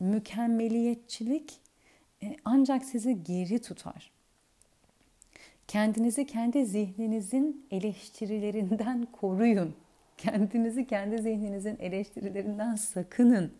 mükemmeliyetçilik 0.00 1.60
e, 2.22 2.36
ancak 2.44 2.84
sizi 2.84 3.24
geri 3.24 3.62
tutar. 3.62 4.10
Kendinizi 5.68 6.26
kendi 6.26 6.66
zihninizin 6.66 7.66
eleştirilerinden 7.70 9.06
koruyun. 9.12 9.74
Kendinizi 10.18 10.86
kendi 10.86 11.22
zihninizin 11.22 11.76
eleştirilerinden 11.80 12.76
sakının. 12.76 13.52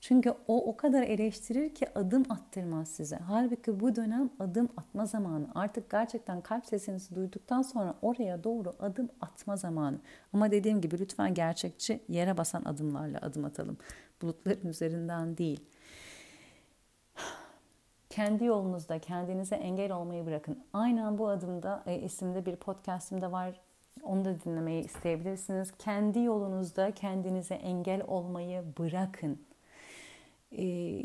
Çünkü 0.00 0.30
o 0.48 0.70
o 0.70 0.76
kadar 0.76 1.02
eleştirir 1.02 1.74
ki 1.74 1.98
adım 1.98 2.22
attırmaz 2.28 2.88
size. 2.88 3.16
Halbuki 3.16 3.80
bu 3.80 3.96
dönem 3.96 4.30
adım 4.40 4.68
atma 4.76 5.06
zamanı. 5.06 5.46
Artık 5.54 5.90
gerçekten 5.90 6.40
kalp 6.40 6.66
sesinizi 6.66 7.14
duyduktan 7.14 7.62
sonra 7.62 7.94
oraya 8.02 8.44
doğru 8.44 8.72
adım 8.80 9.08
atma 9.20 9.56
zamanı. 9.56 9.98
Ama 10.32 10.50
dediğim 10.50 10.80
gibi 10.80 10.98
lütfen 10.98 11.34
gerçekçi 11.34 12.00
yere 12.08 12.36
basan 12.36 12.64
adımlarla 12.64 13.18
adım 13.22 13.44
atalım. 13.44 13.76
Bulutların 14.22 14.68
üzerinden 14.68 15.38
değil. 15.38 15.60
Kendi 18.10 18.44
yolunuzda 18.44 18.98
kendinize 18.98 19.56
engel 19.56 19.92
olmayı 19.92 20.26
bırakın. 20.26 20.64
Aynen 20.72 21.18
bu 21.18 21.28
adımda 21.28 21.82
e, 21.86 21.98
isimde 21.98 22.46
bir 22.46 22.56
podcastimde 22.56 23.32
var. 23.32 23.60
Onu 24.02 24.24
da 24.24 24.40
dinlemeyi 24.40 24.84
isteyebilirsiniz. 24.84 25.72
Kendi 25.78 26.20
yolunuzda 26.20 26.90
kendinize 26.90 27.54
engel 27.54 28.02
olmayı 28.06 28.64
bırakın 28.78 29.45
e, 30.52 31.02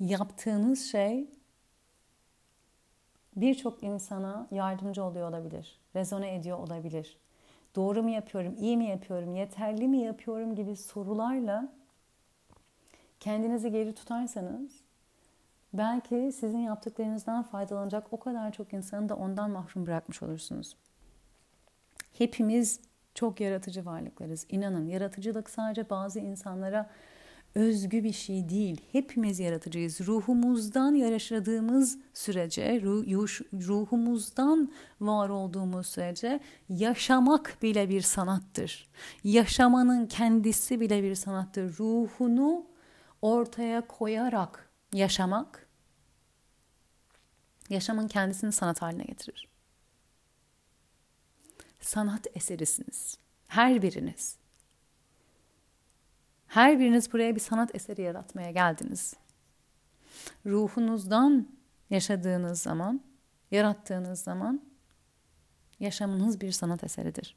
yaptığınız 0.00 0.90
şey 0.90 1.26
birçok 3.36 3.82
insana 3.82 4.46
yardımcı 4.50 5.04
oluyor 5.04 5.28
olabilir, 5.28 5.80
rezone 5.96 6.34
ediyor 6.34 6.58
olabilir. 6.58 7.16
Doğru 7.76 8.02
mu 8.02 8.10
yapıyorum, 8.10 8.56
iyi 8.58 8.76
mi 8.76 8.86
yapıyorum, 8.86 9.34
yeterli 9.36 9.88
mi 9.88 9.98
yapıyorum 9.98 10.54
gibi 10.54 10.76
sorularla 10.76 11.72
kendinizi 13.20 13.70
geri 13.70 13.94
tutarsanız 13.94 14.72
belki 15.72 16.32
sizin 16.32 16.58
yaptıklarınızdan 16.58 17.42
faydalanacak 17.42 18.12
o 18.12 18.20
kadar 18.20 18.52
çok 18.52 18.72
insanı 18.72 19.08
da 19.08 19.16
ondan 19.16 19.50
mahrum 19.50 19.86
bırakmış 19.86 20.22
olursunuz. 20.22 20.76
Hepimiz 22.18 22.80
çok 23.14 23.40
yaratıcı 23.40 23.86
varlıklarız. 23.86 24.46
İnanın 24.48 24.86
yaratıcılık 24.86 25.50
sadece 25.50 25.90
bazı 25.90 26.20
insanlara 26.20 26.90
özgü 27.54 28.04
bir 28.04 28.12
şey 28.12 28.48
değil. 28.48 28.80
Hepimiz 28.92 29.40
yaratıcıyız. 29.40 30.00
Ruhumuzdan 30.00 30.94
yaşadığımız 30.94 31.98
sürece, 32.14 32.82
ruhumuzdan 33.52 34.72
var 35.00 35.28
olduğumuz 35.28 35.86
sürece 35.86 36.40
yaşamak 36.68 37.56
bile 37.62 37.88
bir 37.88 38.00
sanattır. 38.00 38.88
Yaşamanın 39.24 40.06
kendisi 40.06 40.80
bile 40.80 41.02
bir 41.02 41.14
sanattır. 41.14 41.78
Ruhunu 41.78 42.66
ortaya 43.22 43.86
koyarak 43.86 44.70
yaşamak 44.92 45.66
yaşamın 47.70 48.08
kendisini 48.08 48.52
sanat 48.52 48.82
haline 48.82 49.04
getirir 49.04 49.49
sanat 51.80 52.26
eserisiniz. 52.34 53.18
Her 53.48 53.82
biriniz. 53.82 54.36
Her 56.46 56.78
biriniz 56.78 57.12
buraya 57.12 57.34
bir 57.34 57.40
sanat 57.40 57.74
eseri 57.74 58.02
yaratmaya 58.02 58.50
geldiniz. 58.50 59.14
Ruhunuzdan 60.46 61.48
yaşadığınız 61.90 62.62
zaman, 62.62 63.00
yarattığınız 63.50 64.20
zaman 64.22 64.62
yaşamınız 65.80 66.40
bir 66.40 66.52
sanat 66.52 66.84
eseridir. 66.84 67.36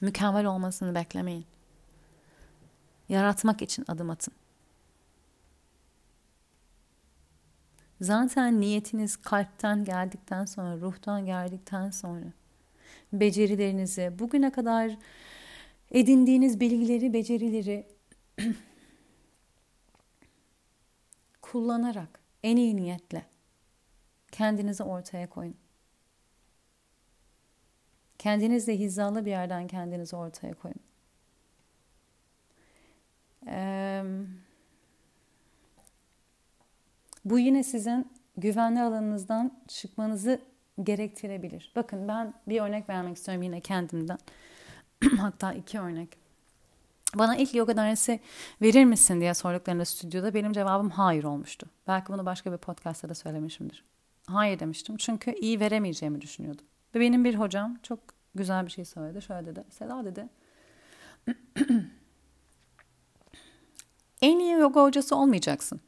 Mükemmel 0.00 0.46
olmasını 0.46 0.94
beklemeyin. 0.94 1.46
Yaratmak 3.08 3.62
için 3.62 3.84
adım 3.88 4.10
atın. 4.10 4.34
Zaten 8.00 8.60
niyetiniz 8.60 9.16
kalpten 9.16 9.84
geldikten 9.84 10.44
sonra, 10.44 10.76
ruhtan 10.76 11.26
geldikten 11.26 11.90
sonra 11.90 12.24
becerilerinizi, 13.12 14.12
bugüne 14.18 14.52
kadar 14.52 14.96
edindiğiniz 15.90 16.60
bilgileri, 16.60 17.12
becerileri 17.12 17.86
kullanarak 21.42 22.20
en 22.42 22.56
iyi 22.56 22.76
niyetle 22.76 23.26
kendinizi 24.32 24.82
ortaya 24.82 25.28
koyun. 25.28 25.56
Kendinizle 28.18 28.78
hizalı 28.78 29.24
bir 29.24 29.30
yerden 29.30 29.66
kendinizi 29.66 30.16
ortaya 30.16 30.54
koyun. 30.54 30.80
Ee, 33.46 34.04
bu 37.24 37.38
yine 37.38 37.62
sizin 37.62 38.12
güvenli 38.36 38.80
alanınızdan 38.80 39.62
çıkmanızı 39.68 40.40
gerektirebilir. 40.82 41.72
Bakın 41.76 42.08
ben 42.08 42.34
bir 42.48 42.60
örnek 42.60 42.88
vermek 42.88 43.16
istiyorum 43.16 43.42
yine 43.42 43.60
kendimden. 43.60 44.18
Hatta 45.18 45.52
iki 45.52 45.80
örnek. 45.80 46.24
Bana 47.14 47.36
ilk 47.36 47.54
yoga 47.54 47.76
dersi 47.76 48.20
verir 48.62 48.84
misin 48.84 49.20
diye 49.20 49.34
sorduklarında 49.34 49.84
stüdyoda 49.84 50.34
benim 50.34 50.52
cevabım 50.52 50.90
hayır 50.90 51.24
olmuştu. 51.24 51.66
Belki 51.86 52.12
bunu 52.12 52.26
başka 52.26 52.52
bir 52.52 52.56
podcast'ta 52.56 53.08
da 53.08 53.14
söylemişimdir. 53.14 53.84
Hayır 54.26 54.58
demiştim 54.58 54.96
çünkü 54.96 55.32
iyi 55.32 55.60
veremeyeceğimi 55.60 56.20
düşünüyordum. 56.20 56.64
Ve 56.94 57.00
benim 57.00 57.24
bir 57.24 57.34
hocam 57.34 57.78
çok 57.82 57.98
güzel 58.34 58.66
bir 58.66 58.70
şey 58.70 58.84
söyledi. 58.84 59.22
Şöyle 59.22 59.46
dedi. 59.46 59.64
Seda 59.70 60.04
dedi. 60.04 60.28
en 64.22 64.38
iyi 64.38 64.52
yoga 64.52 64.82
hocası 64.82 65.16
olmayacaksın. 65.16 65.80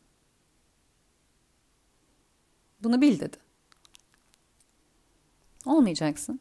Bunu 2.82 3.01
bil 3.01 3.20
dedi. 3.20 3.37
Olmayacaksın. 5.67 6.41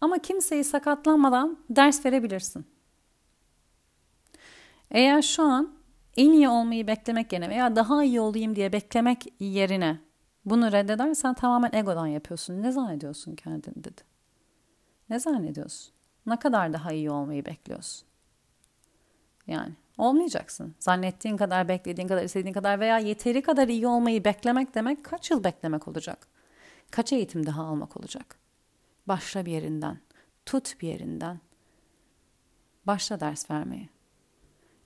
Ama 0.00 0.18
kimseyi 0.18 0.64
sakatlanmadan 0.64 1.58
ders 1.70 2.06
verebilirsin. 2.06 2.66
Eğer 4.90 5.22
şu 5.22 5.42
an 5.42 5.74
en 6.16 6.30
iyi 6.30 6.48
olmayı 6.48 6.86
beklemek 6.86 7.32
yerine 7.32 7.48
veya 7.48 7.76
daha 7.76 8.04
iyi 8.04 8.20
olayım 8.20 8.56
diye 8.56 8.72
beklemek 8.72 9.32
yerine 9.40 9.98
bunu 10.44 10.72
reddedersen 10.72 11.34
tamamen 11.34 11.70
egodan 11.72 12.06
yapıyorsun. 12.06 12.62
Ne 12.62 12.72
zannediyorsun 12.72 13.34
kendini 13.34 13.84
dedi. 13.84 14.02
Ne 15.10 15.18
zannediyorsun? 15.18 15.94
Ne 16.26 16.38
kadar 16.38 16.72
daha 16.72 16.92
iyi 16.92 17.10
olmayı 17.10 17.44
bekliyorsun? 17.44 18.06
Yani 19.46 19.72
olmayacaksın. 19.98 20.74
Zannettiğin 20.80 21.36
kadar, 21.36 21.68
beklediğin 21.68 22.08
kadar, 22.08 22.22
istediğin 22.24 22.54
kadar 22.54 22.80
veya 22.80 22.98
yeteri 22.98 23.42
kadar 23.42 23.68
iyi 23.68 23.86
olmayı 23.86 24.24
beklemek 24.24 24.74
demek 24.74 25.04
kaç 25.04 25.30
yıl 25.30 25.44
beklemek 25.44 25.88
olacak? 25.88 26.33
Kaç 26.94 27.12
eğitim 27.12 27.46
daha 27.46 27.62
almak 27.62 27.96
olacak? 27.96 28.38
Başla 29.08 29.46
bir 29.46 29.52
yerinden. 29.52 29.98
Tut 30.46 30.80
bir 30.80 30.88
yerinden. 30.88 31.40
Başla 32.86 33.20
ders 33.20 33.50
vermeye. 33.50 33.88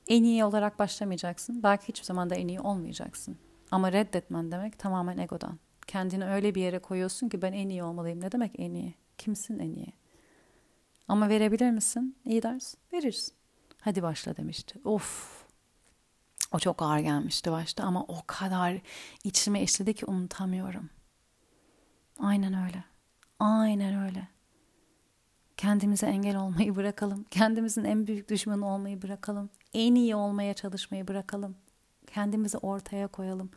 En 0.06 0.22
iyi 0.22 0.44
olarak 0.44 0.78
başlamayacaksın. 0.78 1.62
Belki 1.62 1.88
hiçbir 1.88 2.04
zaman 2.04 2.30
da 2.30 2.34
en 2.34 2.48
iyi 2.48 2.60
olmayacaksın. 2.60 3.38
Ama 3.70 3.92
reddetmen 3.92 4.52
demek 4.52 4.78
tamamen 4.78 5.18
egodan. 5.18 5.58
Kendini 5.86 6.26
öyle 6.26 6.54
bir 6.54 6.60
yere 6.62 6.78
koyuyorsun 6.78 7.28
ki 7.28 7.42
ben 7.42 7.52
en 7.52 7.68
iyi 7.68 7.82
olmalıyım. 7.82 8.20
Ne 8.20 8.32
demek 8.32 8.52
en 8.58 8.74
iyi? 8.74 8.94
Kimsin 9.18 9.58
en 9.58 9.74
iyi? 9.74 9.92
Ama 11.08 11.28
verebilir 11.28 11.70
misin? 11.70 12.16
İyi 12.24 12.42
ders. 12.42 12.74
Veririz. 12.92 13.32
Hadi 13.80 14.02
başla 14.02 14.36
demişti. 14.36 14.78
Of. 14.84 15.44
O 16.52 16.58
çok 16.58 16.82
ağır 16.82 16.98
gelmişti 16.98 17.52
başta 17.52 17.84
ama 17.84 18.04
o 18.04 18.22
kadar 18.26 18.80
içime 19.24 19.62
işledi 19.62 19.94
ki 19.94 20.06
unutamıyorum. 20.06 20.90
Aynen 22.18 22.64
öyle. 22.66 22.84
Aynen 23.38 24.04
öyle. 24.06 24.28
Kendimize 25.56 26.06
engel 26.06 26.36
olmayı 26.36 26.76
bırakalım. 26.76 27.24
Kendimizin 27.30 27.84
en 27.84 28.06
büyük 28.06 28.28
düşmanı 28.28 28.66
olmayı 28.74 29.02
bırakalım. 29.02 29.50
En 29.74 29.94
iyi 29.94 30.16
olmaya 30.16 30.54
çalışmayı 30.54 31.08
bırakalım. 31.08 31.56
Kendimizi 32.06 32.58
ortaya 32.58 33.06
koyalım. 33.08 33.50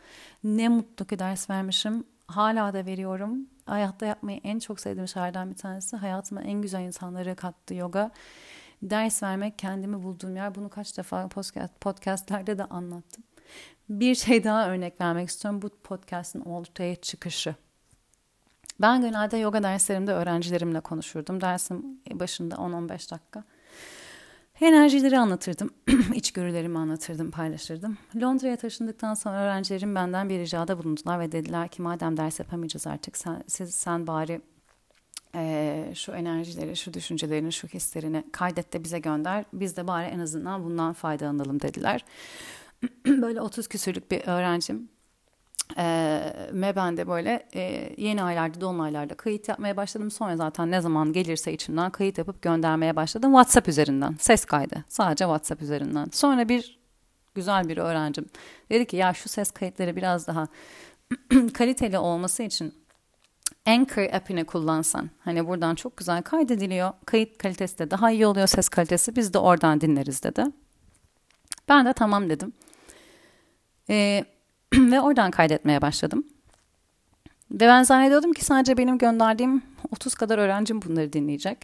Ne 0.44 0.70
mutlu 0.70 1.06
ki 1.06 1.20
ders 1.20 1.50
vermişim. 1.50 2.04
Hala 2.28 2.74
da 2.74 2.86
veriyorum. 2.86 3.48
Hayatta 3.66 4.06
yapmayı 4.06 4.40
en 4.44 4.60
çok 4.60 4.80
sevdiğim 4.80 5.08
şeylerden 5.08 5.50
bir 5.50 5.56
tanesi. 5.56 5.98
Hayatıma 5.98 6.42
en 6.42 6.62
güzel 6.62 6.82
insanları 6.82 7.36
kattı 7.36 7.74
yoga. 7.74 8.12
Ders 8.82 9.24
vermek 9.24 9.60
kendimi 9.60 10.04
bulduğum 10.04 10.36
yer. 10.36 10.56
Bunu 10.56 10.70
kaç 10.70 10.98
defa 10.98 11.28
podcast, 11.28 11.82
podcastlerde 11.82 12.58
de 12.58 12.66
anlattım. 12.66 13.24
Bir 13.90 14.16
şey 14.16 14.44
daha 14.44 14.70
örnek 14.70 15.02
vermek 15.02 15.30
istiyorum. 15.30 15.62
Bu 15.62 15.70
podcast'ın 15.70 16.42
ortaya 16.42 16.96
çıkışı. 16.96 17.56
Ben 18.82 19.02
genelde 19.02 19.38
yoga 19.38 19.64
derslerimde 19.64 20.14
öğrencilerimle 20.14 20.80
konuşurdum. 20.80 21.42
Dersim 21.42 22.02
başında 22.14 22.56
10-15 22.56 23.12
dakika. 23.12 23.44
Enerjileri 24.62 25.20
anlatırdım, 25.20 25.70
içgörülerimi 26.14 26.78
anlatırdım, 26.78 27.32
paylaşırdım. 27.32 27.98
Londra'ya 28.22 28.58
taşındıktan 28.58 29.14
sonra 29.14 29.42
öğrencilerim 29.42 29.96
benden 29.96 30.30
bir 30.30 30.40
ricada 30.40 30.78
bulundular 30.78 31.20
ve 31.20 31.32
dediler 31.32 31.68
ki 31.68 31.82
madem 31.82 32.18
ders 32.18 32.40
yapamayacağız 32.40 32.88
artık 32.88 33.18
sen, 33.18 33.44
siz, 33.48 33.76
sen 33.76 34.08
bari 34.08 34.42
e, 35.36 35.92
şu 35.96 36.12
enerjileri, 36.12 36.76
şu 36.76 36.94
düşüncelerini, 36.94 37.52
şu 37.52 37.68
hislerini 37.68 38.24
kaydet 38.32 38.74
de 38.74 38.84
bize 38.84 39.00
gönder. 39.00 39.46
Biz 39.54 39.78
de 39.78 39.88
bari 39.88 40.06
en 40.06 40.20
azından 40.20 40.64
bundan 40.64 40.94
faydalanalım 40.94 41.62
dediler. 41.62 42.06
böyle 43.06 43.42
30 43.42 43.68
küsürlük 43.68 44.12
bir 44.12 44.22
öğrencim. 44.28 44.90
Ee, 45.78 46.34
ve 46.52 46.76
ben 46.76 46.98
de 46.98 47.08
böyle 47.08 47.48
e, 47.56 47.94
yeni 47.98 48.24
aylarda 48.24 48.62
dolunaylarda 48.62 49.14
kayıt 49.14 49.50
yapmaya 49.50 49.78
başladım. 49.78 50.12
Sonra 50.12 50.38
zaten 50.38 50.72
ne 50.72 50.82
zaman 50.82 51.14
gelirse 51.14 51.54
içimden 51.54 51.92
kayıt 51.92 52.18
yapıp 52.18 52.42
göndermeye 52.42 52.96
başladım. 52.96 53.32
WhatsApp 53.32 53.68
üzerinden 53.68 54.16
ses 54.20 54.46
kaydı 54.46 54.86
sadece 54.88 55.24
WhatsApp 55.24 55.62
üzerinden. 55.62 56.08
Sonra 56.12 56.50
bir 56.50 56.80
güzel 57.36 57.70
bir 57.70 57.78
öğrencim 57.78 58.26
dedi 58.70 58.86
ki 58.86 58.98
ya 58.98 59.14
şu 59.14 59.30
ses 59.30 59.52
kayıtları 59.52 59.96
biraz 59.96 60.28
daha 60.28 60.48
kaliteli 61.54 61.98
olması 61.98 62.44
için 62.44 62.74
Anchor 63.66 64.14
app'ini 64.14 64.46
kullansan 64.46 65.10
hani 65.20 65.48
buradan 65.48 65.76
çok 65.76 65.98
güzel 65.98 66.24
kaydediliyor. 66.24 66.94
Kayıt 67.06 67.38
kalitesi 67.38 67.80
de 67.80 67.92
daha 67.92 68.12
iyi 68.12 68.26
oluyor 68.26 68.48
ses 68.48 68.70
kalitesi. 68.70 69.16
Biz 69.16 69.34
de 69.34 69.38
oradan 69.38 69.82
dinleriz 69.82 70.24
dedi. 70.24 70.44
Ben 71.70 71.86
de 71.86 71.94
tamam 71.94 72.30
dedim. 72.30 72.54
Ee, 73.90 74.26
ve 74.74 75.02
oradan 75.02 75.32
kaydetmeye 75.32 75.82
başladım. 75.82 76.28
Ve 77.52 77.68
ben 77.68 77.84
zannediyordum 77.84 78.34
ki 78.34 78.46
sadece 78.46 78.78
benim 78.78 78.98
gönderdiğim 78.98 79.64
30 79.92 80.16
kadar 80.16 80.38
öğrencim 80.38 80.82
bunları 80.82 81.14
dinleyecek. 81.14 81.58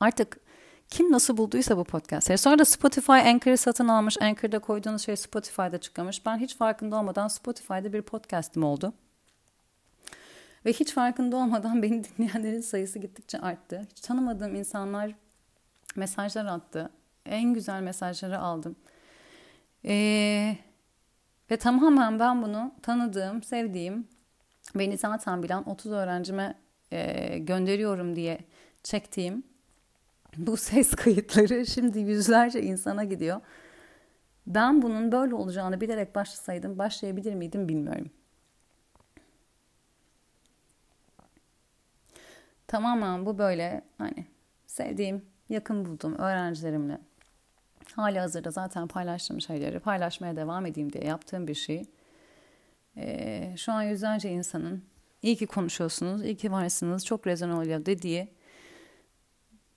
Artık 0.00 0.40
kim 0.90 1.12
nasıl 1.12 1.36
bulduysa 1.36 1.76
bu 1.76 1.84
podcastları. 1.84 2.38
Sonra 2.38 2.58
da 2.58 2.64
Spotify 2.64 3.12
Anchor'ı 3.12 3.56
satın 3.56 3.88
almış. 3.88 4.22
Anchor'da 4.22 4.58
koyduğunuz 4.58 5.02
şey 5.02 5.16
Spotify'da 5.16 5.78
çıkmış. 5.78 6.26
Ben 6.26 6.38
hiç 6.38 6.56
farkında 6.56 6.96
olmadan 6.96 7.28
Spotify'da 7.28 7.92
bir 7.92 8.02
podcast'im 8.02 8.64
oldu. 8.64 8.92
Ve 10.66 10.72
hiç 10.72 10.92
farkında 10.92 11.36
olmadan 11.36 11.82
beni 11.82 12.04
dinleyenlerin 12.04 12.60
sayısı 12.60 12.98
gittikçe 12.98 13.38
arttı. 13.38 13.86
Hiç 13.90 14.00
tanımadığım 14.00 14.54
insanlar 14.54 15.12
mesajlar 15.96 16.46
attı. 16.46 16.90
En 17.26 17.54
güzel 17.54 17.82
mesajları 17.82 18.38
aldım. 18.38 18.76
Ee, 19.84 20.56
ve 21.50 21.56
tamamen 21.56 22.18
ben 22.18 22.42
bunu 22.42 22.74
tanıdığım, 22.82 23.42
sevdiğim, 23.42 24.08
beni 24.74 24.98
zaten 24.98 25.42
bilen 25.42 25.62
30 25.62 25.92
öğrencime 25.92 26.54
e, 26.92 27.38
gönderiyorum 27.38 28.16
diye 28.16 28.38
çektiğim 28.82 29.42
bu 30.36 30.56
ses 30.56 30.90
kayıtları 30.90 31.66
şimdi 31.66 31.98
yüzlerce 31.98 32.62
insana 32.62 33.04
gidiyor. 33.04 33.40
Ben 34.46 34.82
bunun 34.82 35.12
böyle 35.12 35.34
olacağını 35.34 35.80
bilerek 35.80 36.14
başlasaydım 36.14 36.78
başlayabilir 36.78 37.34
miydim 37.34 37.68
bilmiyorum. 37.68 38.10
Tamamen 42.66 43.26
bu 43.26 43.38
böyle 43.38 43.82
hani 43.98 44.26
sevdiğim, 44.66 45.24
yakın 45.48 45.84
bulduğum 45.84 46.14
öğrencilerimle 46.18 46.98
hali 47.96 48.18
hazırda 48.18 48.50
zaten 48.50 48.88
paylaştığım 48.88 49.40
şeyleri 49.40 49.80
paylaşmaya 49.80 50.36
devam 50.36 50.66
edeyim 50.66 50.92
diye 50.92 51.04
yaptığım 51.04 51.48
bir 51.48 51.54
şey. 51.54 51.86
Ee, 52.96 53.54
şu 53.56 53.72
an 53.72 53.82
yüzlerce 53.82 54.30
insanın 54.30 54.84
iyi 55.22 55.36
ki 55.36 55.46
konuşuyorsunuz, 55.46 56.24
iyi 56.24 56.36
ki 56.36 56.52
varsınız, 56.52 57.06
çok 57.06 57.26
rezon 57.26 57.50
oluyor 57.50 57.86
dediği 57.86 58.28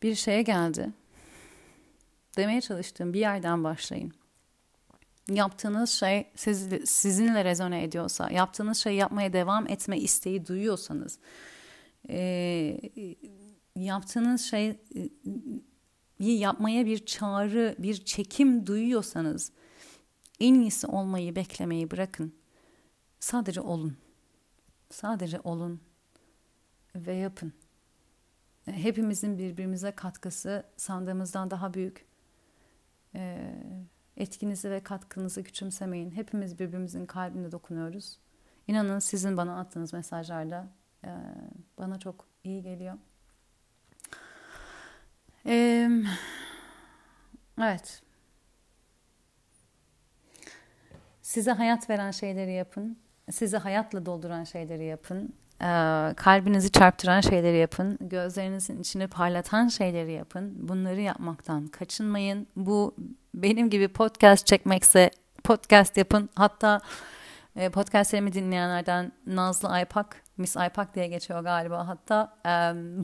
bir 0.03 0.15
şeye 0.15 0.41
geldi. 0.41 0.89
Demeye 2.37 2.61
çalıştığım 2.61 3.13
bir 3.13 3.19
yerden 3.19 3.63
başlayın. 3.63 4.13
Yaptığınız 5.29 5.89
şey 5.89 6.27
siz, 6.35 6.69
sizinle 6.85 7.45
rezone 7.45 7.83
ediyorsa, 7.83 8.29
yaptığınız 8.31 8.77
şeyi 8.77 8.97
yapmaya 8.97 9.33
devam 9.33 9.67
etme 9.67 9.97
isteği 9.97 10.47
duyuyorsanız, 10.47 11.19
e, 12.09 12.79
yaptığınız 13.75 14.41
şey 14.41 14.79
yapmaya 16.19 16.85
bir 16.85 17.05
çağrı, 17.05 17.75
bir 17.79 18.05
çekim 18.05 18.67
duyuyorsanız 18.67 19.51
en 20.39 20.53
iyisi 20.53 20.87
olmayı 20.87 21.35
beklemeyi 21.35 21.91
bırakın. 21.91 22.33
Sadece 23.19 23.61
olun. 23.61 23.97
Sadece 24.89 25.39
olun 25.39 25.81
ve 26.95 27.13
yapın. 27.13 27.53
Hepimizin 28.65 29.37
birbirimize 29.37 29.91
katkısı 29.91 30.63
sandığımızdan 30.77 31.51
daha 31.51 31.73
büyük. 31.73 32.05
Ee, 33.15 33.53
etkinizi 34.17 34.71
ve 34.71 34.83
katkınızı 34.83 35.43
küçümsemeyin. 35.43 36.11
Hepimiz 36.11 36.59
birbirimizin 36.59 37.05
kalbine 37.05 37.51
dokunuyoruz. 37.51 38.19
İnanın 38.67 38.99
sizin 38.99 39.37
bana 39.37 39.59
attığınız 39.59 39.93
mesajlarda 39.93 40.67
e, 41.03 41.09
bana 41.77 41.99
çok 41.99 42.27
iyi 42.43 42.63
geliyor. 42.63 42.97
Evet. 47.61 48.01
Size 51.21 51.51
hayat 51.51 51.89
veren 51.89 52.11
şeyleri 52.11 52.53
yapın. 52.53 52.97
Sizi 53.31 53.57
hayatla 53.57 54.05
dolduran 54.05 54.43
şeyleri 54.43 54.85
yapın. 54.85 55.33
Kalbinizi 56.15 56.71
çarptıran 56.71 57.21
şeyleri 57.21 57.57
yapın. 57.57 57.97
Gözlerinizin 58.01 58.79
içini 58.81 59.07
parlatan 59.07 59.67
şeyleri 59.67 60.11
yapın. 60.11 60.67
Bunları 60.69 61.01
yapmaktan 61.01 61.67
kaçınmayın. 61.67 62.47
Bu 62.55 62.95
benim 63.33 63.69
gibi 63.69 63.87
podcast 63.87 64.47
çekmekse 64.47 65.11
podcast 65.43 65.97
yapın. 65.97 66.29
Hatta 66.35 66.81
podcastlerimi 67.73 68.33
dinleyenlerden 68.33 69.11
Nazlı 69.25 69.69
Aypak, 69.69 70.23
Miss 70.37 70.57
Aypak 70.57 70.95
diye 70.95 71.07
geçiyor 71.07 71.43
galiba. 71.43 71.87
Hatta 71.87 72.37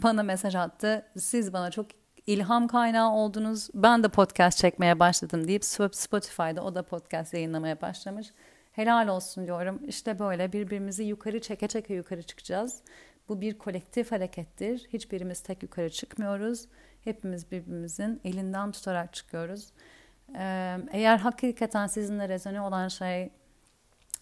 bana 0.03 0.23
mesaj 0.23 0.55
attı. 0.55 1.05
Siz 1.19 1.53
bana 1.53 1.71
çok 1.71 1.85
ilham 2.27 2.67
kaynağı 2.67 3.11
oldunuz. 3.11 3.69
Ben 3.73 4.03
de 4.03 4.07
podcast 4.07 4.57
çekmeye 4.57 4.99
başladım 4.99 5.47
deyip 5.47 5.65
Spotify'da 5.65 6.63
o 6.63 6.75
da 6.75 6.83
podcast 6.83 7.33
yayınlamaya 7.33 7.81
başlamış. 7.81 8.33
Helal 8.71 9.07
olsun 9.07 9.45
diyorum. 9.45 9.81
İşte 9.87 10.19
böyle 10.19 10.53
birbirimizi 10.53 11.03
yukarı 11.03 11.41
çeke 11.41 11.67
çeke 11.67 11.93
yukarı 11.93 12.23
çıkacağız. 12.23 12.81
Bu 13.29 13.41
bir 13.41 13.57
kolektif 13.57 14.11
harekettir. 14.11 14.87
Hiçbirimiz 14.93 15.41
tek 15.41 15.63
yukarı 15.63 15.89
çıkmıyoruz. 15.89 16.65
Hepimiz 17.03 17.51
birbirimizin 17.51 18.21
elinden 18.23 18.71
tutarak 18.71 19.13
çıkıyoruz. 19.13 19.69
Eğer 20.91 21.17
hakikaten 21.17 21.87
sizinle 21.87 22.29
rezone 22.29 22.61
olan 22.61 22.87
şey 22.87 23.29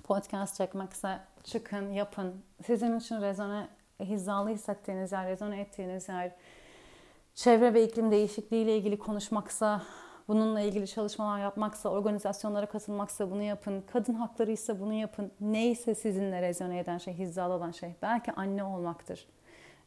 podcast 0.03 0.55
çekmekse 0.55 1.19
çıkın, 1.43 1.91
yapın. 1.91 2.43
Sizin 2.65 2.99
için 2.99 3.21
rezone, 3.21 3.67
hizalı 3.99 4.49
hissettiğiniz 4.49 5.11
yer, 5.11 5.27
rezone 5.27 5.61
ettiğiniz 5.61 6.09
yer, 6.09 6.31
çevre 7.35 7.73
ve 7.73 7.83
iklim 7.83 8.11
değişikliği 8.11 8.63
ile 8.63 8.77
ilgili 8.77 8.99
konuşmaksa, 8.99 9.81
bununla 10.27 10.61
ilgili 10.61 10.87
çalışmalar 10.87 11.39
yapmaksa, 11.39 11.89
organizasyonlara 11.89 12.65
katılmaksa 12.65 13.31
bunu 13.31 13.41
yapın. 13.41 13.83
Kadın 13.93 14.13
hakları 14.13 14.51
ise 14.51 14.79
bunu 14.79 14.93
yapın. 14.93 15.31
Neyse 15.41 15.95
sizinle 15.95 16.41
rezone 16.41 16.79
eden 16.79 16.97
şey, 16.97 17.13
hizalı 17.13 17.53
olan 17.53 17.71
şey. 17.71 17.95
Belki 18.01 18.31
anne 18.31 18.63
olmaktır. 18.63 19.27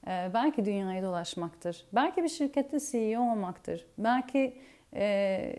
Ee, 0.06 0.30
belki 0.34 0.64
dünyayı 0.64 1.02
dolaşmaktır. 1.02 1.86
Belki 1.92 2.22
bir 2.22 2.28
şirkette 2.28 2.78
CEO 2.80 3.22
olmaktır. 3.22 3.86
Belki 3.98 4.60
e, 4.94 5.56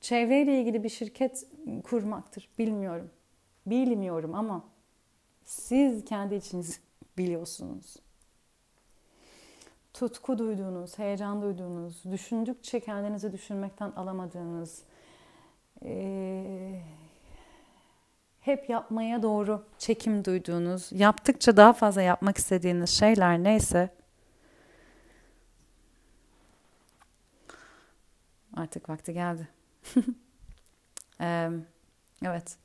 çevreyle 0.00 0.60
ilgili 0.60 0.84
bir 0.84 0.88
şirket 0.88 1.46
kurmaktır. 1.84 2.48
Bilmiyorum. 2.58 3.10
Bilmiyorum 3.66 4.34
ama 4.34 4.64
siz 5.44 6.04
kendi 6.04 6.34
içiniz 6.34 6.80
biliyorsunuz 7.18 8.05
tutku 9.98 10.38
duyduğunuz, 10.38 10.98
heyecan 10.98 11.42
duyduğunuz, 11.42 12.04
düşündükçe 12.04 12.80
kendinizi 12.80 13.32
düşünmekten 13.32 13.90
alamadığınız, 13.90 14.82
e, 15.84 16.82
hep 18.40 18.70
yapmaya 18.70 19.22
doğru 19.22 19.64
çekim 19.78 20.24
duyduğunuz, 20.24 20.92
yaptıkça 20.92 21.56
daha 21.56 21.72
fazla 21.72 22.02
yapmak 22.02 22.38
istediğiniz 22.38 22.90
şeyler 22.90 23.42
neyse 23.42 23.90
artık 28.56 28.88
vakti 28.88 29.12
geldi. 29.12 29.48
evet. 32.24 32.56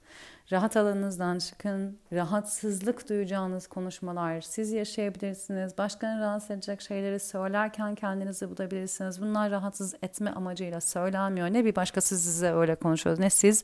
Rahat 0.52 0.78
alanınızdan 0.78 1.40
çıkın. 1.40 1.98
Rahatsızlık 2.14 3.10
duyacağınız 3.10 3.68
konuşmalar 3.68 4.42
siz 4.42 4.72
yaşayabilirsiniz. 4.72 5.78
Başkalarını 5.78 6.22
rahatsız 6.22 6.52
edecek 6.52 6.82
şeyleri 6.82 7.20
söylerken 7.20 7.96
kendinizi 7.96 8.50
bulabilirsiniz. 8.50 9.22
Bunlar 9.22 9.52
rahatsız 9.52 9.96
etme 10.02 10.32
amacıyla 10.32 10.82
söylenmiyor. 10.82 11.48
Ne 11.48 11.66
bir 11.66 11.76
başkası 11.76 12.18
size 12.18 12.54
öyle 12.54 12.76
konuşuyor 12.76 13.20
ne 13.20 13.30
siz 13.30 13.64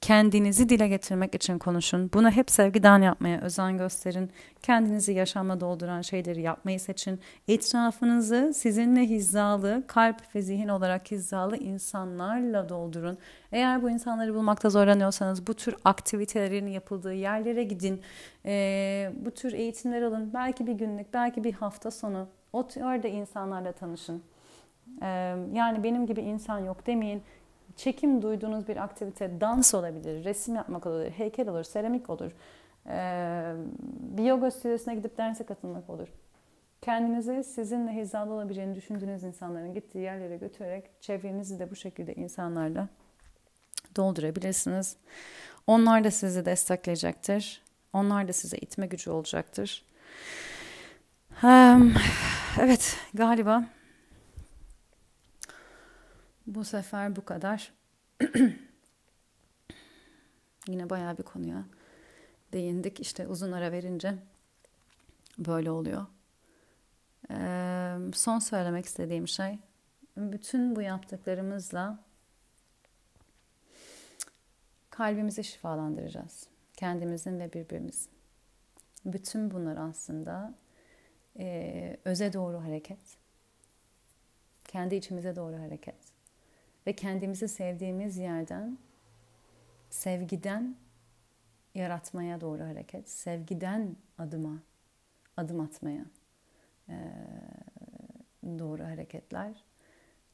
kendinizi 0.00 0.68
dile 0.68 0.88
getirmek 0.88 1.34
için 1.34 1.58
konuşun. 1.58 2.10
Bunu 2.14 2.30
hep 2.30 2.50
sevgiden 2.50 3.02
yapmaya 3.02 3.40
özen 3.40 3.78
gösterin. 3.78 4.30
Kendinizi 4.62 5.12
yaşamla 5.12 5.60
dolduran 5.60 6.02
şeyleri 6.02 6.42
yapmayı 6.42 6.80
seçin. 6.80 7.20
Etrafınızı 7.48 8.52
sizinle 8.54 9.00
hizalı, 9.00 9.84
kalp 9.86 10.34
ve 10.34 10.42
zihin 10.42 10.68
olarak 10.68 11.10
hizalı 11.10 11.56
insanlarla 11.56 12.68
doldurun. 12.68 13.18
Eğer 13.52 13.82
bu 13.82 13.90
insanları 13.90 14.34
bulmakta 14.34 14.70
zorlanıyorsanız 14.70 15.46
bu 15.46 15.54
tür 15.54 15.74
aktivitelerin 15.84 16.66
yapıldığı 16.66 17.14
yerlere 17.14 17.64
gidin. 17.64 18.02
Ee, 18.46 19.12
bu 19.24 19.30
tür 19.30 19.52
eğitimler 19.52 20.02
alın. 20.02 20.30
Belki 20.34 20.66
bir 20.66 20.72
günlük, 20.72 21.14
belki 21.14 21.44
bir 21.44 21.52
hafta 21.52 21.90
sonu. 21.90 22.28
Orada 22.52 23.08
insanlarla 23.08 23.72
tanışın. 23.72 24.22
Ee, 25.02 25.06
yani 25.52 25.82
benim 25.82 26.06
gibi 26.06 26.20
insan 26.20 26.58
yok 26.58 26.86
demeyin 26.86 27.22
çekim 27.80 28.22
duyduğunuz 28.22 28.68
bir 28.68 28.76
aktivite 28.76 29.40
dans 29.40 29.74
olabilir, 29.74 30.24
resim 30.24 30.54
yapmak 30.54 30.86
olabilir, 30.86 31.10
heykel 31.10 31.48
olur, 31.48 31.64
seramik 31.64 32.10
olur, 32.10 32.32
ee, 32.86 33.52
bir 34.16 34.24
yoga 34.24 34.50
stüdyosuna 34.50 34.94
gidip 34.94 35.18
derse 35.18 35.46
katılmak 35.46 35.90
olur. 35.90 36.08
Kendinizi 36.82 37.44
sizinle 37.44 37.92
hizalı 37.92 38.32
olabileceğini 38.32 38.74
düşündüğünüz 38.74 39.22
insanların 39.22 39.74
gittiği 39.74 39.98
yerlere 39.98 40.36
götürerek 40.36 40.84
çevrenizi 41.00 41.58
de 41.58 41.70
bu 41.70 41.76
şekilde 41.76 42.14
insanlarla 42.14 42.88
doldurabilirsiniz. 43.96 44.96
Onlar 45.66 46.04
da 46.04 46.10
sizi 46.10 46.44
destekleyecektir. 46.44 47.62
Onlar 47.92 48.28
da 48.28 48.32
size 48.32 48.56
itme 48.56 48.86
gücü 48.86 49.10
olacaktır. 49.10 49.84
Evet 52.60 52.96
galiba 53.14 53.64
bu 56.54 56.64
sefer 56.64 57.16
bu 57.16 57.24
kadar. 57.24 57.72
Yine 60.68 60.90
bayağı 60.90 61.18
bir 61.18 61.22
konuya 61.22 61.64
değindik. 62.52 63.00
İşte 63.00 63.26
uzun 63.26 63.52
ara 63.52 63.72
verince 63.72 64.14
böyle 65.38 65.70
oluyor. 65.70 66.06
Ee, 67.30 67.96
son 68.12 68.38
söylemek 68.38 68.86
istediğim 68.86 69.28
şey 69.28 69.58
bütün 70.16 70.76
bu 70.76 70.82
yaptıklarımızla 70.82 71.98
kalbimizi 74.90 75.44
şifalandıracağız. 75.44 76.48
Kendimizin 76.76 77.40
ve 77.40 77.52
birbirimizin. 77.52 78.10
Bütün 79.04 79.50
bunlar 79.50 79.76
aslında 79.76 80.54
e, 81.38 81.96
öze 82.04 82.32
doğru 82.32 82.62
hareket. 82.62 82.98
Kendi 84.64 84.94
içimize 84.94 85.36
doğru 85.36 85.58
hareket. 85.58 86.09
Ve 86.86 86.92
kendimizi 86.92 87.48
sevdiğimiz 87.48 88.16
yerden, 88.16 88.78
sevgiden 89.90 90.76
yaratmaya 91.74 92.40
doğru 92.40 92.62
hareket. 92.62 93.10
Sevgiden 93.10 93.96
adıma, 94.18 94.62
adım 95.36 95.60
atmaya 95.60 96.04
e, 96.88 96.96
doğru 98.44 98.84
hareketler. 98.84 99.64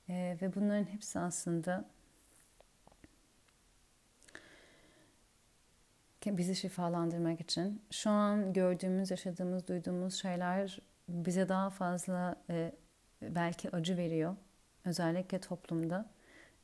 E, 0.09 0.37
ve 0.43 0.55
bunların 0.55 0.85
hepsi 0.85 1.19
aslında 1.19 1.85
bizi 6.27 6.57
şifalandırmak 6.57 7.41
için. 7.41 7.83
Şu 7.91 8.11
an 8.11 8.53
gördüğümüz, 8.53 9.11
yaşadığımız, 9.11 9.69
duyduğumuz 9.69 10.15
şeyler 10.15 10.81
bize 11.09 11.49
daha 11.49 11.71
fazla 11.71 12.37
e, 12.51 12.73
belki 13.23 13.71
acı 13.71 13.97
veriyor. 13.97 14.37
Özellikle 14.85 15.41
toplumda 15.41 16.07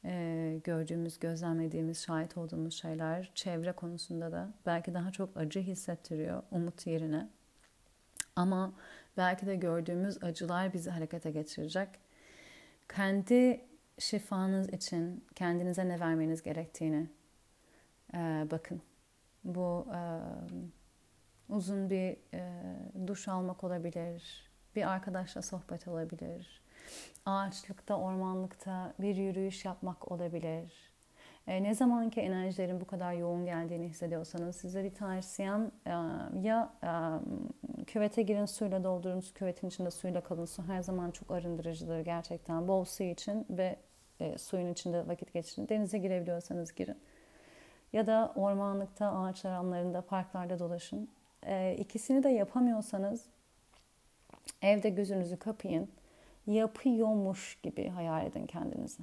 e, 0.05 0.61
gördüğümüz, 0.65 1.19
gözlemlediğimiz, 1.19 2.03
şahit 2.03 2.37
olduğumuz 2.37 2.75
şeyler 2.75 3.33
çevre 3.35 3.73
konusunda 3.73 4.33
da 4.33 4.53
belki 4.67 4.95
daha 4.95 5.11
çok 5.13 5.37
acı 5.37 5.61
hissettiriyor 5.61 6.43
umut 6.51 6.87
yerine. 6.87 7.29
Ama 8.37 8.73
belki 9.17 9.47
de 9.47 9.57
gördüğümüz 9.57 10.25
acılar 10.25 10.73
bizi 10.73 10.91
harekete 10.91 11.31
geçirecek. 11.31 11.89
Kendi 12.89 13.61
şifanız 13.99 14.69
için 14.69 15.25
kendinize 15.35 15.89
ne 15.89 16.01
vermeniz 16.01 16.43
gerektiğini 16.43 17.09
e, 18.15 18.47
bakın. 18.51 18.83
Bu 19.45 19.87
e, 19.95 20.01
uzun 21.49 21.91
bir 21.91 22.17
e, 22.35 22.63
duş 23.07 23.29
almak 23.29 23.65
olabilir, 23.65 24.51
bir 24.77 24.93
arkadaşla 24.93 25.43
sohbet 25.43 25.89
olabilir, 25.89 26.62
ağaçlıkta, 27.26 27.99
ormanlıkta 27.99 28.95
bir 28.99 29.16
yürüyüş 29.16 29.64
yapmak 29.64 30.12
olabilir. 30.12 30.93
E, 31.47 31.62
ne 31.62 31.74
zamanki 31.74 32.20
enerjilerin 32.20 32.80
bu 32.80 32.87
kadar 32.87 33.12
yoğun 33.12 33.45
geldiğini 33.45 33.89
hissediyorsanız 33.89 34.57
size 34.57 34.85
bir 34.85 34.95
tavsiyem 34.95 35.70
e, 35.87 35.91
ya 36.43 36.72
e, 36.85 36.91
küvete 37.85 38.22
girin 38.22 38.45
suyla 38.45 38.85
doldurun, 38.85 39.24
küvetin 39.35 39.68
içinde 39.68 39.91
suyla 39.91 40.20
kalın. 40.20 40.45
Su 40.45 40.62
her 40.62 40.83
zaman 40.83 41.11
çok 41.11 41.30
arındırıcıdır 41.30 42.01
gerçekten. 42.01 42.68
Bol 42.68 42.85
su 42.85 43.03
için 43.03 43.47
ve 43.51 43.76
e, 44.20 44.39
suyun 44.39 44.72
içinde 44.72 45.09
vakit 45.09 45.33
geçirin. 45.33 45.68
Denize 45.68 45.99
girebiliyorsanız 45.99 46.74
girin. 46.74 46.99
Ya 47.93 48.07
da 48.07 48.33
ormanlıkta, 48.37 49.12
ağaç 49.12 49.45
aramlarında, 49.45 50.01
parklarda 50.01 50.59
dolaşın. 50.59 51.09
E, 51.47 51.76
ikisini 51.78 52.22
de 52.22 52.28
yapamıyorsanız 52.28 53.24
evde 54.62 54.89
gözünüzü 54.89 55.37
kapayın 55.37 55.89
yapıyormuş 56.47 57.59
gibi 57.62 57.88
hayal 57.88 58.26
edin 58.26 58.47
kendinizi. 58.47 59.03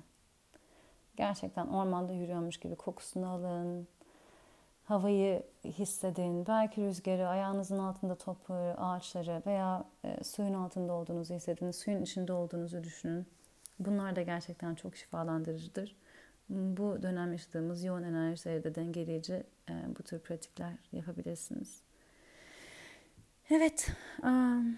Gerçekten 1.18 1.68
ormanda 1.68 2.14
yürüyormuş 2.14 2.58
gibi 2.58 2.76
kokusunu 2.76 3.30
alın, 3.30 3.88
havayı 4.84 5.44
hissedin. 5.66 6.48
Belki 6.48 6.82
rüzgarı, 6.82 7.28
ayağınızın 7.28 7.80
altında 7.80 8.16
toprağı, 8.16 8.74
ağaçları 8.74 9.42
veya 9.46 9.84
e, 10.04 10.24
suyun 10.24 10.54
altında 10.54 10.94
olduğunuzu 10.94 11.34
hissedin. 11.34 11.72
Suyun 11.72 12.02
içinde 12.02 12.34
olduğunuzu 12.34 12.84
düşünün. 12.84 13.28
Bunlar 13.80 14.16
da 14.16 14.22
gerçekten 14.22 14.76
çok 14.76 14.96
şifalandırıcıdır. 14.96 15.96
Bu 16.50 17.02
dönem 17.02 17.32
yaşadığımız 17.32 17.84
yoğun 17.84 18.04
enerjileri 18.04 18.64
de 18.64 18.76
dengeleyici 18.76 19.44
e, 19.70 19.74
bu 20.00 20.04
tür 20.04 20.20
pratikler 20.20 20.74
yapabilirsiniz. 20.92 21.82
Evet. 23.50 23.92
Um, 24.24 24.78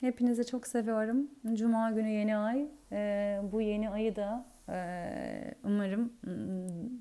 Hepinizi 0.00 0.46
çok 0.46 0.66
seviyorum. 0.66 1.30
Cuma 1.52 1.90
günü 1.90 2.08
yeni 2.08 2.36
ay. 2.36 2.66
E, 2.92 3.40
bu 3.52 3.60
yeni 3.60 3.90
ayı 3.90 4.16
da 4.16 4.44
e, 4.68 5.54
umarım 5.64 6.12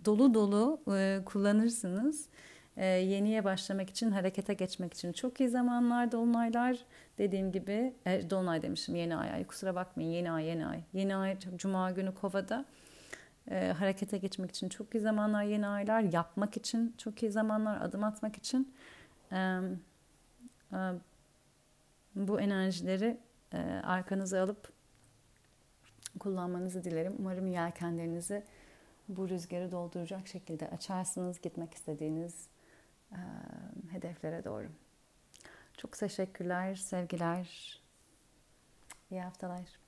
dolu 0.06 0.34
dolu 0.34 0.82
e, 0.98 1.20
kullanırsınız. 1.26 2.30
E, 2.78 2.86
yeniye 2.86 3.44
başlamak 3.44 3.90
için, 3.90 4.12
harekete 4.12 4.54
geçmek 4.54 4.94
için 4.94 5.12
çok 5.14 5.40
iyi 5.40 5.50
zamanlar, 5.50 6.12
dolunaylar. 6.12 6.78
Dediğim 7.18 7.52
gibi, 7.52 7.94
e, 8.06 8.30
dolunay 8.30 8.62
demişim 8.62 8.96
yeni 8.96 9.16
ay. 9.16 9.32
ay. 9.32 9.48
Kusura 9.48 9.76
bakmayın 9.76 10.10
yeni 10.10 10.32
ay, 10.32 10.46
yeni 10.46 10.68
ay. 10.68 10.84
Yeni 10.94 11.16
ay 11.16 11.38
Cuma 11.56 11.92
günü 11.92 12.14
Kova'da. 12.14 12.66
E, 13.52 13.74
harekete 13.80 14.18
geçmek 14.18 14.52
için 14.52 14.70
çok 14.70 14.96
iyi 14.96 15.00
zamanlar, 15.00 15.44
yeni 15.44 15.68
aylar. 15.68 16.02
Yapmak 16.02 16.58
için 16.58 16.96
çok 16.98 17.24
iyi 17.24 17.32
zamanlar, 17.32 17.82
adım 17.82 18.04
atmak 18.04 18.36
için. 18.36 18.74
E, 19.32 19.60
bu 22.16 22.42
enerjileri 22.42 23.18
e, 23.54 23.58
arkanıza 23.84 24.42
alıp 24.44 24.74
kullanmanızı 26.20 26.84
dilerim. 26.84 27.16
Umarım 27.20 27.48
yelkenlerinizi 27.48 28.44
bu 29.08 29.30
rüzgarı 29.30 29.72
dolduracak 29.72 30.28
şekilde 30.28 30.70
açarsınız 30.70 31.42
gitmek 31.42 31.74
istediğiniz 31.74 32.48
e, 33.12 33.20
hedeflere 33.92 34.44
doğru. 34.44 34.68
Çok 35.78 35.98
teşekkürler, 35.98 36.76
sevgiler, 36.76 37.80
iyi 39.12 39.22
haftalar. 39.22 39.80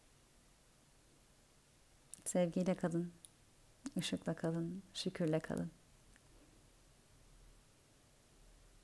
Sevgiyle 2.25 2.75
kalın, 2.75 3.11
ışıkla 3.97 4.36
kalın, 4.36 4.84
şükürle 4.93 5.39
kalın. 5.39 5.71